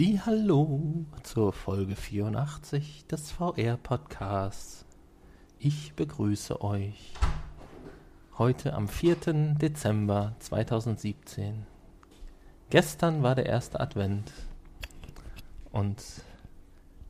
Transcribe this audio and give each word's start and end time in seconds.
Hallo 0.00 1.06
zur 1.24 1.52
Folge 1.52 1.96
84 1.96 3.06
des 3.06 3.32
VR-Podcasts. 3.32 4.86
Ich 5.58 5.92
begrüße 5.94 6.62
euch 6.62 7.14
heute 8.38 8.74
am 8.74 8.86
4. 8.86 9.16
Dezember 9.60 10.36
2017. 10.38 11.66
Gestern 12.70 13.24
war 13.24 13.34
der 13.34 13.46
erste 13.46 13.80
Advent 13.80 14.30
und 15.72 16.00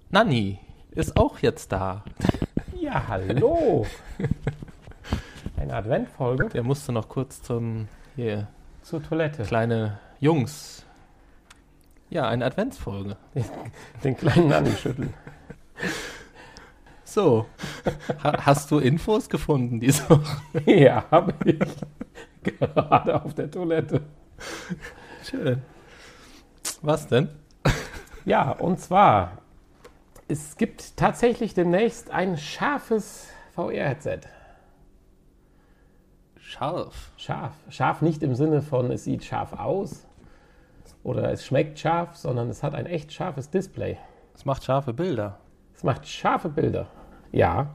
Nanni 0.09 0.59
ist 0.93 1.15
auch 1.19 1.41
jetzt 1.41 1.73
da. 1.73 2.05
Ja, 2.81 3.07
hallo. 3.09 3.85
Eine 5.59 5.75
Adventfolge 5.75 6.49
Der 6.49 6.63
musste 6.63 6.93
noch 6.93 7.09
kurz 7.09 7.43
zum 7.43 7.89
hier 8.17 8.49
zur 8.81 9.03
Toilette. 9.03 9.43
kleine 9.43 9.99
Jungs. 10.21 10.87
Ja, 12.11 12.29
eine 12.29 12.47
Adventsfolge. 12.47 13.17
Den 14.05 14.17
kleinen 14.17 14.49
Nanni 14.49 14.73
schütteln. 14.73 15.13
So, 17.05 17.47
ha 18.23 18.47
hast 18.47 18.71
du 18.71 18.79
Infos 18.79 19.29
gefunden 19.29 19.81
diese 19.81 20.09
Woche? 20.11 20.43
Ja, 20.67 21.05
habe 21.11 21.35
ich. 21.45 21.59
Gerade 22.43 23.23
auf 23.23 23.35
der 23.35 23.51
Toilette. 23.51 24.03
Schön. 25.23 25.63
Was 26.83 27.09
denn? 27.09 27.29
Ja, 28.25 28.53
und 28.53 28.79
zwar, 28.79 29.39
es 30.29 30.57
gibt 30.57 30.97
tatsächlich 30.97 31.55
demnächst 31.55 32.11
ein 32.11 32.37
scharfes 32.37 33.29
VR-Headset. 33.55 34.21
Scharf. 36.39 37.13
Scharf. 37.17 37.55
Scharf 37.69 38.01
nicht 38.03 38.23
im 38.23 38.35
Sinne 38.35 38.63
von, 38.63 38.91
es 38.91 39.05
sieht 39.05 39.25
scharf 39.25 39.53
aus 39.55 40.08
oder 41.09 41.33
es 41.33 41.45
schmeckt 41.45 41.79
scharf, 41.79 42.17
sondern 42.17 42.51
es 42.51 42.63
hat 42.63 42.75
ein 42.75 42.85
echt 42.85 43.13
scharfes 43.13 43.49
Display. 43.49 43.97
Es 44.35 44.45
macht 44.45 44.63
scharfe 44.63 44.93
Bilder. 44.93 45.39
Es 45.75 45.83
macht 45.83 46.07
scharfe 46.07 46.51
Bilder. 46.51 46.87
Ja. 47.33 47.71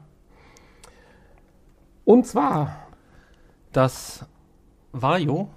Und 2.04 2.26
zwar 2.26 2.76
Das 3.72 4.24
Vario, 4.92 5.48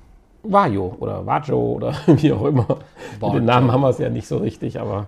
Vajo 0.41 0.95
oder 0.99 1.23
Vajo 1.25 1.57
oder 1.57 1.93
wie 2.07 2.33
auch 2.33 2.45
immer. 2.45 2.79
Vajo. 3.19 3.33
den 3.35 3.45
Namen 3.45 3.71
haben 3.71 3.81
wir 3.81 3.89
es 3.89 3.99
ja 3.99 4.09
nicht 4.09 4.27
so 4.27 4.37
richtig, 4.37 4.79
aber 4.79 5.05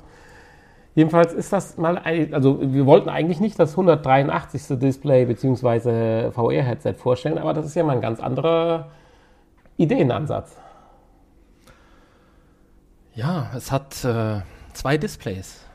jedenfalls 0.93 1.33
ist 1.33 1.51
das 1.51 1.77
mal, 1.77 1.97
ein, 1.97 2.33
also 2.35 2.59
wir 2.61 2.85
wollten 2.85 3.09
eigentlich 3.09 3.39
nicht 3.39 3.57
das 3.57 3.71
183. 3.71 4.77
Display 4.79 5.25
bzw. 5.25 6.31
VR-Headset 6.31 6.93
vorstellen, 6.93 7.39
aber 7.39 7.53
das 7.53 7.65
ist 7.65 7.75
ja 7.75 7.83
mal 7.83 7.93
ein 7.93 8.01
ganz 8.01 8.19
anderer 8.19 8.89
Ideenansatz. 9.77 10.55
Ja, 13.19 13.51
es 13.53 13.71
hat 13.71 14.03
äh, 14.05 14.41
zwei 14.73 14.97
Displays. 14.97 15.65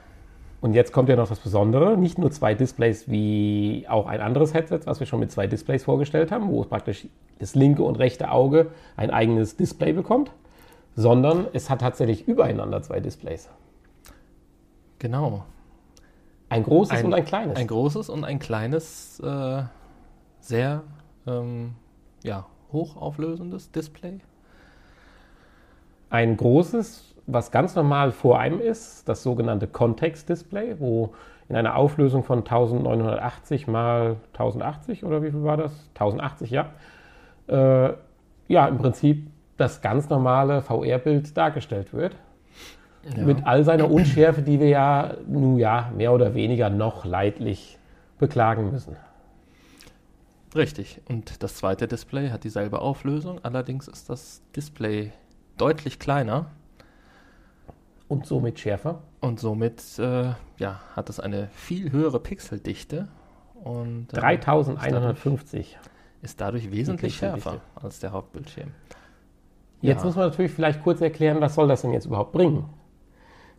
Und 0.63 0.73
jetzt 0.73 0.93
kommt 0.93 1.11
ja 1.11 1.17
noch 1.17 1.29
das 1.29 1.41
Besondere, 1.41 1.99
nicht 1.99 2.17
nur 2.17 2.31
zwei 2.31 2.55
Displays 2.55 3.07
wie 3.07 3.85
auch 3.87 4.07
ein 4.07 4.23
anderes 4.23 4.55
Headset, 4.55 4.81
was 4.87 4.99
wir 4.99 5.07
schon 5.07 5.21
mit 5.21 5.31
zwei 5.31 5.47
Displays 5.47 5.85
vorgestellt 5.85 6.33
haben, 6.33 6.49
wo 6.49 6.63
es 6.63 6.69
praktisch 6.69 7.07
das 7.39 7.55
linke 7.55 7.83
und 7.83 7.97
rechte 7.97 8.31
Auge 8.31 8.71
ein 8.97 9.11
eigenes 9.11 9.57
Display 9.57 9.93
bekommt, 9.93 10.31
sondern 10.97 11.47
es 11.53 11.69
hat 11.69 11.83
tatsächlich 11.83 12.27
übereinander 12.27 12.81
zwei 12.81 13.01
Displays. 13.01 13.51
Genau. 14.99 15.45
Ein 16.49 16.63
großes 16.63 16.99
Ein- 16.99 17.07
und 17.07 17.15
ein 17.15 17.25
kleines. 17.27 17.57
Ein 17.59 17.67
großes 17.67 18.09
und 18.09 18.25
ein 18.25 18.39
kleines, 18.39 19.21
äh, 19.21 19.65
sehr 20.41 20.83
ähm, 21.27 21.75
ja, 22.23 22.47
hochauflösendes 22.73 23.71
Display. 23.71 24.21
Ein 26.09 26.37
großes, 26.37 27.14
was 27.27 27.51
ganz 27.51 27.75
normal 27.75 28.13
vor 28.13 28.39
einem 28.39 28.61
ist, 28.61 29.09
das 29.09 29.23
sogenannte 29.23 29.67
Context-Display, 29.67 30.77
wo 30.79 31.15
in 31.49 31.57
einer 31.57 31.77
Auflösung 31.77 32.23
von 32.23 32.39
1980 32.39 33.67
mal 33.67 34.17
1080 34.33 35.05
oder 35.05 35.23
wie 35.23 35.31
viel 35.31 35.43
war 35.43 35.57
das? 35.57 35.73
1080, 35.95 36.51
ja. 36.51 36.71
Äh, 37.47 37.95
ja, 38.49 38.67
im 38.67 38.79
Prinzip 38.79 39.27
das 39.57 39.81
ganz 39.81 40.09
normale 40.09 40.63
VR-Bild 40.63 41.37
dargestellt 41.37 41.93
wird. 41.93 42.17
Mit 43.17 43.47
all 43.47 43.65
seiner 43.65 43.91
Unschärfe, 43.91 44.41
die 44.41 44.59
wir 44.61 44.69
ja, 44.69 45.15
nun 45.27 45.59
ja, 45.59 45.91
mehr 45.95 46.13
oder 46.15 46.35
weniger 46.35 46.71
noch 46.71 47.05
leidlich 47.05 47.79
beklagen 48.19 48.71
müssen. 48.71 48.97
Richtig. 50.55 51.03
Und 51.09 51.43
das 51.43 51.57
zweite 51.57 51.87
Display 51.87 52.31
hat 52.31 52.45
dieselbe 52.45 52.81
Auflösung, 52.81 53.41
allerdings 53.43 53.89
ist 53.89 54.09
das 54.09 54.41
Display 54.57 55.13
deutlich 55.59 55.99
kleiner 55.99 56.47
Und 58.09 58.27
somit 58.27 58.61
schärfer. 58.61 59.01
und 59.21 59.41
somit 59.41 59.83
äh, 59.99 60.33
ja, 60.59 60.81
hat 60.95 61.09
es 61.11 61.19
eine 61.21 61.49
viel 61.55 61.91
höhere 61.91 62.21
Pixeldichte 62.21 63.09
und 63.63 64.13
äh, 64.13 64.17
3150. 64.17 65.79
ist 66.23 66.41
dadurch 66.41 66.71
wesentlich 66.71 67.13
Pixeldichte. 67.15 67.51
schärfer 67.51 67.61
als 67.83 68.01
der 68.01 68.13
Hauptbildschirm. 68.13 68.71
Jetzt 69.81 70.01
Ja. 70.01 70.07
muss 70.07 70.17
man 70.17 70.29
natürlich 70.29 70.53
vielleicht 70.53 70.83
kurz 70.83 71.01
erklären, 71.01 71.41
was 71.41 71.55
soll 71.55 71.69
das 71.69 71.83
denn 71.83 71.93
jetzt 71.93 72.07
überhaupt 72.07 72.33
bringen? 72.33 72.65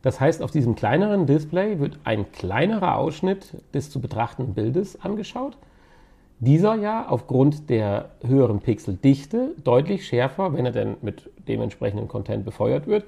Das 0.01 0.19
heißt, 0.19 0.43
auf 0.43 0.51
diesem 0.51 0.75
kleineren 0.75 1.25
Display 1.25 1.79
wird 1.79 1.97
ein 2.03 2.31
kleinerer 2.31 2.95
Ausschnitt 2.97 3.57
des 3.73 3.89
zu 3.89 3.99
betrachtenden 3.99 4.53
Bildes 4.53 5.01
angeschaut. 5.01 5.57
Dieser 6.39 6.75
ja 6.75 7.07
aufgrund 7.07 7.69
der 7.71 8.09
höheren 8.23 8.59
Pixeldichte 8.59 9.55
deutlich 9.63 10.05
schärfer, 10.05 10.53
wenn 10.53 10.65
er 10.65 10.71
denn 10.71 10.97
mit 11.01 11.29
dementsprechendem 11.47 12.07
Content 12.07 12.45
befeuert 12.45 12.85
wird, 12.87 13.05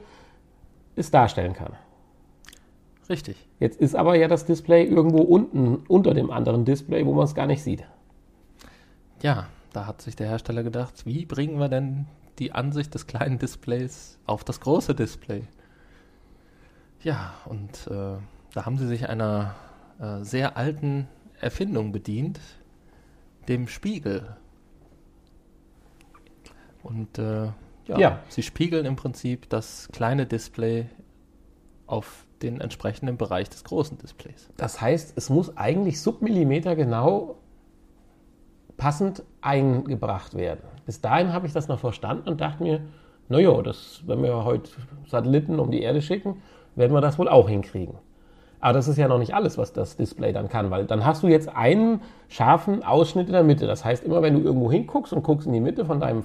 es 0.98 1.12
darstellen 1.12 1.54
kann. 1.54 1.74
Richtig. 3.10 3.48
Jetzt 3.60 3.80
ist 3.80 3.96
aber 3.96 4.16
ja 4.16 4.28
das 4.28 4.46
Display 4.46 4.86
irgendwo 4.86 5.22
unten 5.22 5.78
unter 5.88 6.14
dem 6.14 6.30
anderen 6.30 6.66
Display, 6.66 7.06
wo 7.06 7.14
man 7.14 7.24
es 7.24 7.36
gar 7.36 7.48
nicht 7.48 7.64
sieht. 7.64 7.86
Ja, 9.22 9.48
da 9.74 9.86
hat 9.86 10.02
sich 10.02 10.16
der 10.16 10.28
Hersteller 10.28 10.64
gedacht, 10.64 11.06
wie 11.06 11.26
bringen 11.26 11.60
wir 11.60 11.70
denn 11.70 12.06
die 12.40 12.52
Ansicht 12.52 12.94
des 12.94 13.08
kleinen 13.08 13.40
Displays 13.40 14.20
auf 14.26 14.44
das 14.44 14.60
große 14.60 14.94
Display? 14.94 15.44
Ja, 17.02 17.34
und 17.46 17.88
äh, 17.88 18.18
da 18.54 18.66
haben 18.66 18.78
sie 18.78 18.88
sich 18.88 19.08
einer 19.08 19.56
äh, 20.00 20.24
sehr 20.24 20.58
alten 20.58 21.08
Erfindung 21.40 21.92
bedient, 21.92 22.40
dem 23.48 23.68
Spiegel. 23.68 24.36
Und 26.84 27.18
äh, 27.20 27.50
ja, 27.88 27.98
Ja. 27.98 28.20
sie 28.30 28.44
spiegeln 28.44 28.86
im 28.86 28.96
Prinzip 28.96 29.50
das 29.50 29.90
kleine 29.92 30.26
Display 30.26 30.86
auf 31.86 32.26
den 32.42 32.62
entsprechenden 32.62 33.18
Bereich 33.18 33.50
des 33.50 33.64
großen 33.64 33.98
Displays. 33.98 34.50
Das 34.58 34.80
heißt, 34.82 35.14
es 35.18 35.30
muss 35.30 35.58
eigentlich 35.58 36.02
Submillimeter 36.02 36.76
genau 36.76 37.36
passend 38.78 39.24
eingebracht 39.42 40.36
werden. 40.36 40.62
Bis 40.86 41.02
dahin 41.02 41.34
habe 41.34 41.48
ich 41.48 41.54
das 41.54 41.68
noch 41.68 41.80
verstanden 41.80 42.30
und 42.30 42.42
dachte 42.42 42.62
mir, 42.64 42.82
naja, 43.30 43.62
das, 43.62 44.02
wenn 44.06 44.22
wir 44.22 44.46
heute 44.46 44.70
Satelliten 45.08 45.60
um 45.60 45.72
die 45.72 45.82
Erde 45.82 46.02
schicken, 46.02 46.42
werden 46.76 46.94
wir 46.94 47.02
das 47.02 47.18
wohl 47.18 47.28
auch 47.28 47.50
hinkriegen. 47.50 47.96
Aber 48.60 48.74
das 48.74 48.88
ist 48.88 48.98
ja 48.98 49.08
noch 49.08 49.20
nicht 49.20 49.34
alles, 49.34 49.58
was 49.58 49.74
das 49.74 49.98
Display 49.98 50.32
dann 50.34 50.50
kann, 50.50 50.72
weil 50.72 50.86
dann 50.86 51.06
hast 51.06 51.24
du 51.24 51.28
jetzt 51.28 51.50
einen 51.50 52.02
scharfen 52.28 52.84
Ausschnitt 52.84 53.28
in 53.28 53.34
der 53.34 53.44
Mitte. 53.44 53.68
Das 53.68 53.84
heißt, 53.84 54.04
immer 54.04 54.22
wenn 54.22 54.34
du 54.36 54.40
irgendwo 54.42 54.72
hinguckst 54.72 55.14
und 55.14 55.24
guckst 55.24 55.46
in 55.48 55.54
die 55.54 55.60
Mitte 55.60 55.86
von 55.86 56.00
deinem 56.00 56.24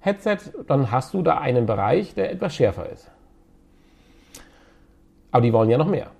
VR-Headset, 0.00 0.38
dann 0.66 0.90
hast 0.90 1.14
du 1.14 1.22
da 1.22 1.38
einen 1.38 1.66
Bereich, 1.66 2.14
der 2.14 2.30
etwas 2.30 2.54
schärfer 2.54 2.88
ist. 2.90 3.10
Aber 5.30 5.42
die 5.42 5.52
wollen 5.52 5.70
ja 5.70 5.78
noch 5.78 5.88
mehr. 5.88 6.10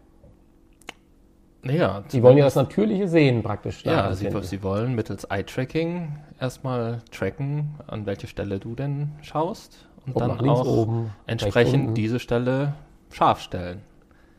Naja, 1.62 2.04
Die 2.12 2.22
wollen 2.22 2.38
ja 2.38 2.44
das 2.44 2.54
natürliche 2.54 3.08
Sehen 3.08 3.42
praktisch. 3.42 3.84
Ja, 3.84 4.12
sie, 4.14 4.30
sie 4.42 4.62
wollen 4.62 4.94
mittels 4.94 5.24
Eye-Tracking 5.24 6.16
erstmal 6.40 7.02
tracken, 7.10 7.74
an 7.86 8.06
welche 8.06 8.26
Stelle 8.26 8.58
du 8.58 8.74
denn 8.74 9.10
schaust 9.22 9.86
und 10.06 10.14
Ob 10.16 10.20
dann 10.20 10.48
auch 10.48 10.66
oben, 10.66 11.10
entsprechend 11.26 11.96
diese 11.96 12.20
Stelle 12.20 12.74
scharf 13.10 13.40
stellen. 13.40 13.82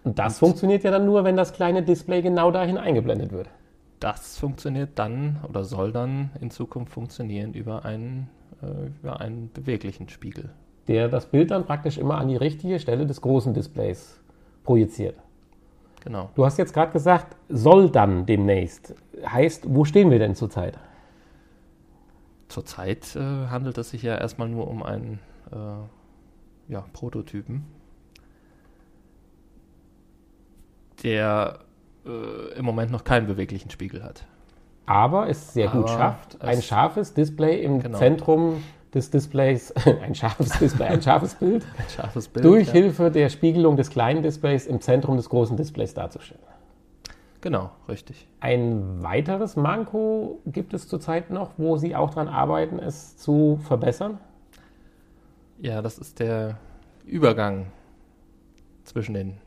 Und 0.03 0.17
das 0.17 0.39
funktioniert 0.39 0.83
ja 0.83 0.91
dann 0.91 1.05
nur, 1.05 1.23
wenn 1.25 1.35
das 1.35 1.51
kleine 1.51 1.83
Display 1.83 2.21
genau 2.21 2.51
dahin 2.51 2.77
eingeblendet 2.77 3.31
wird. 3.31 3.49
Das 3.99 4.37
funktioniert 4.37 4.91
dann 4.95 5.39
oder 5.47 5.65
soll 5.65 5.91
dann 5.91 6.31
in 6.39 6.51
Zukunft 6.51 6.93
funktionieren 6.93 7.53
über 7.53 7.83
einen, 7.83 8.29
über 9.01 9.21
einen 9.21 9.51
beweglichen 9.53 10.09
Spiegel. 10.09 10.49
Der 10.87 11.07
das 11.07 11.27
Bild 11.27 11.51
dann 11.51 11.65
praktisch 11.65 11.97
immer 11.97 12.17
an 12.17 12.27
die 12.27 12.35
richtige 12.35 12.79
Stelle 12.79 13.05
des 13.05 13.21
großen 13.21 13.53
Displays 13.53 14.19
projiziert. 14.63 15.15
Genau. 16.03 16.29
Du 16.35 16.45
hast 16.45 16.57
jetzt 16.57 16.73
gerade 16.73 16.91
gesagt, 16.91 17.35
soll 17.49 17.89
dann 17.89 18.25
demnächst. 18.25 18.95
Heißt, 19.25 19.63
wo 19.67 19.85
stehen 19.85 20.11
wir 20.11 20.19
denn 20.19 20.35
zurzeit? 20.35 20.77
Zurzeit 22.47 23.15
äh, 23.15 23.19
handelt 23.19 23.77
es 23.77 23.91
sich 23.91 24.01
ja 24.01 24.17
erstmal 24.17 24.49
nur 24.49 24.67
um 24.67 24.81
einen 24.81 25.19
äh, 25.51 26.73
ja, 26.73 26.85
Prototypen, 26.93 27.65
der 31.03 31.59
äh, 32.05 32.57
im 32.57 32.65
Moment 32.65 32.91
noch 32.91 33.03
keinen 33.03 33.27
beweglichen 33.27 33.69
Spiegel 33.69 34.03
hat. 34.03 34.25
Aber 34.89 35.29
es 35.29 35.53
sehr 35.53 35.67
gut 35.67 35.83
Aber 35.83 35.87
schafft, 35.89 36.41
ein 36.41 36.57
es- 36.57 36.65
scharfes 36.65 37.13
Display 37.13 37.61
im 37.63 37.79
Genau. 37.79 37.97
Zentrum 37.99 38.63
des 38.91 39.11
Displays, 39.11 39.71
ein 40.01 40.15
scharfes 40.15 40.49
Display, 40.57 40.87
ein 40.87 41.01
scharfes 41.01 41.35
Bild, 41.35 41.63
Ein 41.77 41.89
scharfes 41.89 42.27
Bild. 42.27 42.43
durch 42.43 42.67
ja. 42.67 42.73
Hilfe 42.73 43.11
der 43.11 43.29
Spiegelung 43.29 43.77
des 43.77 43.91
kleinen 43.91 44.23
Displays 44.23 44.65
im 44.65 44.81
Zentrum 44.81 45.15
des 45.17 45.29
großen 45.29 45.55
Displays 45.55 45.93
darzustellen. 45.93 46.41
Genau, 47.41 47.69
richtig. 47.87 48.27
Ein 48.39 49.03
weiteres 49.03 49.55
Manko 49.55 50.39
gibt 50.47 50.73
es 50.73 50.87
zurzeit 50.87 51.29
noch, 51.29 51.51
wo 51.57 51.77
Sie 51.77 51.95
auch 51.95 52.09
daran 52.09 52.27
arbeiten, 52.27 52.79
es 52.79 53.15
zu 53.15 53.59
verbessern. 53.63 54.17
Ja, 55.59 55.83
das 55.83 55.99
ist 55.99 56.19
der 56.19 56.57
Übergang 57.05 57.67
zwischen 58.85 59.13
den 59.13 59.37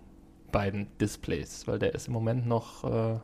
beiden 0.52 0.86
Displays, 1.00 1.66
weil 1.66 1.80
der 1.80 1.94
ist 1.96 2.06
im 2.06 2.12
Moment 2.14 2.46
noch 2.46 2.84
äh, 2.84 3.18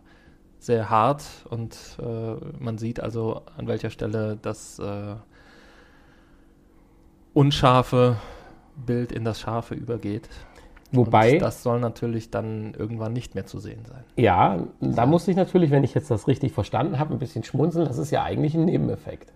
sehr 0.58 0.90
hart 0.90 1.24
und 1.50 1.76
äh, 2.00 2.34
man 2.58 2.78
sieht 2.78 3.00
also 3.00 3.42
an 3.56 3.66
welcher 3.66 3.90
Stelle 3.90 4.38
das 4.40 4.78
äh, 4.78 5.14
unscharfe 7.32 8.16
Bild 8.86 9.12
in 9.12 9.24
das 9.24 9.40
scharfe 9.40 9.74
übergeht. 9.74 10.28
Wobei, 10.90 11.34
Und 11.34 11.42
das 11.42 11.62
soll 11.62 11.80
natürlich 11.80 12.30
dann 12.30 12.74
irgendwann 12.74 13.12
nicht 13.12 13.34
mehr 13.34 13.44
zu 13.44 13.58
sehen 13.58 13.84
sein. 13.86 14.04
ja, 14.16 14.58
da 14.80 15.04
muss 15.04 15.28
ich 15.28 15.36
natürlich, 15.36 15.70
wenn 15.70 15.84
ich 15.84 15.94
jetzt 15.94 16.10
das 16.10 16.26
richtig 16.26 16.52
verstanden 16.52 16.98
habe, 16.98 17.12
ein 17.12 17.18
bisschen 17.18 17.44
schmunzeln. 17.44 17.86
Das 17.86 17.98
ist 17.98 18.10
ja 18.10 18.22
eigentlich 18.22 18.54
ein 18.54 18.64
Nebeneffekt. 18.64 19.32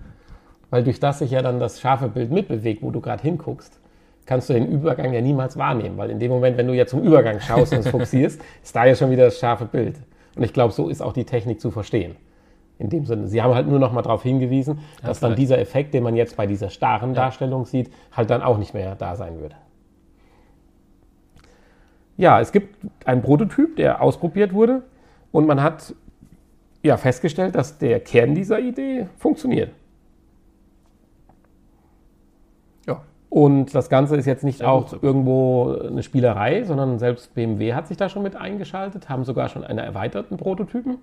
Weil 0.71 0.83
durch 0.83 0.99
das 0.99 1.19
sich 1.19 1.31
ja 1.31 1.43
dann 1.43 1.61
das 1.61 1.81
scharfe 1.81 2.09
Bild 2.09 2.31
mitbewegt, 2.31 2.83
wo 2.83 2.91
du 2.91 3.03
gerade 3.03 3.23
hinguckst, 3.23 3.79
kannst 4.25 4.49
du 4.49 4.55
den 4.55 4.67
Übergang 4.67 5.13
ja 5.13 5.21
niemals 5.21 5.59
wahrnehmen. 5.59 5.99
Weil 5.99 6.09
in 6.09 6.19
dem 6.19 6.31
Moment, 6.31 6.57
wenn 6.57 6.67
du 6.67 6.73
ja 6.73 6.87
zum 6.87 7.03
Übergang 7.03 7.41
schaust 7.41 7.75
und 7.75 7.81
es 7.81 7.89
fokussierst, 7.89 8.41
ist 8.63 8.75
da 8.75 8.87
ja 8.87 8.95
schon 8.95 9.11
wieder 9.11 9.27
das 9.27 9.39
scharfe 9.39 9.67
Bild. 9.67 9.97
Und 10.37 10.43
ich 10.43 10.53
glaube, 10.53 10.73
so 10.73 10.89
ist 10.89 11.03
auch 11.03 11.13
die 11.13 11.25
Technik 11.25 11.61
zu 11.61 11.71
verstehen. 11.71 12.17
In 12.79 12.89
dem 12.89 13.05
Sinne, 13.07 13.29
sie 13.29 13.43
haben 13.43 13.55
halt 13.55 13.69
nur 13.69 13.79
noch 13.79 13.93
mal 13.93 14.03
darauf 14.03 14.23
hingewiesen, 14.23 14.79
Ja, 15.03 15.09
dass 15.09 15.21
dann 15.21 15.31
vielleicht. 15.31 15.39
dieser 15.43 15.59
Effekt, 15.59 15.95
den 15.95 16.03
man 16.03 16.17
jetzt 16.17 16.37
bei 16.37 16.47
dieser 16.47 16.71
starren 16.71 17.15
Darstellung 17.15 17.65
sieht, 17.65 17.93
halt 18.13 18.31
dann 18.31 18.43
auch 18.43 18.59
nicht 18.59 18.75
mehr 18.75 18.95
da 18.97 19.15
sein 19.15 19.39
würde. 19.41 19.55
Ja, 22.17 22.41
es 22.41 22.53
gibt 22.53 22.77
einen 23.07 23.23
Prototyp, 23.23 23.77
der 23.77 24.03
ausprobiert 24.03 24.53
wurde 24.53 24.83
und 25.33 25.47
man 25.47 25.63
hat 25.63 25.95
ja 26.83 26.97
festgestellt, 26.97 27.55
dass 27.55 27.79
der 27.79 28.01
Kern 28.01 28.35
dieser 28.35 28.59
Idee 28.59 29.07
funktioniert. 29.19 29.71
Ja, 32.87 33.03
Und 33.33 33.75
das 33.75 33.89
Ganze 33.89 34.17
ist 34.17 34.27
jetzt 34.27 34.45
nicht 34.45 34.59
gut 34.59 34.69
auch 34.69 34.89
sogar. 34.89 35.09
irgendwo 35.09 35.75
eine 35.75 36.03
Spielerei, 36.03 36.65
sondern 36.65 36.99
selbst 36.99 37.35
BMW 37.35 37.73
hat 37.73 37.89
sich 37.89 37.97
da 37.97 38.11
schon 38.11 38.23
mit 38.23 38.37
eingeschaltet, 38.37 39.09
haben 39.09 39.25
sogar 39.25 39.49
schon 39.49 39.65
einen 39.65 39.79
erweiterten 39.79 40.37
Prototypen. 40.37 40.99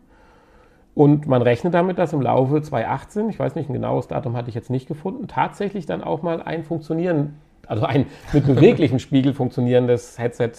Und 0.93 1.25
man 1.25 1.41
rechnet 1.41 1.73
damit, 1.73 1.97
dass 1.97 2.13
im 2.13 2.21
Laufe 2.21 2.61
2018, 2.61 3.29
ich 3.31 3.39
weiß 3.39 3.55
nicht, 3.55 3.67
ein 3.67 3.73
genaues 3.73 4.07
Datum 4.07 4.37
hatte 4.37 4.49
ich 4.49 4.53
jetzt 4.53 4.69
nicht 4.69 4.87
gefunden, 4.87 5.27
tatsächlich 5.27 5.87
dann 5.87 6.03
auch 6.03 6.21
mal 6.21 6.39
ein 6.39 6.63
funktionieren, 6.63 7.33
also 7.65 7.85
ein 7.85 8.05
mit 8.31 8.45
beweglichem 8.45 8.99
Spiegel 8.99 9.33
funktionierendes 9.33 10.19
Headset 10.19 10.51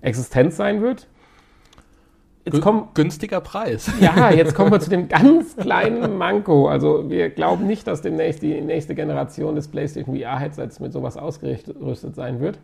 Existenz 0.00 0.56
sein 0.56 0.80
wird. 0.80 1.08
Jetzt 2.44 2.60
kommen, 2.60 2.88
günstiger 2.94 3.40
Preis. 3.40 3.90
ja, 4.00 4.30
jetzt 4.32 4.54
kommen 4.54 4.72
wir 4.72 4.80
zu 4.80 4.90
dem 4.90 5.08
ganz 5.08 5.56
kleinen 5.56 6.18
Manko. 6.18 6.68
Also 6.68 7.08
wir 7.08 7.30
glauben 7.30 7.66
nicht, 7.68 7.86
dass 7.86 8.02
demnächst 8.02 8.42
die 8.42 8.60
nächste 8.60 8.94
Generation 8.96 9.54
des 9.54 9.68
PlayStation 9.68 10.16
VR-Headsets 10.16 10.80
mit 10.80 10.92
sowas 10.92 11.16
ausgerüstet 11.16 12.14
sein 12.16 12.40
wird. 12.40 12.58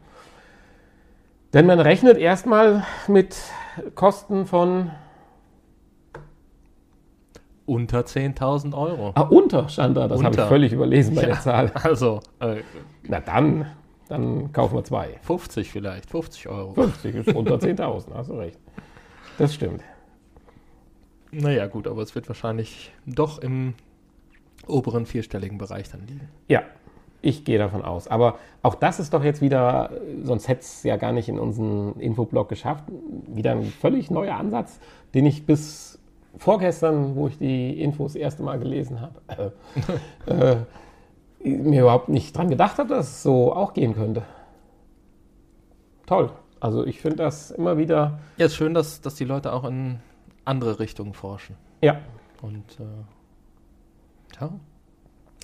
Denn 1.54 1.64
man 1.66 1.78
rechnet 1.80 2.18
erstmal 2.18 2.84
mit 3.06 3.36
Kosten 3.94 4.46
von 4.46 4.90
Unter 7.66 8.00
10.000 8.00 8.74
Euro. 8.76 9.12
ah, 9.14 9.22
unter 9.22 9.68
stand 9.68 9.96
da, 9.96 10.08
das 10.08 10.22
habe 10.22 10.34
ich 10.34 10.40
völlig 10.42 10.72
überlesen 10.72 11.14
bei 11.14 11.22
Ja. 11.22 11.28
der 11.28 11.40
Zahl. 11.40 11.70
Also 11.74 12.20
äh, 12.40 12.56
Na 13.06 13.20
dann, 13.20 13.66
dann 14.08 14.52
kaufen 14.52 14.74
wir 14.76 14.84
zwei. 14.84 15.18
50 15.22 15.70
vielleicht, 15.70 16.10
50 16.10 16.48
Euro. 16.48 16.72
50 16.74 17.14
ist 17.14 17.34
unter 17.34 17.56
10.000, 17.56 18.14
hast 18.14 18.30
du 18.30 18.34
recht. 18.34 18.58
Das 19.38 19.54
stimmt. 19.54 19.82
Naja, 21.30 21.66
gut, 21.66 21.86
aber 21.86 22.02
es 22.02 22.14
wird 22.14 22.28
wahrscheinlich 22.28 22.92
doch 23.06 23.38
im 23.38 23.74
oberen 24.66 25.06
vierstelligen 25.06 25.58
Bereich 25.58 25.90
dann 25.90 26.06
liegen. 26.06 26.28
Ja, 26.48 26.62
ich 27.22 27.44
gehe 27.44 27.58
davon 27.58 27.82
aus. 27.82 28.08
Aber 28.08 28.38
auch 28.62 28.74
das 28.74 29.00
ist 29.00 29.14
doch 29.14 29.24
jetzt 29.24 29.40
wieder, 29.40 29.90
sonst 30.22 30.48
hätte 30.48 30.60
es 30.60 30.82
ja 30.82 30.96
gar 30.96 31.12
nicht 31.12 31.28
in 31.28 31.38
unseren 31.38 31.98
Infoblog 32.00 32.48
geschafft, 32.48 32.84
wieder 33.26 33.52
ein 33.52 33.64
völlig 33.64 34.10
neuer 34.10 34.36
Ansatz, 34.36 34.80
den 35.14 35.26
ich 35.26 35.46
bis 35.46 35.98
vorgestern, 36.36 37.16
wo 37.16 37.28
ich 37.28 37.38
die 37.38 37.80
Infos 37.80 38.12
das 38.12 38.20
erste 38.20 38.42
Mal 38.42 38.58
gelesen 38.58 39.00
habe, 39.00 39.52
äh, 40.26 40.56
mir 41.48 41.82
überhaupt 41.82 42.08
nicht 42.08 42.36
dran 42.36 42.50
gedacht 42.50 42.78
habe, 42.78 42.88
dass 42.88 43.08
es 43.08 43.22
so 43.22 43.52
auch 43.52 43.74
gehen 43.74 43.94
könnte. 43.94 44.22
Toll. 46.06 46.30
Also 46.60 46.84
ich 46.86 47.00
finde 47.00 47.18
das 47.18 47.50
immer 47.50 47.78
wieder, 47.78 48.18
Ja, 48.36 48.46
ist 48.46 48.56
schön, 48.56 48.74
dass, 48.74 49.00
dass 49.00 49.14
die 49.14 49.24
Leute 49.24 49.52
auch 49.52 49.64
in 49.64 50.00
andere 50.44 50.78
Richtungen 50.78 51.14
forschen. 51.14 51.56
ja, 51.82 51.98
Und 52.42 52.78
äh, 52.80 54.40
ja, 54.40 54.50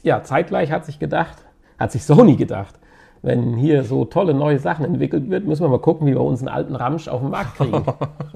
Ja, 0.03 0.23
zeitgleich 0.23 0.71
hat 0.71 0.85
sich 0.87 0.99
gedacht, 0.99 1.39
hat 1.79 1.93
sich 1.93 2.05
Sony 2.05 2.37
gedacht, 2.37 2.79
wenn 3.23 3.57
hier 3.57 3.85
so 3.85 4.05
tolle 4.05 4.35
neue 4.35 4.59
Sachen 4.59 4.85
entwickelt 4.85 5.31
wird, 5.31 5.47
müssen 5.47 5.63
wir 5.63 5.69
mal 5.71 5.79
gucken, 5.81 6.07
wie 6.07 6.13
wir 6.13 6.21
uns 6.21 6.41
einen 6.41 6.49
alten 6.49 6.77
Ramsch 6.77 7.09
auf 7.09 7.21
den 7.23 7.31
Markt 7.31 7.57
kriegen. 7.57 7.85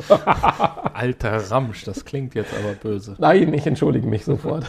alter 0.94 1.50
Ramsch, 1.50 1.84
das 1.84 2.04
klingt 2.04 2.34
jetzt 2.34 2.54
aber 2.54 2.72
böse. 2.74 3.14
Nein, 3.18 3.52
ich 3.52 3.66
entschuldige 3.66 4.06
mich 4.06 4.24
sofort. 4.24 4.66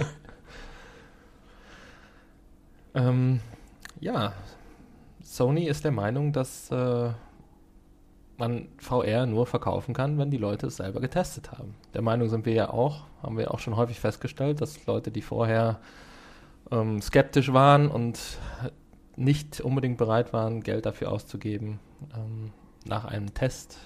Ähm, 2.96 3.40
ja, 4.00 4.34
Sony 5.24 5.66
ist 5.68 5.86
der 5.86 5.92
Meinung, 5.92 6.34
dass 6.34 6.72
äh, 6.72 7.10
man 8.40 8.70
VR 8.78 9.26
nur 9.26 9.46
verkaufen 9.46 9.94
kann, 9.94 10.18
wenn 10.18 10.32
die 10.32 10.38
Leute 10.38 10.68
es 10.68 10.78
selber 10.78 11.02
getestet 11.02 11.52
haben. 11.52 11.76
Der 11.94 12.02
Meinung 12.02 12.30
sind 12.30 12.46
wir 12.46 12.54
ja 12.54 12.70
auch, 12.70 13.04
haben 13.22 13.38
wir 13.38 13.54
auch 13.54 13.60
schon 13.60 13.76
häufig 13.76 14.00
festgestellt, 14.00 14.62
dass 14.62 14.86
Leute, 14.86 15.12
die 15.12 15.22
vorher 15.22 15.80
ähm, 16.72 17.02
skeptisch 17.02 17.52
waren 17.54 17.90
und 17.90 18.20
nicht 19.16 19.60
unbedingt 19.62 19.98
bereit 19.98 20.32
waren, 20.34 20.62
Geld 20.62 20.86
dafür 20.86 21.12
auszugeben, 21.12 21.80
ähm, 22.16 22.52
nach 22.86 23.06
einem 23.06 23.34
Test 23.34 23.78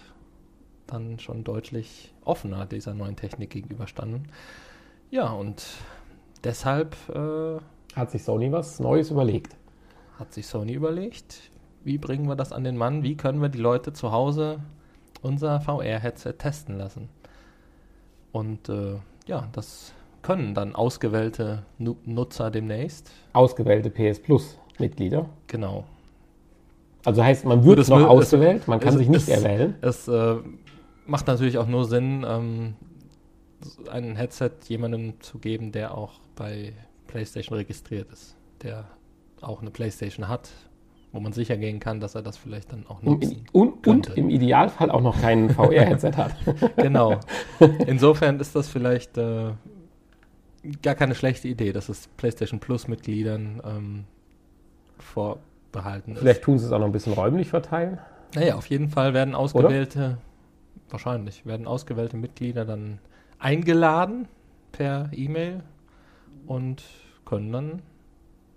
dann 0.85 1.17
schon 1.17 1.43
deutlich 1.43 2.13
offener 2.23 2.65
dieser 2.67 2.93
neuen 2.93 3.15
Technik 3.15 3.49
gegenüberstanden. 3.49 4.27
Ja, 5.09 5.31
und 5.31 5.63
deshalb 6.43 6.95
äh, 7.09 7.57
Hat 7.95 8.11
sich 8.11 8.23
Sony 8.23 8.51
was 8.51 8.79
Neues 8.79 9.09
überlegt. 9.09 9.55
hat 10.19 10.31
sich 10.33 10.45
Sony 10.45 10.73
überlegt, 10.73 11.51
wie 11.83 11.97
bringen 11.97 12.27
wir 12.27 12.35
das 12.35 12.51
an 12.51 12.63
den 12.63 12.77
Mann, 12.77 13.03
wie 13.03 13.15
können 13.15 13.41
wir 13.41 13.49
die 13.49 13.59
Leute 13.59 13.93
zu 13.93 14.11
Hause 14.11 14.59
unser 15.21 15.61
VR-Headset 15.61 16.33
testen 16.37 16.77
lassen. 16.77 17.09
Und 18.31 18.69
äh, 18.69 18.95
ja, 19.25 19.47
das 19.51 19.93
können 20.21 20.53
dann 20.53 20.75
ausgewählte 20.75 21.63
Nu 21.77 21.95
Nutzer 22.05 22.49
demnächst. 22.51 23.11
Ausgewählte 23.33 23.89
PS 23.89 24.19
Plus 24.21 24.57
Mitglieder. 24.79 25.27
Genau. 25.47 25.85
Also 27.05 27.23
heißt, 27.23 27.45
man 27.45 27.63
wird 27.63 27.87
noch 27.89 27.97
will- 27.99 28.05
ausgewählt, 28.05 28.67
man 28.67 28.79
kann 28.79 28.93
es- 28.93 28.99
sich 28.99 29.09
nicht 29.09 29.27
es- 29.27 29.43
erwählen. 29.43 29.75
Es 29.81 30.07
äh, 30.07 30.35
macht 31.05 31.27
natürlich 31.27 31.57
auch 31.57 31.67
nur 31.67 31.85
Sinn, 31.85 32.25
ähm, 32.27 32.75
ein 33.91 34.15
Headset 34.15 34.51
jemandem 34.67 35.19
zu 35.21 35.37
geben, 35.39 35.71
der 35.71 35.95
auch 35.97 36.13
bei 36.35 36.73
PlayStation 37.07 37.57
registriert 37.57 38.11
ist, 38.11 38.35
der 38.61 38.85
auch 39.41 39.61
eine 39.61 39.71
PlayStation 39.71 40.27
hat, 40.27 40.49
wo 41.13 41.19
man 41.19 41.31
sicher 41.31 41.55
gehen 41.57 41.79
kann, 41.79 41.99
dass 41.99 42.15
er 42.15 42.23
das 42.23 42.37
vielleicht 42.37 42.73
dann 42.73 42.85
auch 42.87 43.01
Und, 43.03 43.21
nutzen 43.21 43.45
und, 43.53 43.69
und 43.69 43.81
könnte. 43.83 44.13
im 44.13 44.29
Idealfall 44.29 44.89
auch 44.91 45.01
noch 45.01 45.21
kein 45.21 45.49
VR-Headset 45.55 46.13
hat. 46.17 46.35
Genau. 46.75 47.19
Insofern 47.85 48.39
ist 48.39 48.55
das 48.55 48.67
vielleicht 48.67 49.17
äh, 49.17 49.51
gar 50.81 50.95
keine 50.95 51.13
schlechte 51.15 51.47
Idee, 51.47 51.71
dass 51.71 51.87
es 51.87 52.07
PlayStation 52.17 52.59
Plus-Mitgliedern 52.59 53.61
ähm, 53.63 54.03
vorbehalten 54.97 56.13
ist. 56.13 56.19
Vielleicht 56.19 56.41
tun 56.41 56.57
sie 56.57 56.65
es 56.65 56.71
auch 56.71 56.79
noch 56.79 56.87
ein 56.87 56.91
bisschen 56.91 57.13
räumlich 57.13 57.49
verteilen. 57.49 57.99
Naja, 58.35 58.55
auf 58.55 58.65
jeden 58.67 58.89
Fall 58.89 59.13
werden 59.13 59.35
ausgewählte, 59.35 60.17
wahrscheinlich, 60.89 61.45
werden 61.45 61.67
ausgewählte 61.67 62.17
Mitglieder 62.17 62.65
dann 62.65 62.97
eingeladen 63.37 64.27
per 64.71 65.09
E-Mail 65.11 65.61
und 66.47 66.83
können 67.25 67.51
dann 67.51 67.81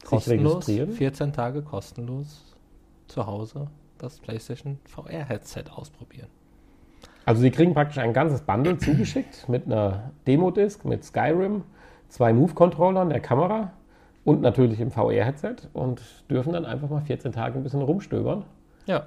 kostenlos, 0.07 0.55
registrieren. 0.55 0.93
14 0.93 1.33
Tage 1.33 1.63
kostenlos 1.63 2.55
zu 3.09 3.27
Hause 3.27 3.69
das 3.99 4.19
PlayStation 4.19 4.79
VR-Headset 4.85 5.65
ausprobieren. 5.75 6.29
Also 7.25 7.41
sie 7.41 7.51
kriegen 7.51 7.75
praktisch 7.75 7.99
ein 7.99 8.13
ganzes 8.13 8.41
Bundle 8.43 8.79
zugeschickt 8.79 9.49
mit 9.49 9.67
einer 9.67 10.11
Demo-Disc, 10.27 10.85
mit 10.85 11.05
Skyrim, 11.05 11.63
zwei 12.09 12.33
Move-Controllern, 12.33 13.11
der 13.11 13.21
Kamera 13.21 13.73
und 14.25 14.43
natürlich 14.43 14.81
im 14.81 14.91
VR-Headset 14.91 15.57
und 15.73 16.03
dürfen 16.31 16.53
dann 16.53 16.65
einfach 16.65 16.89
mal 16.89 17.01
14 17.01 17.33
Tage 17.33 17.59
ein 17.59 17.63
bisschen 17.63 17.83
rumstöbern. 17.83 18.45
Ja, 18.87 19.07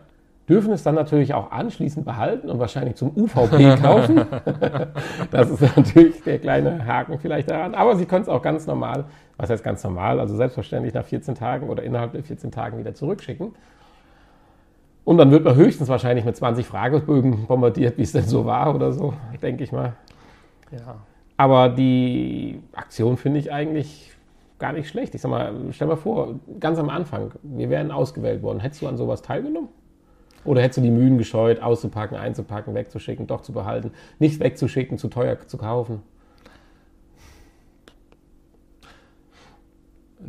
dürfen 0.50 0.74
es 0.74 0.82
dann 0.82 0.96
natürlich 0.96 1.34
auch 1.34 1.52
anschließend 1.52 2.06
behalten 2.06 2.50
und 2.50 2.60
wahrscheinlich 2.60 2.96
zum 2.96 3.16
UVP 3.16 3.76
kaufen. 3.82 4.26
das 5.32 5.50
ist 5.52 5.62
natürlich 5.78 6.24
der 6.24 6.40
kleine 6.40 6.86
Haken 6.86 7.20
vielleicht 7.20 7.52
daran. 7.52 7.76
Aber 7.76 7.96
sie 7.96 8.06
können 8.06 8.24
es 8.24 8.30
auch 8.30 8.42
ganz 8.42 8.66
normal, 8.66 9.06
was 9.40 9.50
heißt 9.50 9.64
ganz 9.64 9.82
normal, 9.86 10.20
also 10.20 10.36
selbstverständlich 10.36 10.94
nach 10.94 11.06
14 11.06 11.34
Tagen 11.34 11.70
oder 11.70 11.82
innerhalb 11.82 12.12
der 12.12 12.24
14 12.24 12.52
Tagen 12.52 12.78
wieder 12.78 12.94
zurückschicken. 12.94 13.54
Und 15.06 15.18
dann 15.18 15.32
wird 15.32 15.46
man 15.46 15.56
höchstens 15.56 15.88
wahrscheinlich 15.88 16.26
mit 16.26 16.36
20 16.36 16.68
Fragebögen 16.68 17.48
bombardiert, 17.48 17.98
wie 17.98 18.02
es 18.02 18.12
denn 18.12 18.26
so 18.26 18.46
war 18.46 18.76
oder 18.76 18.92
so, 18.92 19.14
denke 19.42 19.64
ich 19.64 19.72
mal. 19.72 19.94
Ja. 20.72 20.98
Aber 21.38 21.70
die 21.70 22.60
Aktion 22.74 23.16
finde 23.16 23.40
ich 23.40 23.52
eigentlich 23.52 24.12
gar 24.60 24.74
nicht 24.74 24.90
schlecht. 24.90 25.16
Ich 25.16 25.22
sag 25.22 25.32
mal, 25.32 25.54
stell 25.72 25.88
mal 25.88 25.96
vor, 25.96 26.36
ganz 26.60 26.78
am 26.78 26.90
Anfang, 26.90 27.32
wir 27.42 27.70
wären 27.70 27.92
ausgewählt 27.92 28.44
worden. 28.44 28.60
Hättest 28.60 28.82
du 28.82 28.88
an 28.88 28.98
sowas 28.98 29.22
teilgenommen? 29.22 29.70
Oder 30.44 30.62
hättest 30.62 30.80
du 30.80 30.82
die 30.82 30.92
Mühen 30.92 31.18
gescheut, 31.18 31.62
auszupacken, 31.62 32.18
einzupacken, 32.18 32.76
wegzuschicken, 32.76 33.26
doch 33.26 33.40
zu 33.40 33.54
behalten, 33.54 33.92
nicht 34.20 34.42
wegzuschicken, 34.42 34.98
zu 34.98 35.08
teuer 35.08 35.40
zu 35.48 35.58
kaufen? 35.58 36.02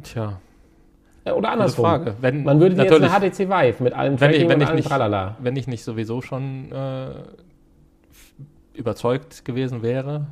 Tja. 0.02 0.40
Äh, 1.24 1.32
Oder 1.32 1.52
andersrum. 1.52 1.84
Frage. 1.84 2.14
Wenn, 2.20 2.44
Man 2.44 2.60
würde 2.60 2.74
dir 2.76 2.84
jetzt 2.84 2.94
eine 2.94 3.08
HTC 3.10 3.48
Vive 3.48 3.82
mit 3.82 3.92
allen 3.92 4.20
wenn 4.20 4.30
ich, 4.30 4.36
Tracking 4.36 4.48
wenn, 4.48 4.56
und 4.56 4.62
ich 4.62 4.68
allen 4.68 4.76
nicht, 4.76 4.88
Tralala. 4.88 5.36
wenn 5.40 5.56
ich 5.56 5.66
nicht 5.66 5.84
sowieso 5.84 6.22
schon 6.22 6.72
äh, 6.72 7.08
überzeugt 8.74 9.44
gewesen 9.44 9.82
wäre 9.82 10.26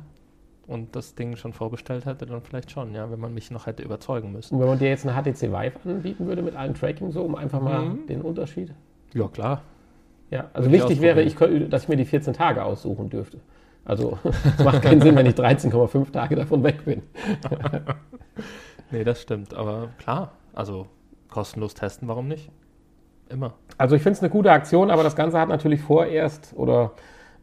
und 0.65 0.95
das 0.95 1.15
Ding 1.15 1.35
schon 1.35 1.53
vorbestellt 1.53 2.05
hätte, 2.05 2.25
dann 2.25 2.41
vielleicht 2.41 2.71
schon, 2.71 2.93
ja, 2.95 3.11
wenn 3.11 3.19
man 3.19 3.33
mich 3.33 3.51
noch 3.51 3.65
hätte 3.67 3.83
überzeugen 3.83 4.31
müssen. 4.31 4.55
Und 4.55 4.61
wenn 4.61 4.67
man 4.67 4.79
dir 4.79 4.89
jetzt 4.89 5.05
eine 5.07 5.13
HTC 5.21 5.51
Vive 5.51 5.73
anbieten 5.85 6.25
würde 6.27 6.41
mit 6.41 6.55
allen 6.55 6.73
Tracking, 6.73 7.11
so 7.11 7.21
um 7.23 7.35
einfach 7.35 7.61
mal 7.61 7.81
Mhm. 7.85 8.07
den 8.07 8.21
Unterschied? 8.21 8.73
Ja, 9.13 9.27
klar. 9.27 9.61
Ja, 10.31 10.49
also 10.53 10.67
Würde 10.69 10.77
ich 10.77 10.83
wichtig 10.83 11.01
wäre, 11.01 11.21
ich 11.23 11.35
könnte, 11.35 11.67
dass 11.69 11.83
ich 11.83 11.89
mir 11.89 11.97
die 11.97 12.05
14 12.05 12.33
Tage 12.33 12.63
aussuchen 12.63 13.09
dürfte. 13.09 13.39
Also 13.85 14.17
es 14.57 14.63
macht 14.63 14.81
keinen 14.83 15.01
Sinn, 15.01 15.15
wenn 15.15 15.25
ich 15.25 15.33
13,5 15.35 16.11
Tage 16.11 16.35
davon 16.35 16.63
weg 16.63 16.85
bin. 16.85 17.01
Nee, 18.91 19.03
das 19.03 19.21
stimmt, 19.21 19.53
aber 19.53 19.89
klar, 19.97 20.31
also 20.53 20.87
kostenlos 21.29 21.73
testen, 21.73 22.07
warum 22.07 22.27
nicht? 22.27 22.49
Immer. 23.29 23.53
Also 23.77 23.95
ich 23.95 24.01
finde 24.01 24.17
es 24.17 24.23
eine 24.23 24.31
gute 24.31 24.51
Aktion, 24.51 24.89
aber 24.89 25.03
das 25.03 25.15
Ganze 25.15 25.39
hat 25.39 25.49
natürlich 25.49 25.81
vorerst 25.81 26.53
oder 26.55 26.93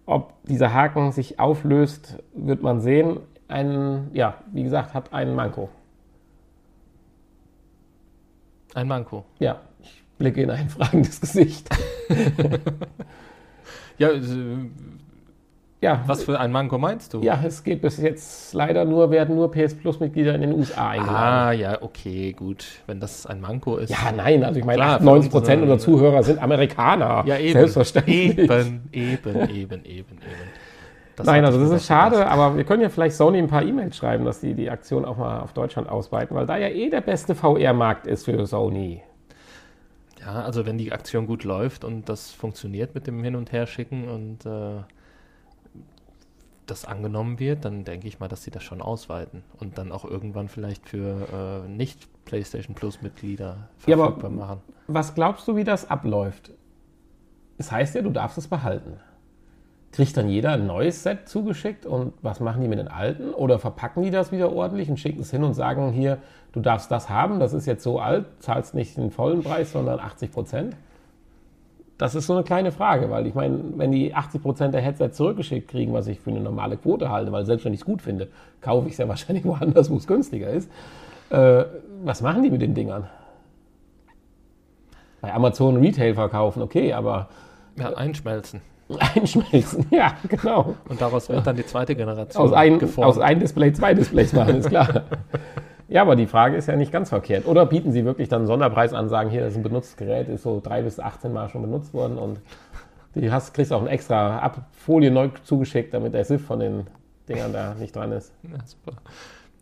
ob 0.05 0.35
dieser 0.45 0.73
Haken 0.73 1.13
sich 1.13 1.39
auflöst, 1.39 2.23
wird 2.35 2.63
man 2.63 2.81
sehen. 2.81 3.21
Ein, 3.49 4.11
ja, 4.13 4.39
wie 4.53 4.65
gesagt, 4.65 4.95
hat 4.95 5.13
einen 5.13 5.35
Manko. 5.37 5.69
Ein 8.75 8.89
Manko. 8.89 9.25
Ja, 9.39 9.61
ich 9.81 10.03
blicke 10.19 10.43
in 10.43 10.51
ein 10.51 10.69
fragendes 10.69 11.21
Gesicht. 11.21 11.69
Ja, 13.99 14.11
Ja, 15.83 16.03
was 16.07 16.25
für 16.25 16.41
ein 16.41 16.53
Manko 16.53 16.79
meinst 16.79 17.13
du? 17.13 17.21
ja, 17.21 17.39
es 17.47 17.63
geht 17.63 17.83
bis 17.83 17.99
jetzt 17.99 18.55
leider 18.55 18.85
nur, 18.87 19.11
werden 19.11 19.35
nur 19.37 19.51
PS 19.51 19.75
Plus 19.75 20.01
Mitglieder 20.01 20.35
in 20.35 20.41
den 20.41 20.53
USA 20.55 20.89
eingeladen. 20.91 21.17
Ah, 21.17 21.53
ja, 21.53 21.83
okay, 21.83 22.33
gut. 22.33 22.67
Wenn 22.87 22.99
das 22.99 23.27
ein 23.27 23.41
Manko 23.43 23.77
ist. 23.77 23.91
Ja, 23.91 24.11
nein, 24.17 24.43
also 24.43 24.59
ich 24.59 24.65
meine, 24.65 24.79
Klar, 24.79 24.95
98 24.97 25.31
für 25.31 25.39
Prozent 25.39 25.63
unsere- 25.63 25.75
unserer 25.75 25.93
Zuhörer 25.99 26.23
sind 26.23 26.43
Amerikaner. 26.43 27.25
ja 27.27 27.37
eben. 27.39 27.53
Selbstverständlich. 27.53 28.39
Eben, 28.39 28.89
eben, 28.93 29.41
eben, 29.51 29.51
eben, 29.51 29.85
eben. 29.85 30.07
Das 31.15 31.27
Nein, 31.27 31.45
also 31.45 31.61
das 31.61 31.71
ist 31.71 31.87
schade, 31.87 32.17
gedacht. 32.17 32.33
aber 32.33 32.57
wir 32.57 32.65
können 32.65 32.83
ja 32.83 32.89
vielleicht 32.89 33.17
Sony 33.17 33.39
ein 33.39 33.47
paar 33.49 33.63
E-Mails 33.63 33.97
schreiben, 33.97 34.25
dass 34.25 34.41
die 34.41 34.55
die 34.55 34.71
Aktion 34.71 35.05
auch 35.05 35.17
mal 35.19 35.41
auf 35.41 35.53
Deutschland 35.53 35.89
ausweiten, 35.89 36.35
weil 36.37 36.47
da 36.47 36.57
ja 36.59 36.69
eh 36.69 36.89
der 36.91 37.01
beste 37.03 37.35
VR-Markt 37.35 38.07
ist 38.07 38.25
für 38.25 38.47
Sony. 38.47 39.03
Ja, 40.21 40.43
also 40.43 40.67
wenn 40.67 40.77
die 40.79 40.93
Aktion 40.93 41.27
gut 41.27 41.45
läuft 41.45 41.85
und 41.85 42.09
das 42.09 42.31
funktioniert 42.33 42.95
mit 42.95 43.07
dem 43.07 43.23
Hin- 43.23 43.37
und 43.37 43.53
Herschicken 43.53 44.09
und 44.09 44.45
äh, 44.47 44.83
das 46.67 46.85
angenommen 46.85 47.39
wird, 47.39 47.65
dann 47.65 47.85
denke 47.85 48.09
ich 48.09 48.21
mal, 48.21 48.29
dass 48.29 48.43
sie 48.43 48.51
das 48.51 48.63
schon 48.63 48.83
ausweiten 48.83 49.43
und 49.61 49.79
dann 49.79 49.93
auch 49.93 50.05
irgendwann 50.05 50.49
vielleicht 50.49 50.89
für 50.89 51.65
äh, 51.65 51.69
nicht 51.69 52.09
PlayStation 52.25 52.75
Plus 52.75 53.03
Mitglieder 53.03 53.69
Ja, 53.87 53.97
verfügbar 53.97 54.31
machen. 54.31 54.61
Was 54.89 55.15
glaubst 55.15 55.47
du, 55.49 55.57
wie 55.57 55.65
das 55.65 55.89
abläuft? 55.89 56.53
Es 57.59 57.73
heißt 57.73 57.95
ja, 57.95 58.03
du 58.03 58.11
darfst 58.11 58.37
es 58.39 58.49
behalten. 58.49 58.99
Kriegt 59.93 60.17
dann 60.17 60.29
jeder 60.29 60.53
ein 60.53 60.67
neues 60.67 61.03
Set 61.03 61.29
zugeschickt 61.29 61.87
und 61.87 62.13
was 62.21 62.41
machen 62.41 62.61
die 62.61 62.69
mit 62.69 62.79
den 62.79 62.89
alten? 62.89 63.33
Oder 63.33 63.59
verpacken 63.59 64.03
die 64.03 64.11
das 64.11 64.31
wieder 64.31 64.53
ordentlich 64.53 64.91
und 64.91 64.99
schicken 64.99 65.21
es 65.21 65.31
hin 65.31 65.43
und 65.43 65.55
sagen 65.55 65.91
hier, 65.93 66.19
du 66.53 66.61
darfst 66.61 66.91
das 66.91 67.09
haben, 67.09 67.41
das 67.41 67.55
ist 67.55 67.67
jetzt 67.67 67.83
so 67.83 67.99
alt, 67.99 68.27
zahlst 68.41 68.75
nicht 68.75 68.97
den 68.97 69.11
vollen 69.11 69.43
Preis, 69.43 69.73
sondern 69.73 69.99
80 70.01 70.33
Prozent? 70.33 70.77
Das 71.99 72.15
ist 72.15 72.27
so 72.27 72.35
eine 72.35 72.43
kleine 72.43 72.73
Frage, 72.73 73.11
weil 73.11 73.27
ich 73.27 73.35
meine, 73.35 73.59
wenn 73.77 73.91
die 73.91 74.15
80 74.15 74.43
Prozent 74.43 74.75
der 74.75 74.83
Headsets 74.83 75.17
zurückgeschickt 75.17 75.69
kriegen, 75.69 75.95
was 75.95 76.07
ich 76.09 76.21
für 76.21 76.31
eine 76.31 76.41
normale 76.41 76.77
Quote 76.77 77.11
halte, 77.11 77.33
weil 77.33 77.47
selbst 77.47 77.65
wenn 77.65 77.73
ich 77.73 77.81
es 77.81 77.87
gut 77.87 78.03
finde, 78.03 78.29
kaufe 78.61 78.87
ich 78.87 78.93
es 78.93 78.99
ja 78.99 79.09
wahrscheinlich 79.09 79.45
woanders, 79.45 79.91
wo 79.91 79.97
es 79.97 80.07
günstiger 80.07 80.51
ist. 80.51 80.71
Äh, 81.31 81.65
was 82.05 82.21
machen 82.21 82.43
die 82.43 82.51
mit 82.51 82.61
den 82.61 82.75
Dingern? 82.75 83.07
Bei 85.23 85.33
Amazon 85.33 85.79
Retail 85.79 86.15
verkaufen, 86.15 86.63
okay, 86.63 86.93
aber 86.93 87.29
Ja, 87.79 87.95
einschmelzen. 87.95 88.61
einschmelzen, 89.15 89.87
ja, 89.91 90.13
genau. 90.29 90.75
Und 90.89 91.01
daraus 91.01 91.29
wird 91.31 91.47
dann 91.47 91.57
die 91.57 91.67
zweite 91.67 91.97
Generation 91.97 92.43
Aus 92.45 92.53
ein, 92.53 92.79
geformt. 92.79 93.09
aus 93.09 93.19
ein 93.19 93.41
Display 93.41 93.73
zwei 93.73 93.95
Displays 93.95 94.33
machen, 94.35 94.57
ist 94.57 94.69
klar. 94.69 95.03
Ja, 95.89 96.03
aber 96.03 96.17
die 96.17 96.27
Frage 96.27 96.57
ist 96.57 96.67
ja 96.67 96.77
nicht 96.77 96.91
ganz 96.93 97.11
verkehrt. 97.11 97.47
Oder 97.47 97.65
bieten 97.67 97.93
sie 97.93 98.05
wirklich 98.05 98.29
dann 98.29 98.41
einen 98.41 98.47
Sonderpreis 98.49 98.93
an, 98.93 99.09
sagen, 99.09 99.31
hier, 99.31 99.41
das 99.43 99.53
ist 99.53 99.57
ein 99.59 99.63
benutztes 99.63 99.97
Gerät, 99.97 100.29
ist 100.29 100.43
so 100.43 100.61
drei 100.63 100.83
bis 100.83 100.99
18 100.99 101.33
Mal 101.33 101.49
schon 101.49 101.63
benutzt 101.63 101.95
worden 101.95 102.19
und 102.19 102.41
du 103.15 103.33
hast, 103.33 103.55
kriegst 103.55 103.73
auch 103.73 103.81
eine 103.81 103.91
extra 103.91 104.39
Ab 104.41 104.67
Folie 104.73 105.11
neu 105.11 105.29
zugeschickt, 105.45 105.95
damit 105.95 106.13
der 106.15 106.25
SIF 106.25 106.45
von 106.45 106.59
den 106.61 106.87
Dingern 107.29 107.53
da 107.53 107.75
nicht 107.75 107.95
dran 107.95 108.13
ist. 108.13 108.33
Ja, 108.43 108.59
super. 108.65 108.99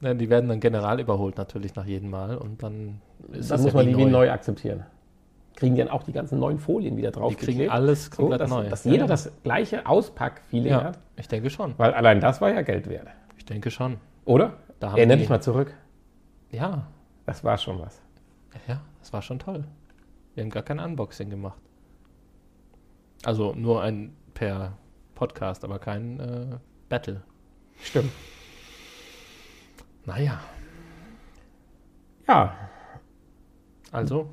Ja, 0.01 0.15
die 0.15 0.29
werden 0.31 0.49
dann 0.49 0.61
general 0.61 0.99
überholt 1.01 1.37
natürlich 1.39 1.75
nach 1.77 1.87
jedem 1.87 2.11
Mal 2.11 2.37
und 2.37 2.63
dann 2.63 3.01
ist 3.33 3.51
Dann 3.51 3.59
es 3.59 3.65
muss 3.65 3.73
ja 3.73 3.79
man 3.79 3.87
die 3.87 3.97
wie 3.97 4.05
neu 4.07 4.31
akzeptieren. 4.31 4.85
Kriegen 5.57 5.77
die 5.77 5.83
dann 5.83 5.91
auch 5.91 6.03
die 6.03 6.13
ganzen 6.13 6.41
neuen 6.41 6.59
Folien 6.59 6.97
wieder 6.97 7.11
drauf 7.13 7.37
Die 7.37 7.45
kriegen 7.45 7.71
alles 7.71 8.07
so, 8.07 8.17
komplett 8.17 8.41
dass, 8.41 8.51
neu. 8.51 8.69
dass 8.69 8.85
jeder 8.85 8.97
ja. 9.03 9.07
das 9.07 9.31
gleiche 9.45 9.87
Auspack-Feeling 9.87 10.73
Ja, 10.73 10.83
hat. 10.85 10.99
ich 11.17 11.29
denke 11.29 11.49
schon. 11.49 11.75
Weil 11.77 11.95
allein 11.95 12.21
das 12.21 12.41
war 12.41 12.51
ja 12.51 12.63
Geld 12.63 12.89
wert. 12.89 13.07
Ich 13.39 13.45
denke 13.45 13.71
schon. 13.71 13.99
Oder? 14.25 14.55
Da 14.81 14.89
haben 14.91 14.97
Erinner 14.99 15.15
die- 15.15 15.21
dich 15.21 15.31
mal 15.31 15.41
zurück. 15.41 15.73
Ja, 16.55 16.87
Das 17.27 17.43
war 17.45 17.59
schon 17.59 17.79
was. 17.81 18.01
ja, 18.69 18.81
das 19.01 19.13
war 19.13 19.23
schon 19.23 19.39
toll. 19.39 19.65
Wir 20.35 20.43
haben 20.45 20.51
gar 20.51 20.63
kein 20.63 20.79
Unboxing 20.79 21.31
gemacht. 21.31 21.59
Also 23.25 23.55
nur 23.55 23.83
ein 23.83 24.15
per 24.35 24.77
Podcast, 25.15 25.65
aber 25.65 25.79
kein 25.79 26.21
äh, 26.21 26.59
Battle. 26.89 27.23
Stimmt. 27.81 28.13
Naja, 30.07 30.39
Ja, 32.29 32.55
also, 33.91 34.29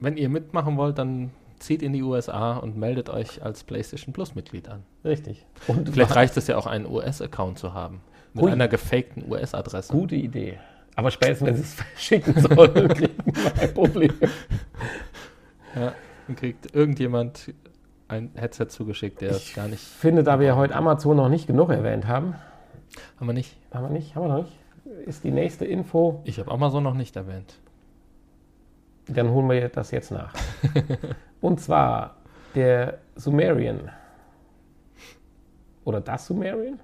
wenn 0.00 0.16
ihr 0.16 0.28
mitmachen 0.28 0.76
wollt, 0.76 0.98
dann 0.98 1.30
zieht 1.58 1.82
in 1.82 1.92
die 1.92 2.02
USA 2.02 2.56
und 2.56 2.76
meldet 2.76 3.08
euch 3.10 3.42
als 3.42 3.62
PlayStation 3.62 4.12
Plus 4.12 4.34
Mitglied 4.34 4.68
an. 4.68 4.82
richtig. 5.04 5.46
Und 5.68 5.88
Vielleicht 5.90 6.14
reicht 6.16 6.36
es 6.36 6.46
ja 6.48 6.56
auch, 6.56 6.66
einen 6.66 6.86
US-Account 6.86 7.58
zu 7.58 7.72
haben. 7.74 8.00
Mit 8.34 8.44
Hui. 8.44 8.50
einer 8.50 8.66
gefakten 8.68 9.30
US-Adresse. 9.30 9.92
gute 9.92 10.16
Idee. 10.16 10.58
Aber 10.94 11.10
spätestens, 11.10 11.46
wenn 11.48 11.56
sie 11.56 11.62
es 11.62 11.74
verschicken 11.74 12.34
sollen, 12.40 12.88
kriegen 12.88 13.24
wir 13.24 13.62
ein 13.62 13.74
Problem. 13.74 14.12
Ja, 15.74 15.94
dann 16.26 16.36
kriegt 16.36 16.74
irgendjemand 16.74 17.52
ein 18.08 18.30
Headset 18.34 18.66
zugeschickt, 18.68 19.20
der 19.22 19.30
es 19.30 19.54
gar 19.54 19.68
nicht. 19.68 19.82
Ich 19.82 19.88
finde, 19.88 20.22
da 20.22 20.38
wir 20.38 20.48
ja 20.48 20.56
heute 20.56 20.74
Amazon 20.76 21.16
noch 21.16 21.28
nicht 21.30 21.46
genug 21.46 21.70
erwähnt 21.70 22.06
haben, 22.06 22.34
Haben 23.18 23.26
wir 23.26 23.32
nicht. 23.32 23.56
haben 23.72 23.84
wir 23.84 23.90
nicht, 23.90 24.14
haben 24.14 24.24
wir 24.24 24.28
noch 24.28 24.42
nicht, 24.42 24.58
ist 25.06 25.24
die 25.24 25.30
nächste 25.30 25.64
Info, 25.64 26.20
Ich 26.24 26.38
habe 26.38 26.50
Amazon 26.50 26.82
noch 26.82 26.94
nicht 26.94 27.16
erwähnt. 27.16 27.54
dann 29.08 29.30
holen 29.30 29.48
wir 29.48 29.68
das 29.70 29.90
jetzt 29.92 30.10
nach. 30.10 30.34
Und 31.40 31.58
zwar 31.60 32.16
der 32.54 32.98
Sumerian. 33.16 33.90
Oder 35.84 36.00
das 36.02 36.26
Sumerian? 36.26 36.80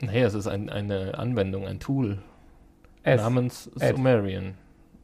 Nee, 0.00 0.22
es 0.22 0.32
ist 0.34 0.46
ein, 0.46 0.70
eine 0.70 1.18
Anwendung, 1.18 1.66
ein 1.66 1.78
Tool 1.80 2.18
S. 3.02 3.20
namens 3.20 3.70
S. 3.78 3.90
Sumerian. 3.90 4.54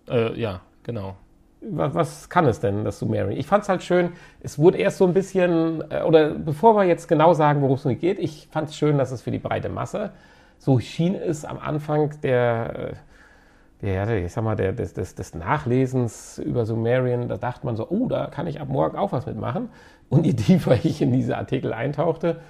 Äh, 0.08 0.38
ja, 0.38 0.60
genau. 0.82 1.16
Was, 1.60 1.94
was 1.94 2.28
kann 2.28 2.46
es 2.46 2.60
denn, 2.60 2.84
das 2.84 2.98
Sumerian? 2.98 3.36
Ich 3.38 3.46
fand 3.46 3.62
es 3.62 3.68
halt 3.68 3.82
schön, 3.82 4.10
es 4.40 4.58
wurde 4.58 4.78
erst 4.78 4.98
so 4.98 5.06
ein 5.06 5.14
bisschen, 5.14 5.82
äh, 5.90 6.02
oder 6.02 6.30
bevor 6.30 6.76
wir 6.76 6.84
jetzt 6.84 7.08
genau 7.08 7.34
sagen, 7.34 7.62
worum 7.62 7.76
es 7.76 8.00
geht, 8.00 8.18
ich 8.18 8.48
fand 8.50 8.68
es 8.68 8.76
schön, 8.76 8.98
dass 8.98 9.10
es 9.10 9.22
für 9.22 9.30
die 9.30 9.38
breite 9.38 9.68
Masse, 9.68 10.10
so 10.58 10.78
schien 10.78 11.14
es 11.14 11.44
am 11.44 11.58
Anfang 11.58 12.14
der, 12.22 12.94
äh, 13.82 13.86
der 13.86 14.24
ich 14.24 14.32
sag 14.32 14.44
mal, 14.44 14.56
der, 14.56 14.72
des, 14.72 14.94
des, 14.94 15.14
des 15.14 15.34
Nachlesens 15.34 16.38
über 16.38 16.64
Sumerian, 16.64 17.28
da 17.28 17.36
dachte 17.36 17.66
man 17.66 17.76
so, 17.76 17.88
oh, 17.88 18.06
da 18.06 18.26
kann 18.26 18.46
ich 18.46 18.60
ab 18.60 18.68
morgen 18.68 18.96
auch 18.96 19.12
was 19.12 19.26
mitmachen. 19.26 19.70
Und 20.08 20.24
je 20.24 20.34
tiefer 20.34 20.84
ich 20.84 21.02
in 21.02 21.12
diese 21.12 21.36
Artikel 21.36 21.72
eintauchte, 21.72 22.40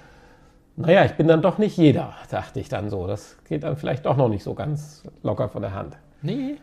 naja, 0.77 1.05
ich 1.05 1.13
bin 1.13 1.27
dann 1.27 1.41
doch 1.41 1.57
nicht 1.57 1.75
jeder, 1.77 2.13
dachte 2.29 2.59
ich 2.59 2.69
dann 2.69 2.89
so. 2.89 3.07
Das 3.07 3.37
geht 3.45 3.63
dann 3.63 3.75
vielleicht 3.75 4.05
doch 4.05 4.15
noch 4.15 4.29
nicht 4.29 4.43
so 4.43 4.53
ganz 4.53 5.03
locker 5.23 5.49
von 5.49 5.61
der 5.61 5.73
Hand. 5.73 5.97
Nee. 6.21 6.55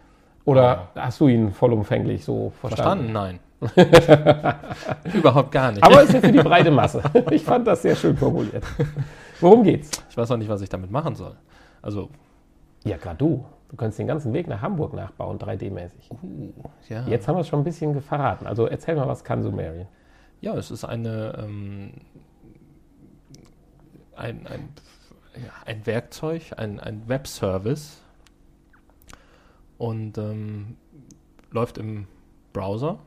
Oder 0.45 0.89
hast 0.95 1.21
du 1.21 1.29
ihn 1.29 1.53
vollumfängig 1.53 2.25
so 2.25 2.53
verstanden? 2.61 3.13
Verstanden? 3.13 3.41
Nein. 3.75 4.55
Überhaupt 5.15 5.51
gar 5.51 5.73
nicht. 5.73 5.83
Aber 5.83 6.03
ist 6.03 6.13
ja 6.13 6.21
für 6.21 6.33
die 6.33 6.39
breite 6.43 6.71
Masse. 6.71 7.03
Ich 7.31 7.43
fand 7.43 7.67
das 7.67 7.83
sehr 7.83 7.97
schön 7.97 8.17
formuliert. 8.17 8.63
Worum 9.41 9.63
geht's? 9.63 9.91
ich 10.09 10.17
weiß 10.17 10.31
auch 10.31 10.37
nicht, 10.37 10.49
was 10.49 10.61
ich 10.61 10.69
damit 10.69 10.91
machen 10.91 11.15
soll. 11.15 11.35
Also, 11.83 12.09
Ja, 12.85 12.97
gerade 12.97 13.17
du. 13.17 13.45
Du 13.71 13.77
kannst 13.77 13.99
den 13.99 14.07
ganzen 14.07 14.33
Weg 14.33 14.47
nach 14.47 14.61
Hamburg 14.63 14.93
nachbauen, 14.93 15.39
3D-mäßig. 15.39 16.11
ja. 16.89 17.05
Jetzt 17.09 17.27
haben 17.27 17.37
wir 17.37 17.41
es 17.41 17.49
schon 17.49 17.61
ein 17.61 17.65
bisschen 17.65 18.01
verraten. 18.01 18.47
Also 18.47 18.67
erzähl 18.67 18.95
mal, 18.95 19.09
was 19.09 19.25
kann 19.25 19.43
Sumerian? 19.43 19.89
Ja, 20.41 20.55
es 20.55 20.71
ist 20.71 20.85
eine, 20.85 21.35
ähm, 21.43 21.93
ein, 24.17 24.47
ein, 24.47 24.69
ja, 25.37 25.53
ein 25.67 25.87
Werkzeug, 25.87 26.43
ein, 26.57 26.81
ein 26.81 27.09
Webservice 27.09 28.01
und 29.79 30.19
ähm, 30.19 30.77
läuft 31.51 31.79
im 31.79 32.07
Browser. 32.53 32.99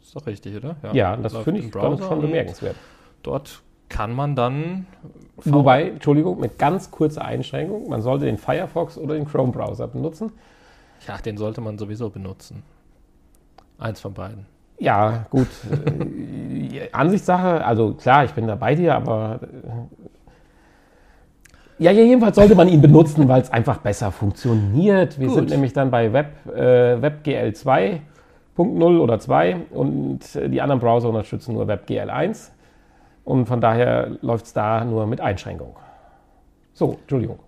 Ist 0.00 0.14
doch 0.14 0.26
richtig, 0.26 0.56
oder? 0.56 0.76
Ja, 0.92 1.16
das 1.16 1.32
läuft 1.32 1.44
finde 1.44 1.60
ich 1.60 1.72
schon 1.72 2.20
bemerkenswert. 2.20 2.76
Dort 3.22 3.62
kann 3.88 4.12
man 4.12 4.34
dann 4.36 4.86
Wobei, 5.44 5.90
Entschuldigung, 5.90 6.40
mit 6.40 6.58
ganz 6.58 6.90
kurzer 6.90 7.24
Einschränkung, 7.24 7.88
man 7.88 8.00
sollte 8.00 8.24
den 8.24 8.38
Firefox 8.38 8.96
oder 8.96 9.14
den 9.14 9.26
Chrome-Browser 9.26 9.86
benutzen. 9.86 10.32
Ja, 11.06 11.18
den 11.18 11.36
sollte 11.36 11.60
man 11.60 11.76
sowieso 11.76 12.08
benutzen. 12.08 12.62
Eins 13.78 14.00
von 14.00 14.14
beiden. 14.14 14.46
Ja, 14.78 15.26
gut. 15.30 15.48
äh, 16.00 16.90
Ansichtssache, 16.90 17.64
also 17.64 17.94
klar, 17.94 18.24
ich 18.24 18.32
bin 18.32 18.46
da 18.46 18.54
bei 18.54 18.74
dir, 18.74 18.94
aber. 18.94 19.40
Ja, 21.78 21.90
ja, 21.90 22.02
jedenfalls 22.02 22.36
sollte 22.36 22.54
man 22.54 22.68
ihn 22.68 22.80
benutzen, 22.80 23.28
weil 23.28 23.42
es 23.42 23.50
einfach 23.50 23.78
besser 23.78 24.10
funktioniert. 24.10 25.20
Wir 25.20 25.26
Gut. 25.26 25.36
sind 25.36 25.50
nämlich 25.50 25.74
dann 25.74 25.90
bei 25.90 26.12
Web, 26.12 26.46
äh, 26.46 27.02
WebGL 27.02 27.50
2.0 27.50 28.98
oder 28.98 29.18
2 29.18 29.56
und 29.70 30.36
äh, 30.36 30.48
die 30.48 30.62
anderen 30.62 30.80
Browser 30.80 31.10
unterstützen 31.10 31.54
nur 31.54 31.68
WebGL 31.68 32.08
1. 32.08 32.52
Und 33.24 33.46
von 33.46 33.60
daher 33.60 34.16
läuft 34.22 34.46
es 34.46 34.52
da 34.54 34.84
nur 34.84 35.06
mit 35.06 35.20
Einschränkung. 35.20 35.76
So, 36.72 36.98
Entschuldigung. 37.02 37.40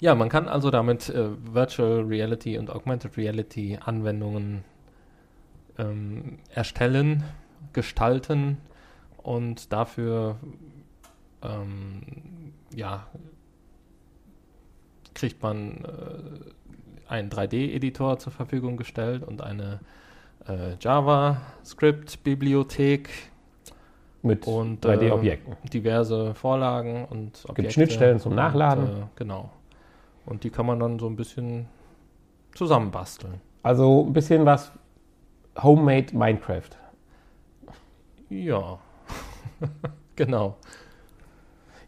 Ja, 0.00 0.14
man 0.14 0.28
kann 0.28 0.48
also 0.48 0.70
damit 0.70 1.10
äh, 1.10 1.28
Virtual 1.52 2.00
Reality 2.00 2.58
und 2.58 2.70
Augmented 2.70 3.16
Reality 3.16 3.78
Anwendungen 3.84 4.64
ähm, 5.78 6.38
erstellen, 6.54 7.22
gestalten 7.72 8.56
und 9.22 9.72
dafür 9.72 10.36
ähm, 11.42 12.49
ja, 12.74 13.06
kriegt 15.14 15.42
man 15.42 15.84
äh, 15.84 17.10
einen 17.10 17.30
3D-Editor 17.30 18.18
zur 18.18 18.32
Verfügung 18.32 18.76
gestellt 18.76 19.22
und 19.22 19.40
eine 19.42 19.78
äh, 20.46 20.74
JavaScript-Bibliothek 20.80 23.08
Mit 24.22 24.46
und 24.46 24.84
3D-Objekten. 24.84 25.52
Äh, 25.52 25.68
diverse 25.68 26.34
Vorlagen 26.34 27.06
und 27.06 27.44
Objekte. 27.48 27.72
Schnittstellen 27.72 28.20
zum 28.20 28.34
Nachladen. 28.34 28.84
Und, 28.84 29.02
äh, 29.02 29.06
genau. 29.16 29.50
Und 30.26 30.44
die 30.44 30.50
kann 30.50 30.66
man 30.66 30.78
dann 30.78 30.98
so 30.98 31.06
ein 31.06 31.16
bisschen 31.16 31.66
zusammenbasteln. 32.54 33.40
Also 33.62 34.06
ein 34.06 34.12
bisschen 34.12 34.44
was 34.46 34.72
Homemade 35.60 36.16
Minecraft. 36.16 36.70
Ja. 38.28 38.78
genau. 40.16 40.56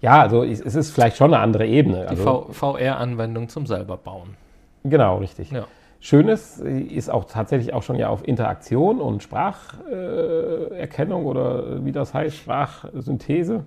Ja, 0.02 0.20
also 0.20 0.42
es 0.44 0.60
ist 0.60 0.90
vielleicht 0.90 1.16
schon 1.16 1.32
eine 1.32 1.42
andere 1.42 1.66
Ebene. 1.66 2.02
Die 2.02 2.08
Also, 2.08 2.48
V- 2.50 2.52
VR-Anwendung 2.52 3.48
zum 3.48 3.66
selber 3.66 3.96
bauen. 3.96 4.36
genau, 4.84 5.16
richtig. 5.18 5.50
Ja. 5.50 5.64
Schönes 6.00 6.58
ist 6.58 7.08
auch 7.08 7.24
tatsächlich 7.26 7.72
auch 7.72 7.84
schon 7.84 7.94
ja 7.96 8.08
auf 8.08 8.26
Interaktion 8.26 9.00
und 9.00 9.22
Spracherkennung 9.22 11.22
äh, 11.22 11.26
oder 11.26 11.84
wie 11.84 11.92
das 11.92 12.12
heißt, 12.12 12.36
Sprachsynthese. 12.36 13.62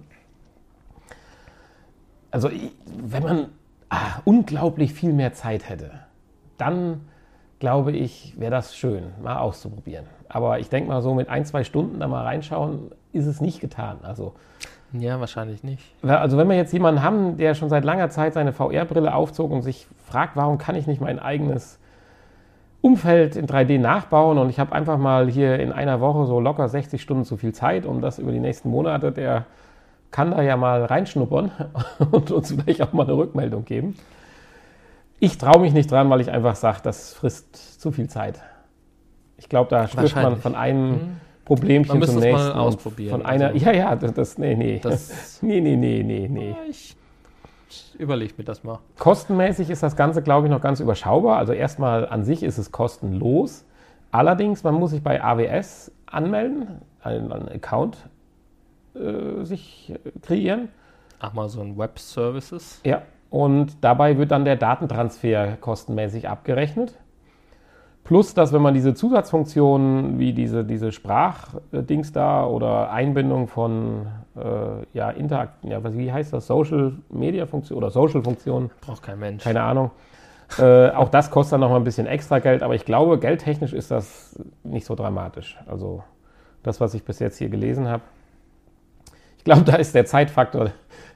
Also 2.32 2.50
wenn 3.02 3.24
man 3.24 3.46
ah, 3.90 4.20
unglaublich 4.26 4.92
viel 4.94 5.14
mehr 5.14 5.32
Zeit 5.32 5.70
hätte, 5.70 5.92
dann 6.58 7.00
glaube 7.60 7.94
ich, 7.94 8.34
wäre 8.38 8.52
das 8.52 8.76
schön, 8.76 9.04
mal 9.24 9.38
auszuprobieren. 9.38 10.06
Aber 10.28 10.60
ich 10.60 10.68
denke 10.68 10.90
mal 10.90 11.02
so 11.02 11.14
mit 11.14 11.30
ein, 11.30 11.46
zwei 11.46 11.64
Stunden 11.64 12.02
da 12.02 12.10
mal 12.10 12.24
reinschauen, 12.26 12.92
ist 13.14 13.28
es 13.28 13.40
nicht 13.40 13.62
getan. 13.62 14.00
Also 14.04 14.34
Ja, 15.00 15.20
wahrscheinlich 15.20 15.64
nicht. 15.64 15.84
Also 16.04 16.38
wenn 16.38 16.48
wir 16.48 16.56
jetzt 16.56 16.74
jemanden 16.74 17.02
haben, 17.02 17.38
der 17.38 17.56
schon 17.56 17.70
seit 17.70 17.84
langer 17.84 18.10
Zeit 18.10 18.34
seine 18.34 18.54
VR-Brille 18.54 19.14
aufzog 19.14 19.52
und 19.52 19.62
sich 19.62 19.88
fragt, 20.06 20.36
warum 20.36 20.58
kann 20.58 20.76
ich 20.76 20.88
nicht 20.88 21.02
mein 21.02 21.20
eigenes 21.20 21.80
Umfeld 22.82 23.36
in 23.36 23.48
3D 23.48 23.80
nachbauen 23.80 24.38
und 24.38 24.50
ich 24.50 24.60
habe 24.60 24.74
einfach 24.74 24.98
mal 24.98 25.28
hier 25.28 25.60
in 25.60 25.72
einer 25.72 26.02
Woche 26.02 26.26
so 26.28 26.40
locker 26.40 26.70
60 26.70 27.02
Stunden 27.02 27.26
zu 27.26 27.36
viel 27.36 27.54
Zeit, 27.54 27.86
um 27.86 28.00
das 28.00 28.20
über 28.20 28.32
die 28.32 28.40
nächsten 28.40 28.70
Monate, 28.70 29.12
der 29.12 29.46
kann 30.12 30.32
da 30.32 30.42
ja 30.42 30.56
mal 30.56 30.86
reinschnuppern 30.86 31.52
und 32.12 32.32
uns 32.32 32.52
vielleicht 32.52 32.82
auch 32.84 32.94
mal 32.94 33.04
eine 33.04 33.18
Rückmeldung 33.18 33.66
geben. 33.66 33.96
Ich 35.20 35.38
traue 35.38 35.62
mich 35.62 35.74
nicht 35.74 35.90
dran, 35.90 36.10
weil 36.10 36.22
ich 36.22 36.30
einfach 36.30 36.56
sage, 36.56 36.80
das 36.84 37.14
frisst 37.14 37.82
zu 37.82 37.92
viel 37.92 38.08
Zeit. 38.08 38.42
Ich 39.38 39.50
glaube, 39.50 39.70
da 39.70 39.88
stößt 39.88 40.16
man 40.16 40.38
von 40.38 40.56
einem 40.56 40.92
Hm. 40.92 41.18
Problemchen 41.46 42.02
zum 42.02 42.20
nächsten. 42.20 42.52
ausprobieren, 42.52 43.12
Von 43.12 43.26
einer, 43.26 43.48
also- 43.50 43.58
ja, 43.66 43.72
ja, 43.72 43.96
das, 43.96 44.14
das 44.14 44.38
nee, 44.38 44.56
nee. 44.56 44.80
Das 44.82 45.40
Nee, 45.42 45.62
nee, 45.62 45.76
nee, 45.76 46.04
nee, 46.04 46.28
nee. 46.28 46.56
ich 46.70 46.96
überlege 47.98 48.34
mir 48.38 48.44
das 48.44 48.64
mal. 48.64 48.80
Kostenmäßig 48.98 49.70
ist 49.70 49.84
das 49.84 49.96
Ganze, 49.96 50.22
glaube 50.22 50.48
ich, 50.48 50.52
noch 50.52 50.62
ganz 50.62 50.80
überschaubar. 50.80 51.38
Also 51.38 51.54
erstmal 51.54 52.08
an 52.08 52.24
sich 52.24 52.44
ist 52.44 52.58
es 52.58 52.72
kostenlos. 52.72 53.66
Allerdings, 54.12 54.64
man 54.64 54.76
muss 54.76 54.92
sich 54.92 55.04
bei 55.04 55.24
AWS 55.24 55.92
anmelden, 56.06 56.82
einen, 57.02 57.32
einen 57.32 57.50
Account 57.50 57.98
äh, 58.96 59.44
sich 59.44 59.92
äh, 59.94 60.12
kreieren. 60.22 60.70
Amazon 61.20 61.78
Web 61.78 62.00
Services. 62.00 62.82
Ja. 62.86 63.02
Und 63.30 63.84
dabei 63.84 64.18
wird 64.18 64.32
dann 64.32 64.46
der 64.46 64.56
Datentransfer 64.56 65.58
kostenmäßig 65.60 66.30
abgerechnet. 66.30 66.98
Plus, 68.06 68.36
dass 68.36 68.54
wenn 68.54 68.62
man 68.62 68.76
diese 68.76 68.94
Zusatzfunktionen 68.94 70.20
wie 70.20 70.32
diese, 70.32 70.64
diese 70.64 70.92
Sprachdings 70.92 72.12
da 72.12 72.46
oder 72.46 72.92
Einbindung 72.92 73.48
von 73.48 74.06
äh, 74.38 74.86
ja, 74.94 75.10
Interakt, 75.10 75.66
ja, 75.66 75.84
was, 75.84 75.98
wie 75.98 76.12
heißt 76.12 76.32
das? 76.32 76.46
Social 76.46 76.94
Media 77.10 77.48
Funktion 77.48 77.80
oder 77.80 77.90
Social 77.90 78.22
Funktionen, 78.22 78.70
Braucht 78.82 79.02
kein 79.02 79.18
Mensch. 79.18 79.44
keine 79.44 79.64
Ahnung. 79.64 79.90
Äh, 80.60 80.92
auch 80.92 81.10
das 81.10 81.32
kostet 81.32 81.54
dann 81.54 81.62
noch 81.62 81.72
mal 81.72 81.78
ein 81.78 81.84
bisschen 81.84 82.06
extra 82.06 82.38
Geld, 82.38 82.62
aber 82.62 82.76
ich 82.76 82.86
glaube, 82.86 83.18
geldtechnisch 83.18 83.74
ist 83.74 83.90
das 83.90 84.38
nicht 84.64 84.86
so 84.86 84.94
dramatisch. 84.94 85.58
Also 85.66 86.04
das, 86.62 86.80
was 86.80 86.94
ich 86.94 87.04
bis 87.04 87.18
jetzt 87.18 87.40
hier 87.40 87.50
gelesen 87.50 87.88
habe. 87.88 88.04
Ich 89.40 89.44
glaube, 89.44 89.64
da 89.64 89.78
ist 89.78 89.96
der 89.96 90.06
Zeitfaktor, 90.06 90.70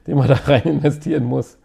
den 0.08 0.18
man 0.18 0.26
da 0.26 0.34
rein 0.44 0.62
investieren 0.62 1.22
muss, 1.22 1.56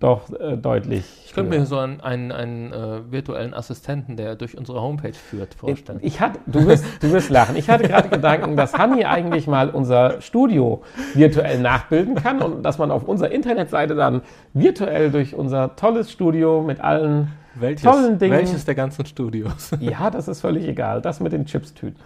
doch 0.00 0.30
äh, 0.32 0.56
deutlich. 0.56 1.04
Ich 1.26 1.32
könnte 1.34 1.52
höher. 1.52 1.60
mir 1.60 1.66
so 1.66 1.78
einen, 1.78 2.00
einen, 2.00 2.32
einen 2.32 2.72
äh, 2.72 3.12
virtuellen 3.12 3.54
Assistenten, 3.54 4.16
der 4.16 4.34
durch 4.34 4.56
unsere 4.56 4.80
Homepage 4.80 5.12
führt, 5.12 5.54
vorstellen. 5.54 6.00
Ich 6.02 6.20
hatte, 6.20 6.40
du 6.46 6.66
wirst, 6.66 6.84
du 7.00 7.12
wirst 7.12 7.30
lachen. 7.30 7.54
Ich 7.54 7.68
hatte 7.70 7.86
gerade 7.86 8.08
Gedanken, 8.08 8.56
dass 8.56 8.72
Hanni 8.74 9.04
eigentlich 9.04 9.46
mal 9.46 9.68
unser 9.70 10.20
Studio 10.22 10.82
virtuell 11.14 11.60
nachbilden 11.60 12.14
kann 12.14 12.40
und 12.42 12.62
dass 12.62 12.78
man 12.78 12.90
auf 12.90 13.04
unserer 13.06 13.30
Internetseite 13.30 13.94
dann 13.94 14.22
virtuell 14.54 15.10
durch 15.10 15.34
unser 15.34 15.76
tolles 15.76 16.10
Studio 16.10 16.62
mit 16.62 16.80
allen, 16.80 17.32
welches, 17.54 17.82
tollen 17.84 18.18
Dingen- 18.18 18.32
welches 18.32 18.64
der 18.64 18.74
ganzen 18.74 19.04
Studios? 19.04 19.70
ja, 19.80 20.10
das 20.10 20.28
ist 20.28 20.40
völlig 20.40 20.66
egal, 20.66 21.02
das 21.02 21.20
mit 21.20 21.32
den 21.32 21.44
Chipstüten. 21.44 22.00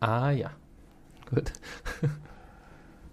ah 0.00 0.30
ja. 0.30 0.50
Gut. 1.30 1.52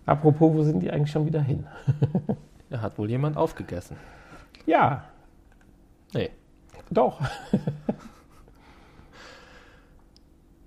Apropos, 0.05 0.53
wo 0.53 0.63
sind 0.63 0.81
die 0.81 0.91
eigentlich 0.91 1.11
schon 1.11 1.25
wieder 1.25 1.41
hin? 1.41 1.65
Da 2.73 2.81
hat 2.81 2.97
wohl 2.97 3.07
jemand 3.07 3.37
aufgegessen. 3.37 3.97
Ja, 4.65 5.03
Nee. 6.11 6.31
doch. 6.89 7.21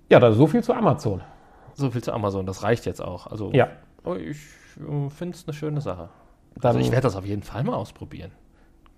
ja, 0.09 0.21
da 0.21 0.31
so 0.31 0.47
viel 0.47 0.63
zu 0.63 0.73
Amazon. 0.73 1.21
So 1.73 1.91
viel 1.91 2.01
zu 2.01 2.13
Amazon, 2.13 2.45
das 2.45 2.63
reicht 2.63 2.85
jetzt 2.85 3.01
auch. 3.01 3.27
Also 3.27 3.51
Ja, 3.51 3.67
oh, 4.05 4.15
ich 4.15 4.37
äh, 4.77 5.09
finde 5.09 5.35
es 5.35 5.45
eine 5.45 5.53
schöne 5.53 5.81
Sache. 5.81 6.07
dann 6.55 6.69
Also 6.69 6.79
ich 6.79 6.91
werde 6.91 7.03
das 7.03 7.17
auf 7.17 7.25
jeden 7.25 7.43
Fall 7.43 7.65
mal 7.65 7.75
ausprobieren. 7.75 8.31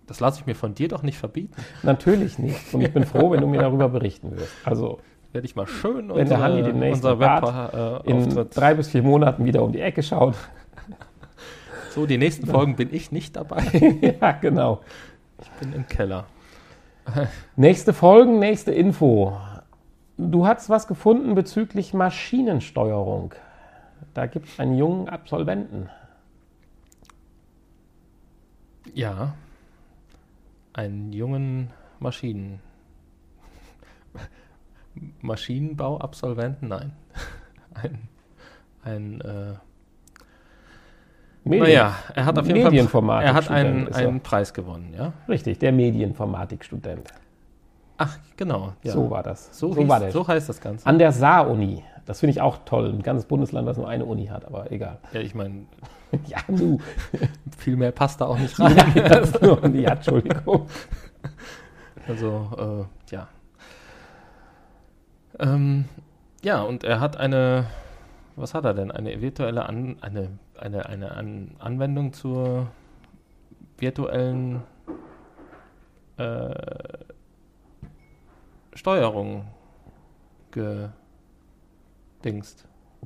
Das 0.06 0.20
lasse 0.20 0.42
ich 0.42 0.46
mir 0.46 0.56
von 0.56 0.76
dir 0.76 0.88
doch 0.88 1.02
nicht 1.02 1.18
verbieten. 1.18 1.56
natürlich 1.82 2.38
nicht. 2.38 2.72
Und 2.76 2.82
ich 2.82 2.94
bin 2.94 3.08
froh, 3.08 3.32
wenn 3.32 3.42
du 3.42 3.48
mir 3.48 3.62
darüber 3.62 3.90
berichten 3.90 4.38
wirst. 4.38 4.54
Also 4.66 5.00
Werde 5.32 5.48
ich 5.48 5.56
mal 5.56 5.66
schön 5.66 6.14
Wenn 6.14 6.30
der 6.30 6.42
Hanni 6.42 6.62
demnächst 6.62 7.04
unser 7.04 7.20
Web 7.20 8.04
äh, 8.06 8.12
in 8.12 8.50
drei 8.52 8.76
bis 8.76 8.90
vier 8.90 9.02
Monaten 9.02 9.46
wieder 9.46 9.64
um 9.64 9.72
die 9.72 9.82
Ecke 9.82 10.04
schaut. 10.04 10.36
So, 11.90 12.06
die 12.06 12.18
nächsten 12.18 12.46
Folgen 12.46 12.76
bin 12.76 12.94
ich 12.94 13.12
nicht 13.12 13.36
dabei. 13.36 13.64
ja, 14.22 14.32
genau. 14.34 14.82
Ich 15.42 15.50
bin 15.52 15.74
im 15.74 15.88
Keller. 15.88 16.26
Nächste 17.56 17.94
Folgen, 17.94 18.40
nächste 18.40 18.72
Info. 18.72 19.38
Du 20.18 20.46
hast 20.46 20.70
was 20.70 20.88
gefunden 20.88 21.34
bezüglich 21.34 21.94
Maschinensteuerung. 21.94 23.34
Da 24.14 24.26
gibt 24.26 24.50
es 24.50 24.60
einen 24.60 24.78
jungen 24.78 25.10
Absolventen. 25.10 25.90
Ja. 28.94 29.34
Einen 30.74 31.14
jungen 31.14 31.72
Maschinen. 32.00 32.60
Maschinenbauabsolventen? 35.22 36.68
Nein. 36.68 36.92
Ein, 37.74 38.10
ein 38.84 39.22
äh, 39.22 39.54
Medien- 41.44 41.64
naja, 41.64 41.96
er 42.16 42.26
hat 42.26 42.38
auf 42.38 42.48
jeden 42.48 42.62
Fall 42.62 42.72
Medienformatik 42.72 43.28
er 43.28 43.34
hat 43.34 43.50
einen, 43.50 43.92
einen 43.94 44.20
Preis 44.22 44.54
gewonnen, 44.54 44.94
ja? 44.96 45.14
Richtig, 45.28 45.60
der 45.60 45.72
Medieninformatikstudent. 45.72 47.14
Ach, 47.98 48.18
genau. 48.38 48.74
Ja. 48.84 48.94
So 48.94 49.10
war 49.10 49.24
das. 49.24 49.58
So, 49.58 49.74
so 49.74 49.82
hieß, 49.82 49.90
war 49.90 50.00
der. 50.00 50.12
so 50.12 50.28
heißt 50.28 50.48
das 50.48 50.62
Ganze. 50.62 50.86
An 50.86 51.00
der 51.00 51.12
Saar-Uni. 51.12 51.84
Das 52.06 52.22
finde 52.22 52.32
ich 52.32 52.42
auch 52.42 52.60
toll. 52.66 52.90
Ein 52.90 53.04
ganzes 53.04 53.26
Bundesland, 53.26 53.68
das 53.68 53.78
nur 53.78 53.88
eine 53.88 54.06
Uni 54.06 54.28
hat, 54.28 54.46
aber 54.46 54.72
egal. 54.72 54.98
ja, 55.14 55.20
ich 55.20 55.36
meine, 55.36 55.66
Ja, 56.28 56.38
du. 56.48 56.80
viel 57.58 57.76
mehr 57.76 57.92
passt 57.92 58.22
da 58.22 58.26
auch 58.26 58.38
nicht 58.40 58.60
rein. 58.60 58.76
das 58.96 59.40
nur, 59.42 59.66
ja, 59.76 59.92
Entschuldigung. 59.92 60.68
Also, 62.08 62.88
äh, 63.10 63.12
ja. 63.16 63.28
Ähm, 65.40 65.86
ja, 66.44 66.62
und 66.62 66.84
er 66.84 67.00
hat 67.00 67.18
eine, 67.18 67.66
was 68.36 68.54
hat 68.54 68.66
er 68.66 68.74
denn? 68.74 68.92
Eine 68.92 69.22
virtuelle 69.22 69.68
An 69.68 69.98
eine, 70.02 70.30
eine, 70.60 70.88
eine 70.88 71.12
An 71.12 71.52
Anwendung 71.60 72.14
zur 72.14 72.68
virtuellen 73.78 74.64
äh, 76.18 76.50
Steuerung 78.74 79.46
gedingst, 80.52 80.94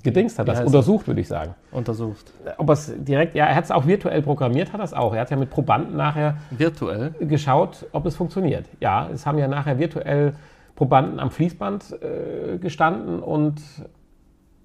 Gedingst 0.01 0.39
hat 0.39 0.47
Wie 0.47 0.51
das, 0.51 0.65
untersucht, 0.65 1.07
würde 1.07 1.21
ich 1.21 1.27
sagen. 1.27 1.53
untersucht. 1.71 2.31
Ob 2.57 2.69
er 2.69 2.73
es 2.73 2.91
direkt, 2.97 3.35
ja, 3.35 3.45
er 3.45 3.55
hat 3.55 3.65
es 3.65 3.71
auch 3.71 3.85
virtuell 3.85 4.23
programmiert, 4.23 4.73
hat 4.73 4.81
das 4.81 4.93
auch. 4.93 5.13
Er 5.13 5.21
hat 5.21 5.29
ja 5.29 5.37
mit 5.37 5.51
Probanden 5.51 5.95
nachher 5.95 6.37
Virtuell? 6.49 7.11
geschaut, 7.19 7.85
ob 7.91 8.07
es 8.07 8.15
funktioniert. 8.15 8.65
Ja, 8.79 9.07
es 9.13 9.27
haben 9.27 9.37
ja 9.37 9.47
nachher 9.47 9.77
virtuell 9.77 10.33
Probanden 10.75 11.19
am 11.19 11.29
Fließband 11.29 11.97
äh, 12.01 12.57
gestanden 12.57 13.19
und 13.19 13.61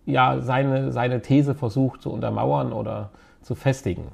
ja, 0.09 0.40
seine, 0.40 0.90
seine 0.90 1.21
These 1.21 1.55
versucht 1.55 2.03
zu 2.03 2.11
untermauern 2.11 2.73
oder 2.73 3.11
zu 3.42 3.55
festigen. 3.55 4.09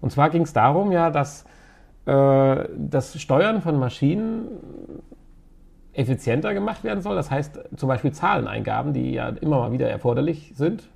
Und 0.00 0.10
zwar 0.10 0.30
ging 0.30 0.42
es 0.42 0.52
darum, 0.52 0.92
ja, 0.92 1.10
dass 1.10 1.44
äh, 2.06 2.64
das 2.76 3.20
Steuern 3.20 3.62
von 3.62 3.78
Maschinen 3.78 4.48
effizienter 5.92 6.52
gemacht 6.52 6.84
werden 6.84 7.00
soll. 7.00 7.14
Das 7.14 7.30
heißt, 7.30 7.60
zum 7.76 7.88
Beispiel 7.88 8.12
Zahleneingaben, 8.12 8.92
die 8.92 9.12
ja 9.12 9.28
immer 9.28 9.58
mal 9.58 9.72
wieder 9.72 9.88
erforderlich 9.88 10.52
sind, 10.54 10.88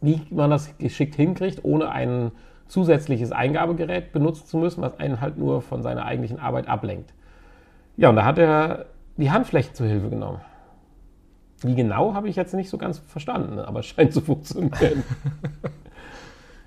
wie 0.00 0.22
man 0.30 0.50
das 0.50 0.76
geschickt 0.78 1.16
hinkriegt, 1.16 1.64
ohne 1.64 1.90
ein 1.90 2.30
zusätzliches 2.68 3.32
Eingabegerät 3.32 4.12
benutzen 4.12 4.46
zu 4.46 4.58
müssen, 4.58 4.82
was 4.82 4.98
einen 4.98 5.20
halt 5.20 5.38
nur 5.38 5.62
von 5.62 5.82
seiner 5.82 6.04
eigentlichen 6.04 6.38
Arbeit 6.38 6.68
ablenkt. 6.68 7.12
Ja, 7.96 8.10
und 8.10 8.16
da 8.16 8.24
hat 8.24 8.38
er 8.38 8.86
die 9.16 9.30
Handflächen 9.30 9.74
zur 9.74 9.86
Hilfe 9.86 10.10
genommen. 10.10 10.40
Wie 11.62 11.74
genau, 11.74 12.14
habe 12.14 12.28
ich 12.28 12.36
jetzt 12.36 12.54
nicht 12.54 12.68
so 12.68 12.78
ganz 12.78 12.98
verstanden, 12.98 13.58
aber 13.58 13.80
es 13.80 13.86
scheint 13.86 14.12
zu 14.12 14.20
funktionieren. 14.20 15.02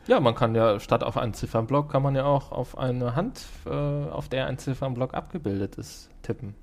Ja, 0.08 0.20
man 0.20 0.34
kann 0.34 0.56
ja 0.56 0.80
statt 0.80 1.04
auf 1.04 1.18
einen 1.18 1.36
Ziffernblock 1.36 1.92
kann 1.92 2.02
man 2.02 2.16
ja 2.16 2.26
auch 2.26 2.52
auf 2.52 2.78
eine 2.78 3.16
Hand, 3.16 3.46
äh, 3.68 3.70
auf 3.70 4.28
der 4.28 4.48
ein 4.48 4.58
Ziffernblock 4.58 5.14
abgebildet 5.14 5.76
ist, 5.76 6.10
tippen. 6.24 6.56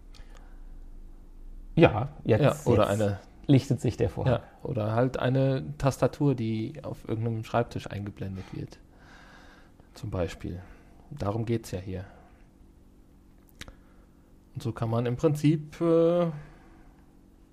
ja, 1.77 2.09
jetzt, 2.25 2.43
Ja, 2.43 2.57
oder 2.65 2.91
jetzt 2.91 3.01
eine 3.03 3.19
lichtet 3.47 3.81
sich 3.81 3.97
der 3.97 4.11
vor. 4.11 4.27
Ja, 4.27 4.41
oder 4.63 4.93
halt 4.93 5.19
eine 5.19 5.65
Tastatur, 5.79 6.35
die 6.35 6.81
auf 6.83 7.09
irgendeinem 7.09 7.45
Schreibtisch 7.45 7.91
eingeblendet 7.91 8.45
wird. 8.53 8.79
Zum 9.95 10.11
Beispiel. 10.11 10.61
Darum 11.11 11.45
geht 11.45 11.65
es 11.65 11.71
ja 11.71 11.79
hier. 11.79 12.05
Und 14.55 14.63
so 14.63 14.73
kann 14.73 14.91
man 14.91 15.07
im 15.07 15.17
Prinzip 15.17 15.81
äh, 15.81 16.27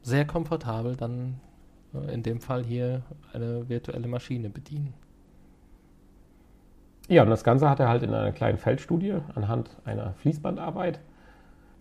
sehr 0.03 0.25
komfortabel 0.25 0.95
dann 0.95 1.39
äh, 1.93 2.13
in 2.13 2.21
dem 2.23 2.39
Fall 2.39 2.63
hier 2.63 3.01
eine 3.33 3.67
virtuelle 3.69 4.07
Maschine 4.07 4.49
bedienen. 4.49 4.93
Ja, 7.09 7.23
und 7.23 7.29
das 7.29 7.43
Ganze 7.43 7.69
hat 7.69 7.79
er 7.79 7.89
halt 7.89 8.03
in 8.03 8.13
einer 8.13 8.31
kleinen 8.31 8.57
Feldstudie 8.57 9.15
anhand 9.35 9.75
einer 9.83 10.13
Fließbandarbeit 10.13 10.99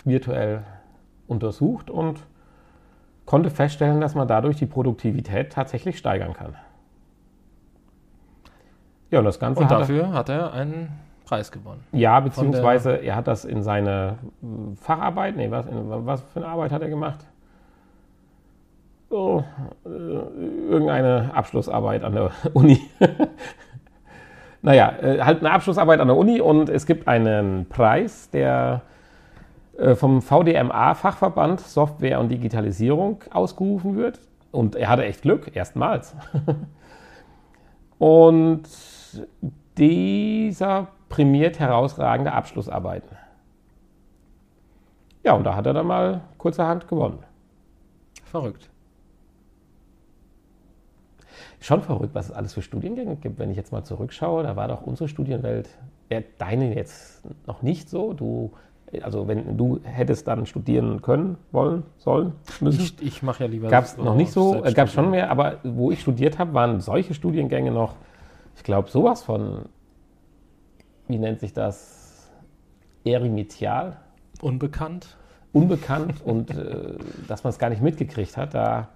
virtuell 0.05 0.65
untersucht 1.29 1.91
und 1.91 2.27
konnte 3.25 3.51
feststellen, 3.51 4.01
dass 4.01 4.15
man 4.15 4.27
dadurch 4.27 4.57
die 4.57 4.67
Produktivität 4.67 5.53
tatsächlich 5.53 5.97
steigern 5.97 6.33
kann. 6.33 6.57
Ja, 9.11 9.21
und 9.21 9.27
das 9.27 9.39
Ganze 9.39 9.61
Und 9.61 9.71
hat 9.71 9.81
dafür 9.81 10.13
hat 10.13 10.29
er 10.29 10.53
einen 10.53 10.89
Preis 11.25 11.53
gewonnen. 11.53 11.85
er, 11.93 11.99
ja, 11.99 12.21
beziehungsweise 12.21 12.97
er 12.97 13.15
hat 13.15 13.29
das 13.29 13.45
in 13.45 13.63
seine 13.63 14.19
äh, 14.43 14.77
Facharbeit, 14.77 15.37
nee, 15.37 15.51
was, 15.51 15.67
in, 15.67 16.07
was 16.07 16.23
für 16.23 16.41
eine 16.41 16.49
Arbeit 16.49 16.73
hat 16.73 16.83
er 16.83 16.89
gemacht? 16.89 17.25
Oh, 19.13 19.45
äh, 19.85 19.89
irgendeine 19.89 21.35
Abschlussarbeit 21.35 22.03
an 22.03 22.15
der 22.15 22.31
Uni. 22.55 22.81
Naja, 24.63 24.95
äh, 25.03 25.21
halt 25.21 25.41
eine 25.41 25.51
Abschlussarbeit 25.51 26.01
an 26.01 26.09
der 26.09 26.17
Uni 26.17 26.41
und 26.41 26.71
es 26.71 26.87
gibt 26.87 27.07
einen 27.07 27.69
Preis, 27.69 28.31
der 28.31 28.81
äh, 29.77 29.95
vom 29.97 30.23
VDMA-Fachverband 30.23 31.61
Software 31.61 32.21
und 32.21 32.31
Digitalisierung 32.31 33.23
ausgerufen 33.31 33.97
wird. 33.97 34.19
Und 34.51 34.77
er 34.77 34.89
hatte 34.89 35.05
echt 35.05 35.21
Glück, 35.21 35.55
erstmals. 35.55 36.17
und 37.99 38.63
dieser 39.77 40.87
prämiert 41.11 41.59
herausragende 41.59 42.33
Abschlussarbeiten. 42.33 43.15
Ja, 45.23 45.35
und 45.35 45.45
da 45.45 45.55
hat 45.55 45.67
er 45.67 45.75
dann 45.75 45.87
mal 45.87 46.23
kurzerhand 46.39 46.89
gewonnen. 46.89 47.19
Verrückt. 48.25 48.72
Schon 51.63 51.81
verrückt, 51.81 52.13
was 52.13 52.27
es 52.27 52.33
alles 52.33 52.55
für 52.55 52.61
Studiengänge 52.61 53.15
gibt. 53.15 53.39
Wenn 53.39 53.49
ich 53.49 53.57
jetzt 53.57 53.71
mal 53.71 53.85
zurückschaue, 53.85 54.43
da 54.43 54.57
war 54.57 54.67
doch 54.67 54.83
unsere 54.83 55.09
Studienwelt, 55.09 55.69
ja, 56.11 56.21
deine 56.39 56.75
jetzt 56.75 57.23
noch 57.47 57.63
nicht 57.63 57.89
so. 57.89 58.15
Du, 58.15 58.51
also 59.01 59.29
wenn 59.29 59.57
du 59.57 59.79
hättest 59.85 60.27
dann 60.27 60.45
studieren 60.47 61.03
können, 61.03 61.39
wollen, 61.53 61.85
sollen, 61.99 62.33
müssen. 62.61 62.81
Ich, 62.81 63.01
ich 63.01 63.23
mache 63.23 63.45
ja 63.45 63.49
lieber. 63.49 63.69
Gab 63.69 63.85
es 63.85 63.97
noch 63.97 64.17
nicht 64.17 64.33
so, 64.33 64.65
äh, 64.65 64.73
gab 64.73 64.89
es 64.89 64.93
schon 64.93 65.11
mehr, 65.11 65.31
aber 65.31 65.59
wo 65.63 65.93
ich 65.93 66.01
studiert 66.01 66.41
habe, 66.41 66.53
waren 66.53 66.81
solche 66.81 67.15
Studiengänge 67.15 67.71
noch, 67.71 67.95
ich 68.57 68.65
glaube, 68.65 68.91
sowas 68.91 69.23
von, 69.23 69.67
wie 71.07 71.19
nennt 71.19 71.39
sich 71.39 71.53
das, 71.53 72.29
eremitial, 73.05 73.99
Unbekannt. 74.41 75.17
unbekannt 75.53 76.15
und 76.25 76.51
äh, 76.51 76.97
dass 77.29 77.45
man 77.45 77.51
es 77.51 77.61
gar 77.61 77.71
nicht 77.71 77.83
mitgekriegt 77.83 78.37
hat, 78.37 78.53
da, 78.53 78.89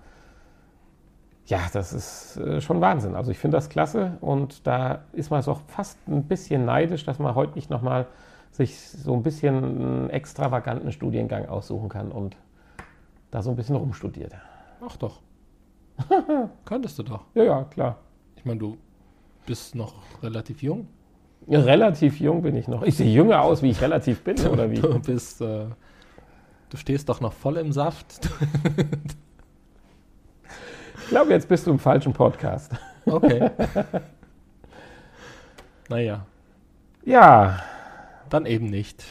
ja, 1.46 1.60
das 1.72 1.92
ist 1.92 2.36
äh, 2.38 2.60
schon 2.60 2.80
Wahnsinn. 2.80 3.14
Also 3.14 3.30
ich 3.30 3.38
finde 3.38 3.56
das 3.56 3.68
klasse 3.68 4.18
und 4.20 4.66
da 4.66 5.04
ist 5.12 5.30
man 5.30 5.44
auch 5.44 5.60
fast 5.68 5.96
ein 6.08 6.24
bisschen 6.24 6.64
neidisch, 6.64 7.04
dass 7.04 7.18
man 7.18 7.34
heute 7.34 7.54
nicht 7.54 7.70
nochmal 7.70 8.06
sich 8.50 8.78
so 8.80 9.14
ein 9.14 9.22
bisschen 9.22 9.56
einen 9.56 10.10
extravaganten 10.10 10.90
Studiengang 10.90 11.46
aussuchen 11.48 11.88
kann 11.88 12.10
und 12.10 12.36
da 13.30 13.42
so 13.42 13.50
ein 13.50 13.56
bisschen 13.56 13.76
rumstudiert. 13.76 14.32
Ach 14.84 14.96
doch. 14.96 15.20
Könntest 16.64 16.98
du 16.98 17.02
doch. 17.04 17.24
Ja, 17.34 17.44
ja, 17.44 17.64
klar. 17.64 17.98
Ich 18.36 18.44
meine, 18.44 18.58
du 18.58 18.76
bist 19.46 19.74
noch 19.74 19.94
relativ 20.22 20.62
jung. 20.62 20.88
Relativ 21.48 22.18
jung 22.18 22.42
bin 22.42 22.56
ich 22.56 22.66
noch. 22.66 22.82
Ich 22.82 22.96
sehe 22.96 23.12
jünger 23.12 23.42
aus, 23.42 23.62
wie 23.62 23.70
ich 23.70 23.80
relativ 23.80 24.24
bin, 24.24 24.38
oder 24.46 24.70
wie? 24.70 24.80
Du 24.80 24.98
bist, 24.98 25.40
äh, 25.40 25.66
du 26.70 26.76
stehst 26.76 27.08
doch 27.08 27.20
noch 27.20 27.32
voll 27.32 27.56
im 27.58 27.72
Saft. 27.72 28.28
Ich 31.06 31.10
glaube, 31.10 31.30
jetzt 31.30 31.48
bist 31.48 31.66
du 31.66 31.70
im 31.70 31.78
falschen 31.78 32.12
Podcast. 32.12 32.72
Okay. 33.06 33.50
naja, 35.88 36.26
Ja, 37.04 37.60
dann 38.28 38.46
eben 38.46 38.66
nicht. 38.66 39.04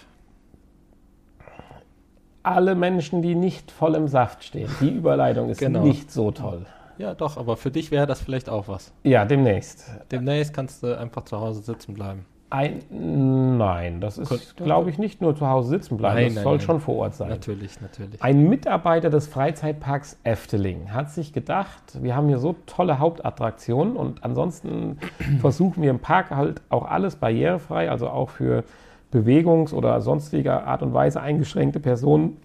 alle 2.43 2.75
Menschen, 2.75 3.23
die 3.23 3.33
nicht 3.33 3.71
voll 3.71 3.95
im 3.95 4.07
Saft 4.07 4.43
stehen. 4.43 4.69
Die 4.79 4.89
Überleitung 4.89 5.49
ist 5.49 5.57
Genau. 5.57 5.83
nicht 5.83 6.11
so 6.11 6.29
toll. 6.31 6.65
Ja, 6.99 7.15
doch, 7.15 7.37
aber 7.37 7.57
für 7.57 7.71
dich 7.71 7.89
wäre 7.91 8.05
das 8.05 8.21
vielleicht 8.21 8.49
auch 8.49 8.67
was. 8.67 8.91
Ja, 9.03 9.25
demnächst. 9.25 9.89
Demnächst 10.11 10.53
kannst 10.53 10.83
du 10.83 10.95
einfach 10.97 11.23
zu 11.25 11.39
Hause 11.39 11.61
sitzen 11.61 11.93
bleiben. 11.95 12.25
Ein, 12.51 13.57
nein, 13.57 14.01
das 14.01 14.19
ist, 14.19 14.55
glaube 14.55 14.91
ich, 14.91 14.99
nicht 14.99 15.19
nur 15.19 15.35
zu 15.35 15.47
Hause 15.47 15.69
sitzen 15.69 15.97
bleiben. 15.97 16.15
Nein, 16.15 16.25
das 16.25 16.35
nein, 16.35 16.43
soll 16.43 16.57
nein. 16.57 16.65
schon 16.65 16.79
vor 16.79 16.95
Ort 16.95 17.15
sein. 17.15 17.29
Natürlich, 17.29 17.81
natürlich. 17.81 18.21
Ein 18.21 18.47
Mitarbeiter 18.47 19.09
des 19.09 19.27
Freizeitparks 19.27 20.19
Efteling 20.23 20.93
hat 20.93 21.09
sich 21.09 21.33
gedacht, 21.33 22.03
wir 22.03 22.15
haben 22.15 22.27
hier 22.27 22.37
so 22.37 22.55
tolle 22.67 22.99
Hauptattraktionen 22.99 23.95
und 23.95 24.23
ansonsten 24.23 24.99
versuchen 25.41 25.81
wir 25.81 25.89
im 25.89 25.99
Park 25.99 26.29
halt 26.29 26.61
auch 26.69 26.85
alles 26.85 27.15
barrierefrei, 27.15 27.89
also 27.89 28.09
auch 28.09 28.29
für 28.29 28.63
bewegungs- 29.11 29.73
oder 29.73 29.99
sonstiger 30.01 30.67
Art 30.67 30.83
und 30.83 30.93
Weise 30.93 31.21
eingeschränkte 31.21 31.79
Personen 31.79 32.37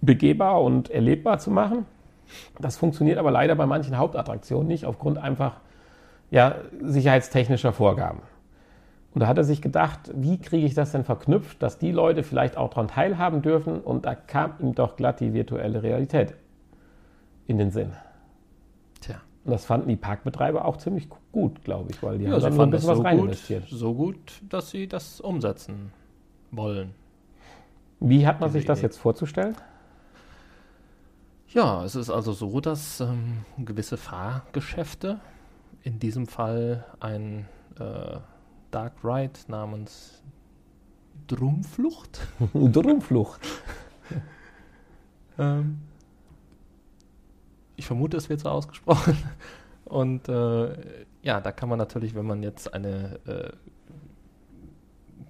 begehbar 0.00 0.62
und 0.62 0.90
erlebbar 0.90 1.38
zu 1.38 1.50
machen. 1.50 1.84
Das 2.58 2.78
funktioniert 2.78 3.18
aber 3.18 3.30
leider 3.30 3.54
bei 3.54 3.66
manchen 3.66 3.98
Hauptattraktionen 3.98 4.66
nicht, 4.66 4.86
aufgrund 4.86 5.18
einfach 5.18 5.56
ja, 6.30 6.54
sicherheitstechnischer 6.80 7.74
Vorgaben. 7.74 8.20
Und 9.14 9.20
da 9.20 9.26
hat 9.26 9.36
er 9.36 9.44
sich 9.44 9.60
gedacht, 9.60 10.10
wie 10.14 10.38
kriege 10.38 10.64
ich 10.66 10.74
das 10.74 10.92
denn 10.92 11.04
verknüpft, 11.04 11.62
dass 11.62 11.78
die 11.78 11.92
Leute 11.92 12.22
vielleicht 12.22 12.56
auch 12.56 12.70
daran 12.70 12.88
teilhaben 12.88 13.42
dürfen? 13.42 13.80
Und 13.80 14.06
da 14.06 14.14
kam 14.14 14.54
ihm 14.58 14.74
doch 14.74 14.96
glatt 14.96 15.20
die 15.20 15.34
virtuelle 15.34 15.82
Realität 15.82 16.34
in 17.46 17.58
den 17.58 17.70
Sinn. 17.70 17.92
Tja. 19.00 19.16
Und 19.44 19.52
das 19.52 19.66
fanden 19.66 19.88
die 19.88 19.96
Parkbetreiber 19.96 20.64
auch 20.64 20.78
ziemlich 20.78 21.08
gut, 21.30 21.62
glaube 21.62 21.90
ich, 21.90 22.02
weil 22.02 22.16
die 22.18 22.24
Ja, 22.24 22.32
haben 22.32 22.42
dann 22.42 22.60
ein 22.60 22.70
bisschen 22.70 22.86
so 22.94 22.98
was 23.00 23.04
rein 23.04 23.18
gut, 23.18 23.26
investiert. 23.26 23.64
so 23.68 23.92
gut, 23.94 24.40
dass 24.48 24.70
sie 24.70 24.86
das 24.88 25.20
umsetzen 25.20 25.92
wollen. 26.50 26.94
Wie 28.00 28.26
hat 28.26 28.40
man 28.40 28.48
Diese 28.48 28.58
sich 28.60 28.66
das 28.66 28.78
Idee. 28.78 28.86
jetzt 28.86 28.98
vorzustellen? 28.98 29.56
Ja, 31.48 31.84
es 31.84 31.96
ist 31.96 32.08
also 32.08 32.32
so, 32.32 32.60
dass 32.60 33.00
ähm, 33.00 33.44
gewisse 33.58 33.98
Fahrgeschäfte, 33.98 35.20
in 35.82 35.98
diesem 35.98 36.26
Fall 36.26 36.84
ein 37.00 37.46
äh, 37.78 38.16
Dark 38.72 39.04
Ride 39.04 39.38
namens 39.46 40.20
Drumflucht, 41.28 42.20
Drumflucht. 42.52 43.40
ähm, 45.38 45.78
ich 47.76 47.86
vermute, 47.86 48.16
es 48.16 48.28
wird 48.28 48.40
so 48.40 48.48
ausgesprochen. 48.48 49.16
Und 49.84 50.28
äh, 50.28 51.04
ja, 51.22 51.40
da 51.40 51.52
kann 51.52 51.68
man 51.68 51.78
natürlich, 51.78 52.14
wenn 52.14 52.26
man 52.26 52.42
jetzt 52.42 52.72
eine 52.72 53.20
äh, 53.26 53.52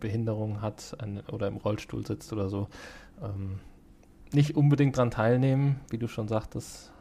Behinderung 0.01 0.63
hat 0.63 0.97
eine, 1.01 1.23
oder 1.25 1.49
im 1.49 1.57
Rollstuhl 1.57 2.07
sitzt 2.07 2.33
oder 2.33 2.49
so, 2.49 2.69
ähm, 3.23 3.59
nicht 4.33 4.57
unbedingt 4.57 4.97
dran 4.97 5.11
teilnehmen, 5.11 5.81
wie 5.91 5.99
du 5.99 6.09
schon 6.09 6.29
sagtest, 6.29 6.93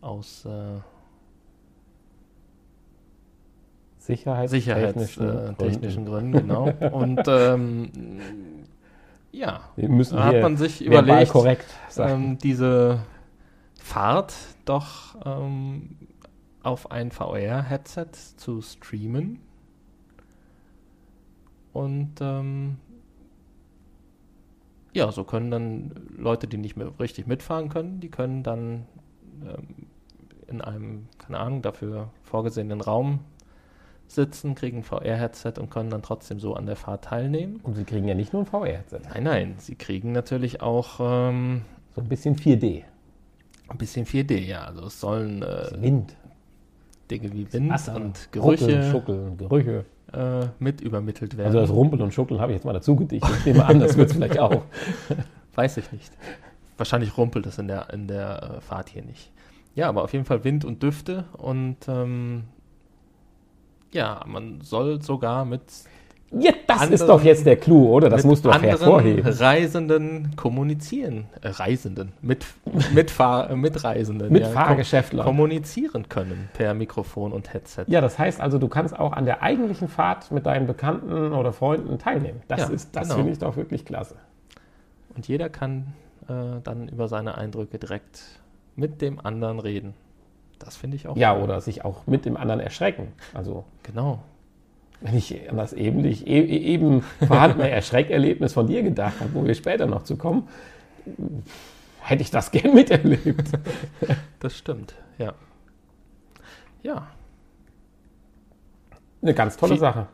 aus 0.00 0.44
äh, 0.44 0.78
Sicherheitstechnischen 4.16 5.28
sicherheitstechnischen 5.28 6.06
Gründen, 6.06 6.32
genau. 6.32 6.70
Und 6.92 7.22
ähm, 7.26 7.90
ja, 9.32 9.60
müssen 9.76 10.16
da 10.16 10.24
hat 10.24 10.42
man 10.42 10.56
sich 10.56 10.84
überlegt, 10.84 11.30
korrekt 11.30 11.66
ähm, 11.98 12.38
diese 12.38 13.00
Fahrt 13.78 14.34
doch 14.64 15.16
ähm, 15.24 15.96
auf 16.62 16.90
ein 16.90 17.10
VR-Headset 17.10 18.10
zu 18.36 18.60
streamen. 18.60 19.40
Und 21.72 22.20
ähm, 22.20 22.78
ja, 24.92 25.12
so 25.12 25.24
können 25.24 25.50
dann 25.50 25.92
Leute, 26.16 26.48
die 26.48 26.56
nicht 26.56 26.76
mehr 26.76 26.90
richtig 26.98 27.26
mitfahren 27.26 27.68
können, 27.68 28.00
die 28.00 28.10
können 28.10 28.42
dann 28.42 28.86
ähm, 29.42 29.86
in 30.48 30.60
einem, 30.60 31.06
keine 31.18 31.38
Ahnung, 31.38 31.62
dafür 31.62 32.10
vorgesehenen 32.22 32.80
Raum 32.80 33.20
sitzen, 34.10 34.54
kriegen 34.54 34.78
ein 34.78 34.82
VR-Headset 34.84 35.54
und 35.58 35.70
können 35.70 35.90
dann 35.90 36.02
trotzdem 36.02 36.40
so 36.40 36.54
an 36.54 36.66
der 36.66 36.76
Fahrt 36.76 37.04
teilnehmen. 37.04 37.60
Und 37.62 37.74
sie 37.74 37.84
kriegen 37.84 38.06
ja 38.08 38.14
nicht 38.14 38.32
nur 38.32 38.42
ein 38.42 38.46
VR-Headset, 38.46 39.00
Nein, 39.12 39.22
nein, 39.24 39.54
sie 39.58 39.74
kriegen 39.74 40.12
natürlich 40.12 40.60
auch 40.60 40.98
ähm, 41.00 41.62
so 41.94 42.00
ein 42.00 42.08
bisschen 42.08 42.36
4D. 42.36 42.82
ein 43.68 43.78
bisschen 43.78 44.06
4D, 44.06 44.38
ja. 44.38 44.64
Also 44.64 44.86
es 44.86 45.00
sollen 45.00 45.42
äh, 45.42 45.70
Wind, 45.80 46.16
Dinge 47.10 47.32
wie 47.32 47.52
Wind 47.52 47.70
Wasser, 47.70 47.96
und 47.96 48.28
Ruckeln, 48.36 48.56
Gerüche 48.58 48.90
Schuckeln, 48.90 49.36
Gerüche. 49.38 49.84
äh, 50.12 50.46
mit 50.58 50.80
übermittelt 50.80 51.36
werden. 51.36 51.46
Also 51.48 51.60
das 51.60 51.70
Rumpeln 51.70 52.02
und 52.02 52.12
Schuckeln 52.14 52.40
habe 52.40 52.52
ich 52.52 52.56
jetzt 52.56 52.64
mal 52.64 52.72
dazu 52.72 52.96
gedichtet. 52.96 53.30
Ich 53.40 53.46
nehme 53.46 53.64
an, 53.64 53.80
das 53.80 53.96
wird 53.96 54.10
es 54.10 54.14
vielleicht 54.16 54.38
auch. 54.38 54.62
Weiß 55.54 55.76
ich 55.76 55.90
nicht. 55.92 56.12
Wahrscheinlich 56.76 57.16
rumpelt 57.16 57.46
es 57.46 57.58
in 57.58 57.68
der, 57.68 57.90
in 57.92 58.06
der 58.08 58.56
äh, 58.58 58.60
Fahrt 58.60 58.88
hier 58.88 59.02
nicht. 59.02 59.30
Ja, 59.74 59.88
aber 59.88 60.02
auf 60.02 60.12
jeden 60.12 60.24
Fall 60.24 60.42
Wind 60.44 60.64
und 60.64 60.82
Düfte 60.82 61.24
und 61.36 61.76
ähm, 61.88 62.44
ja, 63.92 64.22
man 64.26 64.60
soll 64.62 65.02
sogar 65.02 65.44
mit, 65.44 65.62
Ja, 66.32 66.52
das 66.66 66.76
ist 66.76 66.82
Anderen- 66.82 67.06
doch 67.08 67.24
jetzt 67.24 67.44
der 67.44 67.56
Clou, 67.56 67.88
oder? 67.88 68.08
Das 68.08 68.22
mit 68.22 68.30
musst 68.30 68.44
du 68.44 68.50
doch 68.50 68.62
hervorheben. 68.62 69.26
Reisenden 69.26 70.36
kommunizieren. 70.36 71.26
Äh, 71.42 71.48
Reisenden, 71.48 72.12
mit, 72.22 72.44
äh, 72.64 73.54
Mitreisenden. 73.56 74.32
Mit 74.32 74.42
ja, 74.42 74.48
Fahrgeschäftlern. 74.50 75.26
kommunizieren 75.26 76.08
können 76.08 76.48
per 76.52 76.72
Mikrofon 76.74 77.32
und 77.32 77.52
Headset. 77.52 77.84
Ja, 77.88 78.00
das 78.00 78.16
heißt 78.18 78.40
also, 78.40 78.58
du 78.58 78.68
kannst 78.68 78.96
auch 78.96 79.12
an 79.12 79.24
der 79.24 79.42
eigentlichen 79.42 79.88
Fahrt 79.88 80.30
mit 80.30 80.46
deinen 80.46 80.66
Bekannten 80.68 81.32
oder 81.32 81.52
Freunden 81.52 81.98
teilnehmen. 81.98 82.42
Das 82.46 82.60
Ja, 82.60 82.68
ist, 82.68 82.94
das 82.94 83.04
genau. 83.08 83.16
finde 83.16 83.32
ich 83.32 83.38
doch 83.38 83.56
wirklich 83.56 83.84
klasse. 83.84 84.14
Und 85.16 85.26
jeder 85.26 85.48
kann 85.48 85.94
äh, 86.28 86.60
dann 86.62 86.86
über 86.88 87.08
seine 87.08 87.36
Eindrücke 87.36 87.78
direkt 87.78 88.22
mit 88.76 89.02
dem 89.02 89.18
anderen 89.18 89.58
reden. 89.58 89.94
Das 90.60 90.76
finde 90.76 90.96
ich 90.96 91.08
auch. 91.08 91.16
Ja, 91.16 91.34
cool. 91.36 91.42
oder 91.44 91.60
sich 91.60 91.84
auch 91.84 92.06
mit 92.06 92.24
dem 92.24 92.36
anderen 92.36 92.60
erschrecken. 92.60 93.08
Also, 93.34 93.64
Genau. 93.82 94.22
wenn 95.00 95.16
ich 95.16 95.50
an 95.50 95.56
das 95.56 95.72
eben, 95.72 96.04
e 96.04 96.12
eben 96.12 97.02
vorhandene 97.26 97.68
Erschreckerlebnis 97.70 98.52
von 98.52 98.66
dir 98.68 98.82
gedacht 98.84 99.18
habe, 99.20 99.34
wo 99.34 99.44
wir 99.44 99.54
später 99.54 99.86
noch 99.86 100.04
zu 100.04 100.16
kommen, 100.16 100.46
hätte 102.00 102.22
ich 102.22 102.30
das 102.30 102.50
gern 102.52 102.74
miterlebt. 102.74 103.50
Das 104.40 104.56
stimmt, 104.56 104.94
ja. 105.18 105.34
Ja, 106.82 107.08
Eine 109.22 109.34
ganz 109.34 109.56
tolle 109.58 109.72
Viel- 109.72 109.80
Sache. 109.80 110.06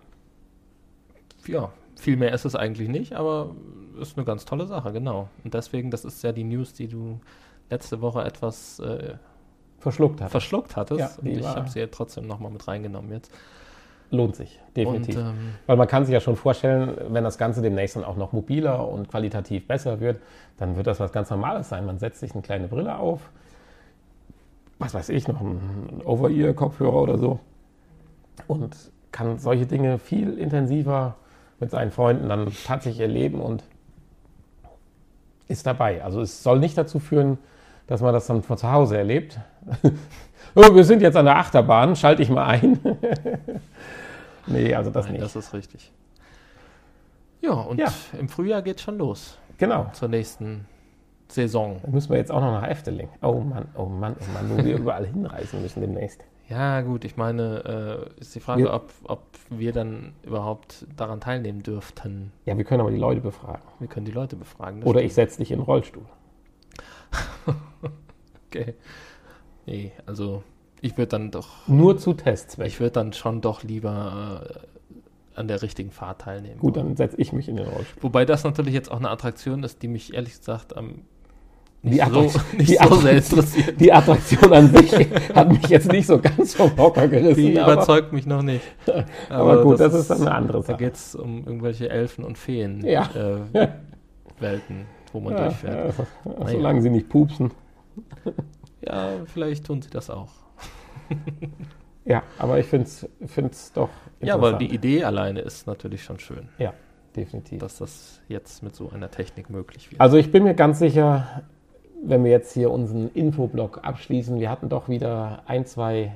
ja. 1.46 1.70
Viel 1.98 2.16
mehr 2.18 2.32
ist 2.35 2.44
es 2.44 2.54
eigentlich 2.54 2.88
nicht, 2.88 3.14
aber 3.14 3.54
ist 4.00 4.16
eine 4.18 4.26
ganz 4.26 4.44
tolle 4.44 4.66
Sache, 4.66 4.92
genau. 4.92 5.28
Und 5.44 5.54
deswegen, 5.54 5.90
das 5.90 6.04
ist 6.04 6.22
ja 6.22 6.32
die 6.32 6.44
News, 6.44 6.74
die 6.74 6.88
du 6.88 7.20
letzte 7.70 8.00
Woche 8.02 8.22
etwas 8.22 8.78
äh, 8.80 9.14
Verschluckt 9.87 10.20
hat. 10.20 10.31
verschluckt 10.31 10.77
hattest. 10.77 11.01
Ja, 11.01 11.11
und 11.20 11.27
ich 11.29 11.46
habe 11.46 11.68
sie 11.68 11.81
ja 11.81 11.87
trotzdem 11.87 12.27
nochmal 12.27 12.51
mit 12.51 12.66
reingenommen 12.66 13.12
jetzt. 13.12 13.31
Lohnt 14.11 14.37
sich, 14.37 14.61
definitiv. 14.77 15.16
Und 15.16 15.22
ähm, 15.22 15.55
Weil 15.66 15.77
man 15.77 15.88
kann 15.88 16.05
sich 16.05 16.12
ja 16.12 16.20
schon 16.20 16.37
vorstellen, 16.37 16.96
wenn 17.09 17.25
das 17.25 17.38
Ganze 17.38 17.62
demnächst 17.62 17.96
dann 17.96 18.05
auch 18.05 18.16
noch 18.16 18.33
mobiler 18.33 18.88
und 18.88 19.09
qualitativ 19.09 19.66
besser 19.66 20.01
wird, 20.01 20.20
dann 20.59 20.77
wird 20.77 20.87
das 20.87 21.01
was 21.01 21.12
ganz 21.12 21.31
Normales 21.31 21.68
sein. 21.68 21.87
Man 21.87 21.99
setzt 21.99 22.20
sich 22.20 22.33
eine 22.33 22.42
kleine 22.42 22.68
Brille 22.68 22.99
auf, 22.99 23.31
was 24.79 24.94
weiß 24.94 25.09
ich, 25.09 25.29
noch 25.29 25.40
ein 25.40 26.03
Over-Ear-Kopfhörer 26.05 27.03
oder 27.03 27.18
so 27.18 27.40
und 28.46 28.77
kann 29.12 29.38
solche 29.38 29.66
Dinge 29.66 29.99
viel 29.99 30.38
intensiver 30.38 31.16
mit 31.59 31.70
seinen 31.70 31.90
Freunden 31.90 32.29
dann 32.29 32.53
tatsächlich 32.64 33.01
erleben 33.01 33.40
und 33.40 33.64
ist 35.49 35.66
dabei. 35.66 36.05
Also 36.05 36.20
es 36.20 36.42
soll 36.42 36.59
nicht 36.59 36.77
dazu 36.77 36.99
führen, 36.99 37.38
dass 37.87 38.01
man 38.01 38.12
das 38.12 38.27
dann 38.27 38.42
von 38.42 38.57
zu 38.59 38.70
Hause 38.70 38.96
erlebt. 38.99 39.38
oh, 40.55 40.75
wir 40.75 40.85
sind 40.85 41.03
jetzt 41.03 41.16
an 41.16 41.25
der 41.27 41.37
Achterbahn, 41.37 41.94
schalte 41.96 42.22
ich 42.22 42.31
mal 42.31 42.44
ein. 42.46 42.79
nee, 44.46 44.75
also 44.75 44.90
das 44.90 45.05
nein, 45.07 45.14
nicht. 45.14 45.25
das 45.25 45.37
ist 45.37 45.53
richtig. 45.55 45.92
Ja, 47.40 47.53
und 47.53 47.79
Ja. 47.79 47.92
im 48.18 48.29
Frühjahr 48.29 48.62
geht 48.62 48.81
schon 48.81 48.99
los 48.99 49.38
Genau. 49.59 49.87
zur 49.92 50.09
nächsten 50.09 50.66
Saison. 51.29 51.81
Dann 51.83 51.92
müssen 51.92 52.11
wir 52.11 52.18
jetzt 52.18 52.31
auch 52.33 52.40
noch 52.40 52.53
nach 52.61 52.68
Efteling. 52.68 53.09
Oh 53.22 53.40
Mann, 53.40 53.66
oh 53.77 53.87
Mann, 53.87 54.16
oh 54.20 54.33
Mann, 54.33 54.51
wo 54.59 54.64
wir 54.64 54.77
überall 54.79 55.07
hinreisen 55.07 55.62
müssen 55.62 55.81
demnächst. 55.81 56.22
Ja, 56.49 56.81
gut, 56.83 57.05
ich 57.05 57.16
meine, 57.16 58.07
äh, 58.16 58.20
ist 58.20 58.35
die 58.37 58.40
Frage, 58.40 58.62
Wir- 58.62 58.72
ob, 58.72 58.92
ob 59.05 59.22
wir 59.51 59.72
dann 59.72 60.12
überhaupt 60.22 60.87
daran 60.96 61.20
teilnehmen 61.20 61.62
dürften. 61.64 62.31
Ja, 62.44 62.57
wir 62.57 62.62
können 62.64 62.81
aber 62.81 62.92
die 62.92 62.99
Leute 62.99 63.20
befragen. 63.20 63.62
Wir 63.81 63.88
können 63.88 64.07
die 64.07 64.12
Leute 64.12 64.37
befragen. 64.37 64.85
Oder 64.85 65.01
ich 65.01 65.12
stimmt. 65.12 65.29
setze 65.31 65.38
dich 65.38 65.51
in 65.51 65.59
den 65.59 65.64
Rollstuhl. 65.64 66.05
Okay. 68.49 68.75
Nee, 69.66 69.92
also 70.07 70.42
ich 70.81 70.97
würde 70.97 71.09
dann 71.09 71.31
doch, 71.31 71.66
Nur 71.66 71.99
zu 71.99 72.14
Testzwecken. 72.14 72.69
ich 72.71 72.79
würde 72.81 72.92
dann 72.92 73.12
schon 73.12 73.40
doch 73.40 73.62
lieber 73.64 74.42
äh, 75.35 75.38
an 75.38 75.49
der 75.49 75.61
richtigen 75.62 75.90
Fahrt 75.90 76.23
teilnehmen. 76.23 76.59
Gut, 76.61 76.77
dann 76.77 76.97
setze 76.97 77.16
ich 77.21 77.33
mich 77.33 77.49
in 77.49 77.57
den 77.57 77.66
Rollstuhl. 77.66 78.03
Wobei 78.03 78.25
das 78.25 78.45
natürlich 78.45 78.73
jetzt 78.73 78.90
auch 78.90 78.99
eine 78.99 79.11
Attraktion 79.11 79.62
ist, 79.64 79.83
die 79.83 79.88
mich 79.88 80.14
ehrlich 80.14 80.38
gesagt 80.38 80.77
am 80.77 81.03
Die 81.83 81.90
nicht, 81.90 81.99
so, 82.07 82.11
Attraktion- 82.21 82.42
nicht 82.57 82.71
die 82.71 82.75
so 82.75 82.81
Attraktion- 82.81 83.16
interessiert. 83.16 83.81
Die 83.81 83.92
Attraktion 83.92 84.53
an 84.53 84.69
sich 84.77 84.92
hat 85.35 85.49
mich 85.51 85.66
jetzt 85.69 85.90
nicht 85.92 86.07
so 86.07 86.19
ganz 86.21 86.55
vom 86.55 86.77
Hocker 86.79 87.09
gerissen. 87.09 87.37
Die 87.37 87.59
aber, 87.59 87.73
überzeugt 87.75 88.12
mich 88.12 88.27
noch 88.27 88.42
nicht. 88.42 88.62
aber 89.29 89.62
gut, 89.64 89.81
das, 89.81 89.92
ist 89.92 90.09
dann 90.09 90.21
eine 90.23 90.33
andere 90.35 90.59
Da 90.59 90.64
Sache. 90.69 90.77
geht 90.79 90.95
es 90.95 91.14
um 91.16 91.38
irgendwelche 91.45 91.88
Elfen 91.90 92.25
und 92.25 92.38
Feen 92.38 92.87
Ja. 92.87 93.11
äh, 93.53 93.69
Welten, 94.38 94.87
wo 95.16 95.20
man 95.20 95.33
Ja, 95.35 95.44
durchfährt. 95.46 95.94
ja, 96.24 96.46
solange 96.48 96.83
sie 96.83 96.90
nicht 96.90 97.09
pupsen. 97.09 97.50
Ja, 98.83 99.09
vielleicht 99.26 99.66
tun 99.66 99.83
sie 99.83 99.90
das 99.90 100.11
auch. 100.11 100.29
Ja, 102.09 102.22
aber 102.38 102.61
ich 102.61 102.66
finde 102.66 102.85
es 102.87 103.72
doch 103.72 103.88
Ja, 104.20 104.35
aber 104.35 104.50
interessant. 104.50 104.61
die 104.62 104.72
Idee 104.76 105.02
alleine 105.02 105.40
ist 105.40 105.66
natürlich 105.66 106.05
schon 106.05 106.20
schön, 106.20 106.48
Ja, 106.57 106.72
definitiv. 107.16 107.59
dass 107.59 107.79
das 107.79 108.20
jetzt 108.29 108.62
mit 108.62 108.76
so 108.76 108.90
einer 108.90 109.11
Technik 109.11 109.50
möglich 109.50 109.90
wird. 109.90 110.00
Also 110.00 110.16
ich 110.16 110.31
bin 110.31 110.44
mir 110.44 110.55
ganz 110.55 110.79
sicher, 110.79 111.42
wenn 112.05 112.22
wir 112.22 112.31
jetzt 112.31 112.52
hier 112.55 112.70
unseren 112.70 113.11
Infoblock 113.12 113.81
abschließen, 113.83 114.38
wir 114.38 114.50
hatten 114.50 114.68
doch 114.68 114.88
wieder 114.88 115.42
ein, 115.46 115.66
zwei 115.66 116.14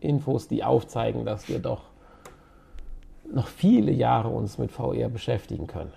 Infos, 0.00 0.46
die 0.46 0.62
aufzeigen, 0.62 1.24
dass 1.24 1.48
wir 1.48 1.58
doch 1.58 1.84
noch 3.32 3.46
viele 3.46 3.92
Jahre 3.92 4.28
uns 4.28 4.58
mit 4.58 4.70
VR 4.72 5.08
beschäftigen 5.08 5.66
können. 5.66 5.92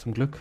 Zum 0.00 0.14
Glück 0.14 0.38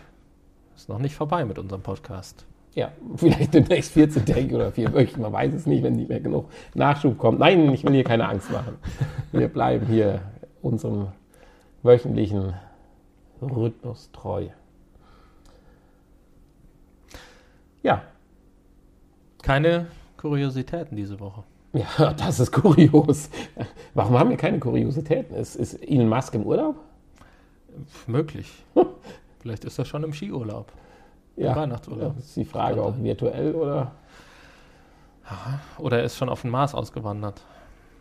ist 0.73 0.87
noch 0.87 0.99
nicht 0.99 1.15
vorbei 1.15 1.43
mit 1.43 1.59
unserem 1.59 1.81
Podcast. 1.81 2.45
Ja, 2.75 2.93
vielleicht 3.17 3.53
demnächst 3.53 3.91
14 3.91 4.25
Tage 4.25 4.55
oder 4.55 4.71
vier 4.71 4.93
Wöchen, 4.93 5.21
man 5.21 5.33
weiß 5.33 5.53
es 5.53 5.65
nicht, 5.65 5.83
wenn 5.83 5.97
nicht 5.97 6.07
mehr 6.07 6.21
genug 6.21 6.49
Nachschub 6.75 7.17
kommt. 7.17 7.39
Nein, 7.39 7.69
ich 7.73 7.83
will 7.83 7.91
hier 7.91 8.05
keine 8.05 8.29
Angst 8.29 8.49
machen. 8.51 8.77
Wir 9.33 9.49
bleiben 9.49 9.85
hier 9.87 10.21
unserem 10.61 11.09
wöchentlichen 11.83 12.53
Rhythmus 13.41 14.09
treu. 14.13 14.47
Ja. 17.83 18.03
Keine 19.41 19.87
Kuriositäten 20.15 20.95
diese 20.95 21.19
Woche. 21.19 21.43
Ja, 21.73 22.13
das 22.17 22.39
ist 22.39 22.53
kurios. 22.53 23.29
Warum 23.93 24.17
haben 24.17 24.29
wir 24.29 24.37
keine 24.37 24.59
Kuriositäten? 24.59 25.35
Ist, 25.35 25.57
ist 25.57 25.73
Elon 25.83 26.07
Musk 26.07 26.33
im 26.33 26.43
Urlaub? 26.43 26.77
Möglich. 28.07 28.63
Vielleicht 29.39 29.65
ist 29.65 29.77
er 29.79 29.85
schon 29.85 30.03
im 30.03 30.13
Skiurlaub. 30.13 30.71
Ja, 31.35 31.55
Weihnachtsurlaub. 31.55 32.15
Das 32.17 32.25
ist 32.25 32.35
die 32.35 32.45
Frage, 32.45 32.83
ob 32.83 33.01
virtuell 33.01 33.55
oder. 33.55 33.91
Oder 35.77 35.99
er 35.99 36.03
ist 36.03 36.17
schon 36.17 36.27
auf 36.29 36.41
den 36.41 36.51
Mars 36.51 36.73
ausgewandert. 36.73 37.45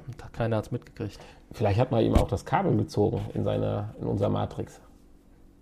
Und 0.07 0.33
keiner 0.33 0.57
hat 0.57 0.67
es 0.67 0.71
mitgekriegt. 0.73 1.19
Vielleicht 1.53 1.79
hat 1.79 1.91
man 1.91 2.03
ihm 2.03 2.15
auch 2.15 2.27
das 2.29 2.45
Kabel 2.45 2.75
gezogen 2.77 3.21
in, 3.35 3.45
seiner, 3.45 3.95
in 4.01 4.07
unserer 4.07 4.31
Matrix. 4.31 4.81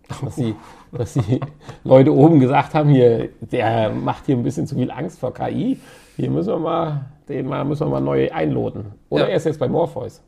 Dass 0.22 0.36
die, 0.36 0.54
dass 0.92 1.14
die 1.14 1.40
Leute 1.82 2.14
oben 2.14 2.38
gesagt 2.38 2.74
haben, 2.74 2.88
hier, 2.90 3.28
der 3.40 3.90
macht 3.90 4.26
hier 4.26 4.36
ein 4.36 4.44
bisschen 4.44 4.64
zu 4.68 4.76
viel 4.76 4.88
Angst 4.92 5.18
vor 5.18 5.34
KI. 5.34 5.80
Hier 6.14 6.30
müssen 6.30 6.50
wir 6.52 6.58
mal, 6.60 7.06
den 7.28 7.48
mal, 7.48 7.64
müssen 7.64 7.86
wir 7.88 7.90
mal 7.90 8.00
neu 8.00 8.30
einloten. 8.30 8.92
Oder 9.08 9.24
Ja. 9.24 9.30
er 9.30 9.36
ist 9.38 9.46
jetzt 9.46 9.58
bei 9.58 9.66
Morpheus 9.68 10.22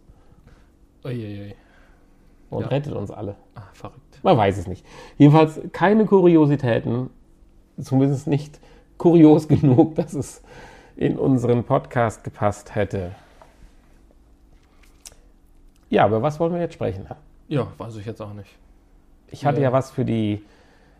Uiuiui. 1.05 1.55
und 2.51 2.63
Ja. 2.63 2.67
rettet 2.71 2.93
uns 2.93 3.13
alle. 3.13 3.37
Ah, 3.55 3.63
verrückt. 3.73 4.08
Man 4.22 4.37
weiß 4.37 4.59
es 4.59 4.66
nicht. 4.66 4.85
Jedenfalls 5.16 5.61
keine 5.72 6.07
Kuriositäten, 6.07 7.11
zumindest 7.81 8.26
nicht 8.26 8.61
kurios 8.98 9.48
genug, 9.48 9.94
dass 9.94 10.14
es 10.14 10.42
in 10.96 11.18
unseren 11.18 11.64
Podcast 11.64 12.24
gepasst 12.24 12.74
hätte. 12.74 13.12
Ja, 15.90 16.04
aber 16.04 16.20
was 16.22 16.38
wollen 16.38 16.52
wir 16.52 16.61
jetzt 16.61 16.74
sprechen? 16.74 17.07
Ja, 17.48 17.68
weiß 17.78 17.96
ich 17.96 18.04
jetzt 18.07 18.20
auch 18.20 18.35
nicht. 18.35 18.50
Ich 19.31 19.46
hatte 19.46 19.61
ja 19.61 19.72
was 19.72 19.90
für 19.90 20.04
die 20.04 20.42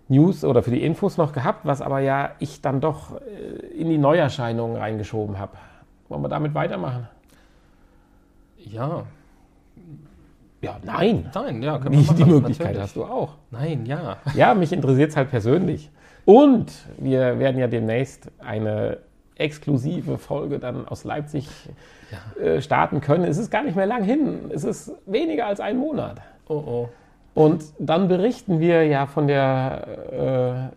News 0.09 0.45
oder 0.45 0.63
für 0.63 0.71
die 0.71 0.83
Infos 0.83 1.19
noch 1.19 1.33
gehabt, 1.33 1.67
was 1.67 1.83
aber 1.83 2.01
ja 2.01 2.33
ich 2.39 2.63
dann 2.63 2.81
doch 2.81 3.21
äh, 3.21 3.67
in 3.77 3.89
die 3.89 3.99
Neuerscheinungen 3.99 4.77
reingeschoben 4.77 5.39
habe. 5.39 5.53
Wollen 6.09 6.23
wir 6.23 6.29
damit 6.29 6.55
weitermachen? 6.55 7.09
Ja. 8.59 9.05
Ja, 10.61 10.77
nein. 10.85 11.31
Nein, 11.35 11.63
ja, 11.63 11.79
können 11.79 11.95
wir 11.95 12.01
Die, 12.01 12.07
machen. 12.07 12.17
die 12.17 12.25
Möglichkeit 12.25 12.67
natürlich. 12.69 12.83
hast 12.83 12.97
du 12.97 13.05
auch. 13.05 13.35
Nein, 13.51 13.87
ja. 13.87 14.17
Ja, 14.35 14.55
mich 14.55 14.73
interessiert 14.73 15.11
es 15.11 15.17
halt 15.17 15.31
persönlich. 15.31 15.91
Und 16.25 16.73
wir 16.99 17.39
werden 17.39 17.59
ja 17.59 17.69
demnächst 17.69 18.31
eine 18.39 18.99
exklusive 19.37 20.19
Folge 20.19 20.59
dann 20.59 20.87
aus 20.87 21.05
Leipzig 21.05 21.49
äh, 22.43 22.61
starten 22.61 23.01
können. 23.01 23.25
Es 23.25 23.39
ist 23.39 23.51
gar 23.51 23.63
nicht 23.63 23.77
mehr 23.77 23.87
lang 23.87 24.03
hin. 24.03 24.51
Es 24.53 24.65
ist 24.65 24.93
weniger 25.07 25.47
als 25.47 25.61
ein 25.61 25.79
Monat. 25.79 26.21
Oh, 26.49 26.55
oh. 26.55 26.89
Und 27.35 27.65
dann 27.79 28.09
berichten 28.09 28.59
wir 28.59 28.85
ja 28.85 29.07
von 29.07 29.29
der, 29.29 30.73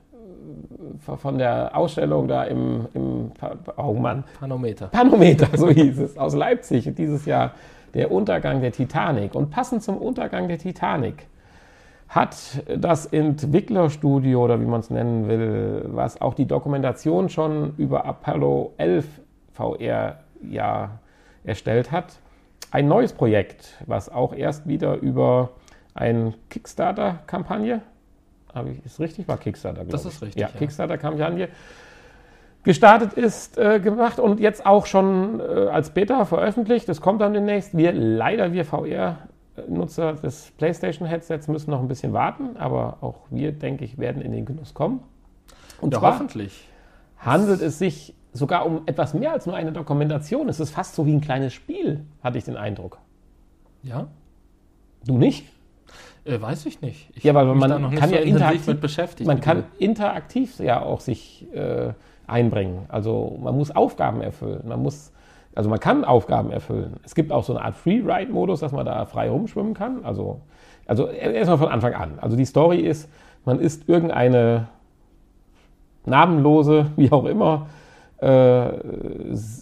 äh, 1.05 1.15
von 1.17 1.39
der 1.39 1.75
Ausstellung 1.75 2.27
da 2.27 2.43
im, 2.43 2.87
im 2.93 3.31
oh 3.77 3.93
Mann, 3.93 4.23
Panometer. 4.39 4.87
Panometer, 4.87 5.47
so 5.57 5.69
hieß 5.69 5.97
es, 5.99 6.17
aus 6.17 6.35
Leipzig. 6.35 6.93
Dieses 6.95 7.25
Jahr 7.25 7.53
der 7.93 8.11
Untergang 8.11 8.61
der 8.61 8.71
Titanic. 8.71 9.35
Und 9.35 9.49
passend 9.49 9.83
zum 9.83 9.97
Untergang 9.97 10.47
der 10.47 10.57
Titanic 10.57 11.27
hat 12.09 12.63
das 12.67 13.05
Entwicklerstudio 13.05 14.43
oder 14.43 14.59
wie 14.59 14.65
man 14.65 14.81
es 14.81 14.89
nennen 14.89 15.29
will, 15.29 15.85
was 15.87 16.19
auch 16.19 16.33
die 16.33 16.45
Dokumentation 16.45 17.29
schon 17.29 17.73
über 17.77 18.05
Apollo 18.05 18.73
11 18.77 19.05
VR 19.53 20.19
ja 20.41 20.99
erstellt 21.43 21.91
hat, 21.91 22.19
ein 22.71 22.87
neues 22.87 23.13
Projekt, 23.13 23.77
was 23.85 24.09
auch 24.09 24.33
erst 24.33 24.67
wieder 24.67 24.95
über 24.95 25.51
eine 25.93 26.33
Kickstarter-Kampagne, 26.49 27.81
habe 28.53 28.71
ich 28.71 28.85
ist 28.85 28.99
richtig, 28.99 29.27
war 29.27 29.37
Kickstarter, 29.37 29.85
Das 29.85 30.05
ist 30.05 30.21
richtig, 30.21 30.41
Ja, 30.41 30.49
ja. 30.49 30.57
Kickstarter-Kampagne 30.57 31.49
gestartet 32.63 33.13
ist, 33.13 33.57
äh, 33.57 33.79
gemacht 33.79 34.19
und 34.19 34.39
jetzt 34.39 34.65
auch 34.65 34.85
schon 34.85 35.39
äh, 35.39 35.43
als 35.71 35.91
Beta 35.91 36.25
veröffentlicht. 36.25 36.87
Das 36.89 37.01
kommt 37.01 37.21
dann 37.21 37.33
demnächst. 37.33 37.75
Wir 37.75 37.91
leider, 37.91 38.53
wir 38.53 38.65
VR-Nutzer 38.65 40.13
des 40.13 40.51
PlayStation-Headsets 40.57 41.47
müssen 41.47 41.71
noch 41.71 41.79
ein 41.79 41.87
bisschen 41.87 42.13
warten, 42.13 42.57
aber 42.57 42.97
auch 43.01 43.19
wir, 43.29 43.51
denke 43.51 43.83
ich, 43.85 43.97
werden 43.97 44.21
in 44.21 44.31
den 44.31 44.45
Genuss 44.45 44.73
kommen. 44.73 45.01
Und 45.79 45.93
Ja, 45.93 45.99
zwar 45.99 46.13
hoffentlich. 46.13 46.67
handelt 47.17 47.61
es 47.61 47.79
sich 47.79 48.13
sogar 48.33 48.65
um 48.65 48.83
etwas 48.85 49.13
mehr 49.13 49.33
als 49.33 49.45
nur 49.45 49.55
eine 49.55 49.71
Dokumentation. 49.71 50.47
Es 50.47 50.59
ist 50.59 50.69
fast 50.71 50.95
so 50.95 51.05
wie 51.05 51.13
ein 51.13 51.21
kleines 51.21 51.53
Spiel, 51.53 52.01
hatte 52.23 52.37
ich 52.37 52.43
den 52.45 52.55
Eindruck. 52.57 52.99
Ja? 53.83 54.07
Du 55.05 55.17
nicht? 55.17 55.47
Äh, 56.23 56.39
weiß 56.39 56.67
ich 56.67 56.81
nicht. 56.81 57.09
Ich 57.15 57.23
Ja, 57.23 57.33
mich 57.33 57.55
man 57.59 57.95
kann 57.95 58.09
so 58.09 58.15
ja 58.15 58.21
interaktiv- 58.21 58.67
mit 58.67 58.79
beschäftigt. 58.81 59.27
Man 59.27 59.41
kann 59.41 59.63
interaktiv 59.79 60.59
ja 60.59 60.81
auch 60.81 60.99
sich 61.01 61.47
äh, 61.53 61.93
einbringen. 62.31 62.85
Also 62.89 63.37
man 63.41 63.57
muss 63.57 63.71
Aufgaben 63.75 64.21
erfüllen. 64.21 64.61
Man 64.67 64.81
muss, 64.81 65.11
also 65.53 65.69
man 65.69 65.79
kann 65.79 66.03
Aufgaben 66.05 66.51
erfüllen. 66.51 66.95
Es 67.03 67.15
gibt 67.15 67.31
auch 67.31 67.43
so 67.43 67.53
eine 67.53 67.65
Art 67.65 67.75
Freeride-Modus, 67.75 68.61
dass 68.61 68.71
man 68.71 68.85
da 68.85 69.05
frei 69.05 69.29
rumschwimmen 69.29 69.73
kann. 69.73 70.03
Also, 70.03 70.41
also 70.87 71.07
erstmal 71.07 71.57
von 71.57 71.67
Anfang 71.67 71.93
an. 71.93 72.19
Also 72.19 72.37
die 72.37 72.45
Story 72.45 72.79
ist, 72.79 73.09
man 73.45 73.59
ist 73.59 73.87
irgendeine 73.87 74.67
namenlose, 76.05 76.87
wie 76.95 77.11
auch 77.11 77.25
immer, 77.25 77.67
äh, 78.17 78.69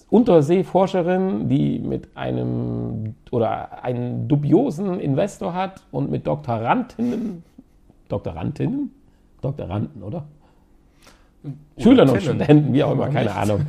Unterseeforscherin, 0.09 1.47
die 1.47 1.79
mit 1.79 2.15
einem 2.15 3.15
oder 3.31 3.83
einen 3.83 4.27
dubiosen 4.27 4.99
Investor 4.99 5.53
hat 5.53 5.81
und 5.91 6.11
mit 6.11 6.27
Doktorandinnen, 6.27 7.43
Doktorandinnen? 8.09 8.91
Doktoranden, 9.41 10.03
oder? 10.03 10.25
Schülern 11.77 12.09
und. 12.09 12.21
Studenten, 12.21 12.73
wie 12.73 12.83
auch 12.83 12.91
immer, 12.91 13.07
keine? 13.09 13.33
Ahnung, 13.33 13.61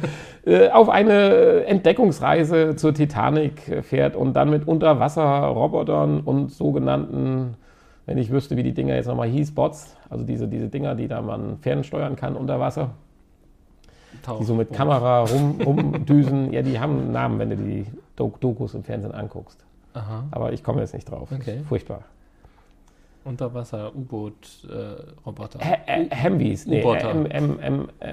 äh, 0.45 0.69
auf 0.71 0.89
eine 0.89 1.65
Entdeckungsreise 1.67 2.75
zur 2.77 2.93
Titanic 2.95 3.85
fährt 3.85 4.17
und 4.17 4.35
dann 4.35 4.51
mit 4.51 4.67
Unterwasserrobotern 4.67 6.21
und 6.21 6.51
sogenannten, 6.51 7.55
wenn 8.07 8.19
ich 8.19 8.31
wüsste, 8.31 8.57
wie 8.57 8.63
die 8.65 8.73
Dinger 8.75 8.95
jetzt 8.97 9.07
nochmal 9.07 9.29
hieß, 9.29 9.53
Bots, 9.55 9.97
also 10.09 10.25
diese, 10.25 10.49
diese 10.49 10.69
Dinger, 10.69 10.95
die 10.97 11.07
da 11.07 11.23
man 11.23 11.59
fernsteuern 11.59 12.17
kann 12.17 12.35
unter 12.35 12.59
Wasser, 12.59 12.91
die 14.41 14.45
so 14.45 14.55
mit 14.55 14.73
Kamera 14.73 15.21
rum, 15.23 15.61
rumdüsen, 15.65 16.53
ja, 16.53 16.63
die 16.63 16.81
haben 16.81 16.99
einen 16.99 17.13
Namen, 17.13 17.39
wenn 17.39 17.51
du 17.51 17.57
die 17.57 17.87
Dok- 18.17 18.41
Dokus 18.41 18.75
im 18.75 18.83
Fernsehen 18.83 19.13
anguckst. 19.13 19.65
Aha. 19.95 20.25
Aber 20.33 20.53
ich 20.53 20.65
komme 20.65 20.81
jetzt 20.81 20.95
nicht 20.95 21.09
drauf. 21.09 21.29
Okay. 21.33 21.61
Furchtbar. 21.69 22.01
Unterwasser, 23.25 23.95
U-Boot, 23.95 24.35
äh, 24.69 25.03
Roboter. 25.27 25.59
H- 25.61 25.79
äh, 25.87 26.09
nee, 26.67 26.81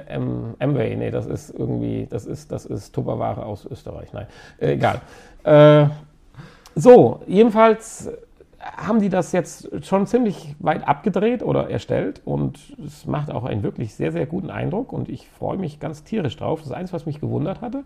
M- 0.10 0.56
Amway, 0.60 0.96
nee, 0.96 1.12
das 1.12 1.26
ist 1.26 1.50
irgendwie, 1.58 2.08
das 2.10 2.26
ist, 2.26 2.52
das 2.52 2.66
ist 2.66 2.94
Tupperware 2.94 3.46
aus 3.46 3.66
Österreich, 3.66 4.12
nein, 4.14 4.28
äh, 4.60 4.74
egal. 4.74 5.02
Äh, 5.44 5.88
so, 6.76 7.22
jedenfalls 7.26 8.10
haben 8.60 9.00
die 9.00 9.10
das 9.10 9.32
jetzt 9.32 9.86
schon 9.86 10.08
ziemlich 10.08 10.56
weit 10.60 10.88
abgedreht 10.88 11.42
oder 11.42 11.70
erstellt 11.70 12.22
und 12.26 12.60
es 12.86 13.06
macht 13.06 13.32
auch 13.32 13.46
einen 13.46 13.64
wirklich 13.64 13.96
sehr, 13.96 14.12
sehr 14.12 14.26
guten 14.26 14.50
Eindruck 14.50 14.92
und 14.92 15.10
ich 15.10 15.30
freue 15.30 15.58
mich 15.58 15.80
ganz 15.80 16.04
tierisch 16.04 16.36
drauf. 16.36 16.60
Das 16.60 16.68
ist 16.70 16.74
eins, 16.76 16.92
was 16.92 17.06
mich 17.06 17.22
gewundert 17.22 17.62
hatte. 17.62 17.84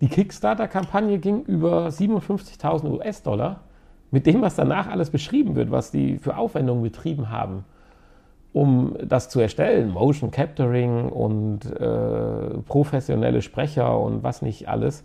Die 0.00 0.08
Kickstarter-Kampagne 0.08 1.18
ging 1.18 1.42
über 1.44 1.88
57.000 1.88 2.90
US-Dollar 2.90 3.60
mit 4.10 4.26
dem, 4.26 4.42
was 4.42 4.56
danach 4.56 4.88
alles 4.88 5.10
beschrieben 5.10 5.54
wird, 5.54 5.70
was 5.70 5.90
die 5.90 6.18
für 6.18 6.36
Aufwendungen 6.36 6.82
betrieben 6.82 7.30
haben, 7.30 7.64
um 8.52 8.96
das 9.04 9.28
zu 9.28 9.40
erstellen. 9.40 9.90
Motion 9.90 10.30
Capturing 10.30 11.08
und 11.08 11.64
äh, 11.66 12.58
professionelle 12.66 13.42
Sprecher 13.42 13.98
und 13.98 14.22
was 14.22 14.42
nicht 14.42 14.68
alles. 14.68 15.04